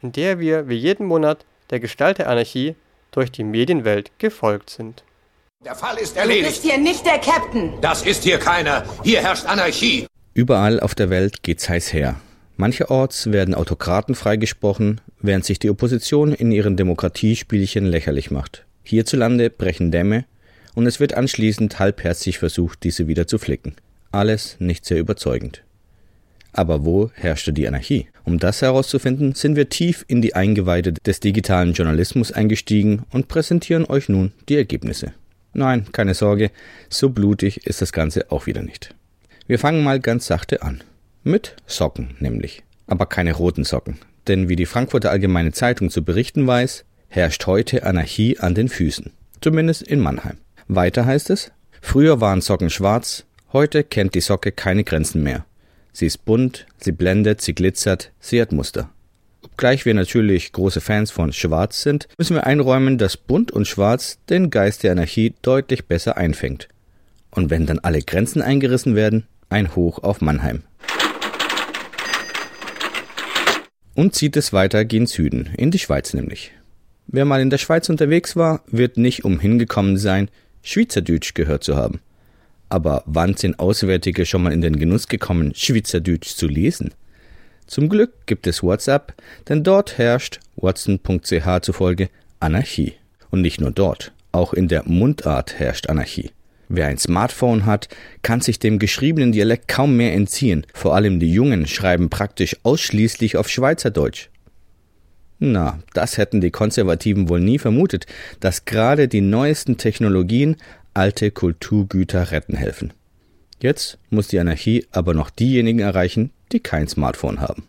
in 0.02 0.12
der 0.12 0.40
wir 0.40 0.70
wie 0.70 0.76
jeden 0.76 1.08
Monat 1.08 1.44
der 1.72 1.80
Gestalt 1.80 2.20
der 2.20 2.30
Anarchie 2.30 2.76
durch 3.12 3.32
die 3.32 3.44
Medienwelt 3.44 4.12
gefolgt 4.20 4.70
sind. 4.70 5.04
Der 5.66 5.74
Fall 5.74 5.98
ist 5.98 6.16
Du 6.16 6.20
erledigt. 6.20 6.48
bist 6.48 6.64
hier 6.64 6.78
nicht 6.78 7.04
der 7.06 7.18
Captain. 7.18 7.74
Das 7.82 8.04
ist 8.06 8.24
hier 8.24 8.38
keiner. 8.38 8.84
Hier 9.04 9.22
herrscht 9.22 9.46
Anarchie. 9.48 10.06
Überall 10.36 10.80
auf 10.80 10.94
der 10.94 11.10
Welt 11.10 11.42
geht's 11.42 11.68
heiß 11.68 11.92
her. 11.94 12.16
Mancherorts 12.58 13.32
werden 13.32 13.54
Autokraten 13.54 14.16
freigesprochen, 14.16 15.00
während 15.22 15.46
sich 15.46 15.60
die 15.60 15.70
Opposition 15.70 16.34
in 16.34 16.52
ihren 16.52 16.76
Demokratiespielchen 16.76 17.86
lächerlich 17.86 18.32
macht. 18.32 18.66
Hierzulande 18.84 19.50
brechen 19.50 19.92
Dämme 19.92 20.26
und 20.74 20.88
es 20.88 21.00
wird 21.00 21.14
anschließend 21.14 21.78
halbherzig 21.78 22.40
versucht, 22.40 22.84
diese 22.84 23.08
wieder 23.08 23.28
zu 23.28 23.38
flicken. 23.38 23.76
Alles 24.12 24.58
nicht 24.60 24.86
sehr 24.86 25.00
überzeugend. 25.00 25.64
Aber 26.52 26.84
wo 26.84 27.12
herrschte 27.14 27.54
die 27.54 27.68
Anarchie? 27.68 28.08
Um 28.24 28.40
das 28.40 28.64
herauszufinden, 28.64 29.36
sind 29.36 29.56
wir 29.56 29.70
tief 29.70 30.04
in 30.08 30.24
die 30.24 30.34
Eingeweide 30.34 30.94
des 30.94 31.20
digitalen 31.20 31.74
Journalismus 31.74 32.32
eingestiegen 32.32 33.04
und 33.12 33.28
präsentieren 33.28 33.86
euch 33.86 34.10
nun 34.10 34.32
die 34.50 34.56
Ergebnisse. 34.56 35.14
Nein, 35.54 35.86
keine 35.92 36.16
Sorge, 36.16 36.50
so 36.90 37.10
blutig 37.10 37.68
ist 37.68 37.82
das 37.82 37.92
Ganze 37.92 38.32
auch 38.32 38.48
wieder 38.48 38.64
nicht. 38.64 38.96
Wir 39.46 39.60
fangen 39.60 39.84
mal 39.84 40.00
ganz 40.00 40.26
sachte 40.26 40.64
an. 40.64 40.84
Mit 41.28 41.58
Socken 41.66 42.16
nämlich. 42.22 42.64
Aber 42.88 43.06
keine 43.06 43.34
roten 43.34 43.66
Socken. 43.66 43.98
Denn 44.30 44.48
wie 44.48 44.56
die 44.56 44.66
Frankfurter 44.66 45.12
Allgemeine 45.12 45.52
Zeitung 45.52 45.90
zu 45.90 46.02
berichten 46.02 46.48
weiß, 46.48 46.86
herrscht 47.10 47.46
heute 47.48 47.84
Anarchie 47.84 48.40
an 48.40 48.56
den 48.56 48.70
Füßen. 48.70 49.12
Zumindest 49.42 49.82
in 49.82 50.00
Mannheim. 50.00 50.38
Weiter 50.70 51.06
heißt 51.06 51.30
es, 51.30 51.52
früher 51.82 52.22
waren 52.22 52.40
Socken 52.40 52.70
schwarz, 52.70 53.26
heute 53.52 53.84
kennt 53.84 54.16
die 54.16 54.22
Socke 54.22 54.54
keine 54.54 54.86
Grenzen 54.86 55.22
mehr. 55.22 55.46
Sie 55.92 56.06
ist 56.06 56.24
bunt, 56.24 56.66
sie 56.78 56.94
blendet, 56.94 57.42
sie 57.42 57.54
glitzert, 57.54 58.14
sie 58.22 58.42
hat 58.42 58.54
Muster. 58.54 58.90
Obgleich 59.44 59.84
wir 59.86 59.96
natürlich 59.96 60.54
große 60.54 60.80
Fans 60.80 61.12
von 61.12 61.34
Schwarz 61.34 61.82
sind, 61.82 62.08
müssen 62.18 62.38
wir 62.38 62.48
einräumen, 62.48 62.98
dass 62.98 63.18
Bunt 63.18 63.52
und 63.52 63.68
Schwarz 63.68 64.18
den 64.30 64.50
Geist 64.50 64.84
der 64.84 64.94
Anarchie 64.94 65.34
deutlich 65.42 65.88
besser 65.88 66.16
einfängt. 66.16 66.70
Und 67.32 67.50
wenn 67.50 67.66
dann 67.66 67.80
alle 67.80 68.02
Grenzen 68.02 68.42
eingerissen 68.42 68.96
werden, 68.96 69.28
ein 69.50 69.76
Hoch 69.76 70.04
auf 70.04 70.22
Mannheim. 70.22 70.64
Und 73.98 74.14
zieht 74.14 74.38
es 74.38 74.54
weiter 74.54 74.86
gen 74.86 75.08
Süden, 75.08 75.50
in 75.58 75.72
die 75.72 75.80
Schweiz 75.80 76.14
nämlich. 76.14 76.52
Wer 77.08 77.26
mal 77.26 77.42
in 77.42 77.50
der 77.50 77.58
Schweiz 77.58 77.90
unterwegs 77.90 78.36
war, 78.36 78.62
wird 78.68 78.98
nicht 78.98 79.26
umhin 79.26 79.58
gekommen 79.58 79.98
sein, 79.98 80.30
Schweizerdeutsch 80.62 81.34
gehört 81.34 81.64
zu 81.64 81.76
haben. 81.76 82.00
Aber 82.70 83.02
wann 83.08 83.36
sind 83.36 83.58
Auswärtige 83.58 84.28
schon 84.28 84.44
mal 84.44 84.54
in 84.54 84.62
den 84.62 84.78
Genuss 84.78 85.08
gekommen, 85.08 85.52
Schweizerdeutsch 85.56 86.36
zu 86.36 86.46
lesen? 86.46 86.94
Zum 87.66 87.90
Glück 87.90 88.28
gibt 88.28 88.46
es 88.46 88.62
WhatsApp, 88.62 89.16
denn 89.50 89.64
dort 89.64 89.98
herrscht, 89.98 90.42
watson.ch 90.58 91.62
zufolge, 91.64 92.10
Anarchie. 92.40 92.94
Und 93.32 93.42
nicht 93.42 93.60
nur 93.60 93.72
dort, 93.72 94.12
auch 94.32 94.54
in 94.54 94.68
der 94.68 94.88
Mundart 94.88 95.58
herrscht 95.58 95.90
Anarchie. 95.90 96.30
Wer 96.70 96.88
ein 96.88 96.98
Smartphone 96.98 97.66
hat, 97.66 97.88
kann 98.22 98.42
sich 98.42 98.60
dem 98.60 98.78
geschriebenen 98.78 99.32
Dialekt 99.32 99.68
kaum 99.68 99.96
mehr 99.96 100.14
entziehen. 100.14 100.66
Vor 100.74 100.96
allem 100.96 101.20
die 101.20 101.32
Jungen 101.32 101.66
schreiben 101.68 102.10
praktisch 102.10 102.58
ausschließlich 102.64 103.38
auf 103.38 103.50
Schweizerdeutsch. 103.50 104.30
Na, 105.40 105.80
das 105.94 106.18
hätten 106.18 106.42
die 106.42 106.52
Konservativen 106.52 107.30
wohl 107.30 107.40
nie 107.40 107.60
vermutet, 107.60 108.06
dass 108.40 108.66
gerade 108.66 109.08
die 109.08 109.22
neuesten 109.22 109.78
Technologien 109.78 110.58
alte 110.94 111.32
Kulturgüter 111.32 112.32
retten 112.32 112.56
helfen. 112.56 112.92
Jetzt 113.62 113.98
muss 114.10 114.28
die 114.28 114.40
Anarchie 114.40 114.86
aber 114.92 115.14
noch 115.14 115.30
diejenigen 115.30 115.80
erreichen, 115.80 116.32
die 116.52 116.60
kein 116.60 116.88
Smartphone 116.88 117.40
haben. 117.40 117.64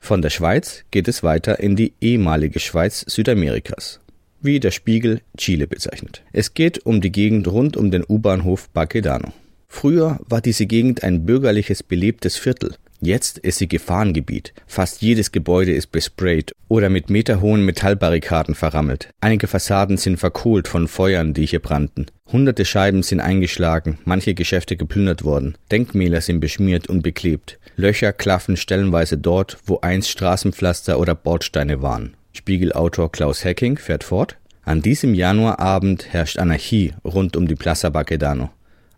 Von 0.00 0.22
der 0.22 0.30
Schweiz 0.30 0.84
geht 0.90 1.08
es 1.08 1.22
weiter 1.22 1.58
in 1.60 1.76
die 1.76 1.92
ehemalige 2.00 2.60
Schweiz 2.60 3.04
Südamerikas, 3.06 4.00
wie 4.40 4.60
der 4.60 4.70
Spiegel 4.70 5.20
Chile 5.36 5.66
bezeichnet. 5.66 6.22
Es 6.32 6.54
geht 6.54 6.84
um 6.86 7.00
die 7.00 7.12
Gegend 7.12 7.48
rund 7.48 7.76
um 7.76 7.90
den 7.90 8.04
U-Bahnhof 8.08 8.68
Baquedano. 8.70 9.32
Früher 9.68 10.18
war 10.28 10.40
diese 10.40 10.66
Gegend 10.66 11.02
ein 11.04 11.26
bürgerliches, 11.26 11.82
belebtes 11.82 12.36
Viertel. 12.36 12.74
Jetzt 13.00 13.38
ist 13.38 13.58
sie 13.58 13.68
Gefahrengebiet. 13.68 14.52
Fast 14.66 15.02
jedes 15.02 15.30
Gebäude 15.30 15.72
ist 15.72 15.92
besprayt 15.92 16.52
oder 16.66 16.88
mit 16.88 17.10
meterhohen 17.10 17.64
Metallbarrikaden 17.64 18.56
verrammelt. 18.56 19.10
Einige 19.20 19.46
Fassaden 19.46 19.98
sind 19.98 20.16
verkohlt 20.16 20.66
von 20.66 20.88
Feuern, 20.88 21.32
die 21.32 21.46
hier 21.46 21.60
brannten. 21.60 22.06
Hunderte 22.32 22.64
Scheiben 22.64 23.04
sind 23.04 23.20
eingeschlagen, 23.20 23.98
manche 24.04 24.34
Geschäfte 24.34 24.76
geplündert 24.76 25.22
worden. 25.22 25.56
Denkmäler 25.70 26.20
sind 26.20 26.40
beschmiert 26.40 26.88
und 26.88 27.02
beklebt. 27.02 27.60
Löcher 27.76 28.12
klaffen 28.12 28.56
stellenweise 28.56 29.16
dort, 29.16 29.58
wo 29.64 29.78
einst 29.80 30.10
Straßenpflaster 30.10 30.98
oder 30.98 31.14
Bordsteine 31.14 31.80
waren. 31.82 32.14
Spiegelautor 32.38 33.10
Klaus 33.10 33.44
Hecking 33.44 33.78
fährt 33.78 34.04
fort. 34.04 34.36
An 34.62 34.80
diesem 34.80 35.12
Januarabend 35.12 36.12
herrscht 36.12 36.38
Anarchie 36.38 36.94
rund 37.04 37.36
um 37.36 37.48
die 37.48 37.56
Plaza 37.56 37.90
Baquedano. 37.90 38.50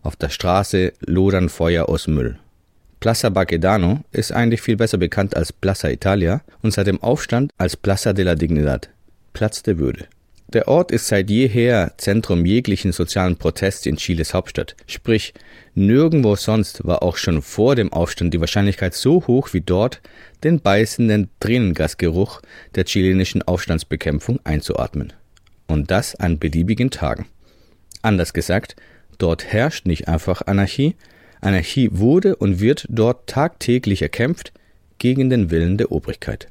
Auf 0.02 0.14
der 0.14 0.28
Straße 0.28 0.92
lodern 1.00 1.48
Feuer 1.48 1.88
aus 1.88 2.06
Müll. 2.06 2.38
Plaza 3.00 3.30
Baquedano 3.30 4.00
ist 4.12 4.30
eigentlich 4.30 4.60
viel 4.60 4.76
besser 4.76 4.98
bekannt 4.98 5.34
als 5.34 5.54
Plaza 5.54 5.88
Italia 5.88 6.42
und 6.60 6.74
seit 6.74 6.86
dem 6.86 7.02
Aufstand 7.02 7.50
als 7.56 7.78
Plaza 7.78 8.12
de 8.12 8.26
la 8.26 8.34
Dignidad, 8.34 8.90
Platz 9.32 9.62
der 9.62 9.78
Würde. 9.78 10.06
Der 10.52 10.66
Ort 10.66 10.90
ist 10.90 11.06
seit 11.06 11.30
jeher 11.30 11.92
Zentrum 11.96 12.44
jeglichen 12.44 12.90
sozialen 12.90 13.36
Protests 13.36 13.86
in 13.86 13.96
Chiles 13.96 14.34
Hauptstadt. 14.34 14.74
Sprich, 14.88 15.32
nirgendwo 15.76 16.34
sonst 16.34 16.84
war 16.84 17.04
auch 17.04 17.16
schon 17.18 17.40
vor 17.40 17.76
dem 17.76 17.92
Aufstand 17.92 18.34
die 18.34 18.40
Wahrscheinlichkeit 18.40 18.94
so 18.94 19.24
hoch 19.28 19.50
wie 19.52 19.60
dort, 19.60 20.00
den 20.42 20.60
beißenden 20.60 21.30
Tränengasgeruch 21.38 22.42
der 22.74 22.84
chilenischen 22.84 23.42
Aufstandsbekämpfung 23.42 24.40
einzuatmen. 24.42 25.12
Und 25.68 25.92
das 25.92 26.16
an 26.16 26.40
beliebigen 26.40 26.90
Tagen. 26.90 27.26
Anders 28.02 28.32
gesagt, 28.32 28.74
dort 29.18 29.44
herrscht 29.44 29.86
nicht 29.86 30.08
einfach 30.08 30.42
Anarchie, 30.48 30.96
Anarchie 31.40 31.90
wurde 31.92 32.34
und 32.34 32.58
wird 32.58 32.86
dort 32.88 33.28
tagtäglich 33.28 34.02
erkämpft 34.02 34.52
gegen 34.98 35.30
den 35.30 35.52
Willen 35.52 35.78
der 35.78 35.92
Obrigkeit. 35.92 36.48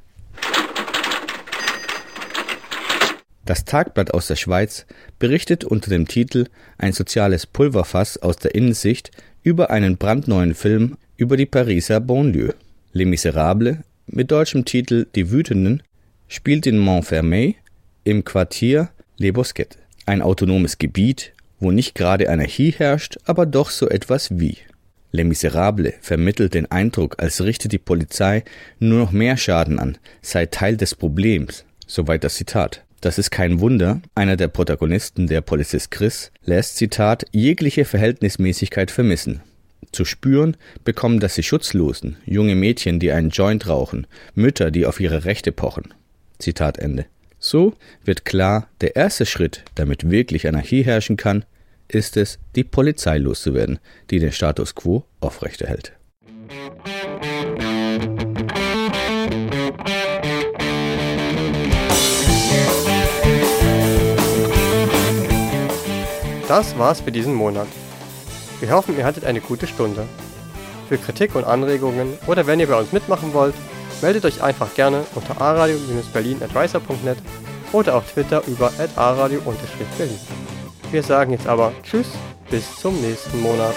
Das 3.50 3.66
Tagblatt 3.66 4.14
aus 4.14 4.28
der 4.28 4.36
Schweiz 4.36 4.86
berichtet 5.18 5.64
unter 5.64 5.90
dem 5.90 6.08
Titel 6.08 6.46
Ein 6.78 6.94
soziales 6.94 7.48
Pulverfass 7.48 8.18
aus 8.18 8.38
der 8.38 8.54
Innensicht 8.54 9.10
über 9.42 9.72
einen 9.72 9.98
brandneuen 9.98 10.54
Film 10.54 10.98
über 11.18 11.36
die 11.36 11.48
Pariser 11.48 12.00
Banlieue. 12.00 12.54
Les 12.94 13.08
Miserables, 13.08 13.78
mit 14.06 14.30
deutschem 14.30 14.66
Titel 14.66 15.08
Die 15.16 15.32
Wütenden, 15.32 15.82
spielt 16.28 16.68
in 16.68 16.78
Montfermeil 16.78 17.56
im 18.04 18.24
Quartier 18.24 18.90
Les 19.18 19.34
Bosquettes, 19.34 19.80
ein 20.06 20.22
autonomes 20.22 20.78
Gebiet, 20.78 21.34
wo 21.60 21.72
nicht 21.72 21.96
gerade 21.96 22.30
Anarchie 22.30 22.70
herrscht, 22.70 23.18
aber 23.24 23.48
doch 23.48 23.72
so 23.72 23.90
etwas 23.90 24.40
wie. 24.40 24.60
Les 25.12 25.26
Miserables 25.26 25.96
vermittelt 26.02 26.54
den 26.54 26.70
Eindruck, 26.70 27.16
als 27.18 27.42
richte 27.42 27.68
die 27.68 27.80
Polizei 27.80 28.44
nur 28.78 29.00
noch 29.00 29.12
mehr 29.12 29.38
Schaden 29.38 29.80
an, 29.80 29.98
sei 30.22 30.46
Teil 30.46 30.78
des 30.78 30.94
Problems. 30.94 31.66
Soweit 31.88 32.24
das 32.24 32.36
Zitat. 32.36 32.86
Das 33.02 33.18
ist 33.18 33.32
kein 33.32 33.60
Wunder. 33.60 34.02
Einer 34.16 34.36
der 34.36 34.50
Protagonisten, 34.50 35.28
der 35.28 35.42
Polizist 35.42 35.92
Chris, 35.92 36.32
lässt, 36.44 36.78
Zitat, 36.78 37.26
jegliche 37.32 37.86
Verhältnismäßigkeit 37.86 38.92
vermissen. 38.92 39.42
Zu 39.92 40.06
spüren 40.06 40.58
bekommen 40.84 41.20
das 41.20 41.36
die 41.36 41.44
Schutzlosen, 41.44 42.18
junge 42.26 42.56
Mädchen, 42.56 43.00
die 43.00 43.12
einen 43.12 43.30
Joint 43.30 43.68
rauchen, 43.68 44.06
Mütter, 44.36 44.72
die 44.72 44.86
auf 44.86 45.00
ihre 45.00 45.26
Rechte 45.26 45.52
pochen. 45.52 45.94
Zitat 46.38 46.78
Ende. 46.78 47.06
So 47.40 47.74
wird 48.04 48.26
klar, 48.26 48.68
der 48.82 48.98
erste 48.98 49.26
Schritt, 49.26 49.64
damit 49.76 50.10
wirklich 50.10 50.48
Anarchie 50.48 50.84
herrschen 50.84 51.16
kann, 51.16 51.46
ist 51.88 52.18
es, 52.18 52.38
die 52.56 52.66
Polizei 52.66 53.18
loszuwerden, 53.18 53.80
die 54.10 54.20
den 54.20 54.34
Status 54.34 54.76
quo 54.76 55.06
aufrechterhält. 55.22 55.94
Das 66.50 66.76
war's 66.80 67.02
für 67.02 67.12
diesen 67.12 67.36
Monat. 67.36 67.68
Wir 68.60 68.72
hoffen, 68.72 68.98
ihr 68.98 69.06
hattet 69.06 69.24
eine 69.24 69.40
gute 69.40 69.68
Stunde. 69.68 70.08
Für 70.88 70.98
Kritik 70.98 71.36
und 71.36 71.44
Anregungen 71.44 72.18
oder 72.26 72.48
wenn 72.48 72.60
ihr 72.60 72.66
bei 72.66 72.80
uns 72.80 72.92
mitmachen 72.92 73.36
wollt, 73.36 73.54
meldet 74.02 74.26
euch 74.26 74.42
einfach 74.42 74.74
gerne 74.74 75.06
unter 75.14 75.40
aradio-berlin.advisor.net 75.40 77.20
oder 77.72 77.96
auf 77.96 78.12
Twitter 78.12 78.42
über 78.48 78.74
aradio-berlin. 78.96 80.20
Wir 80.90 81.04
sagen 81.04 81.34
jetzt 81.34 81.46
aber 81.46 81.72
Tschüss, 81.84 82.08
bis 82.50 82.76
zum 82.78 83.00
nächsten 83.00 83.40
Monat. 83.44 83.76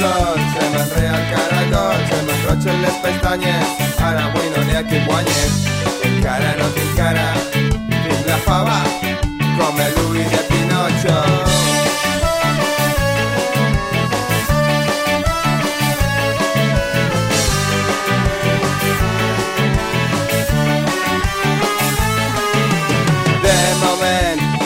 Se 0.00 0.06
me 0.06 1.06
el 1.06 1.24
caracol, 1.30 1.96
se 2.08 2.22
me 2.22 2.32
enrochan 2.32 2.80
las 2.80 2.92
pestañas 3.02 3.66
Ahora 3.98 4.32
bueno 4.32 4.64
de 4.64 4.78
aquí 4.78 4.98
guañe 5.04 5.30
El 6.02 6.22
cara 6.22 6.56
no 6.58 6.64
tiene 6.68 6.94
cara, 6.96 7.34
tiene 7.52 8.24
la 8.26 8.38
fava 8.38 8.82
Come 9.58 9.90
Luis 10.08 10.30
de 10.30 10.38
Pinocho 10.48 11.50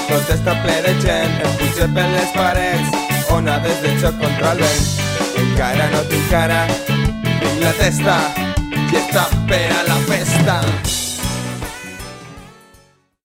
protesta 0.07 0.55
pleregen, 0.63 1.41
em 1.43 1.57
puge 1.59 1.89
per 1.97 2.05
les 2.13 2.31
parets, 2.37 2.93
onades 3.35 3.83
de 3.83 3.97
xoc 3.99 4.21
contra 4.21 4.53
el 4.53 4.63
vent. 4.63 5.04
Encara 5.43 5.89
no 5.93 6.03
tinc 6.11 6.29
cara, 6.31 6.65
tinc 7.23 7.63
la 7.63 7.73
testa 7.81 8.19
i 8.91 9.01
està 9.05 9.29
la 9.89 10.03
festa. 10.11 10.61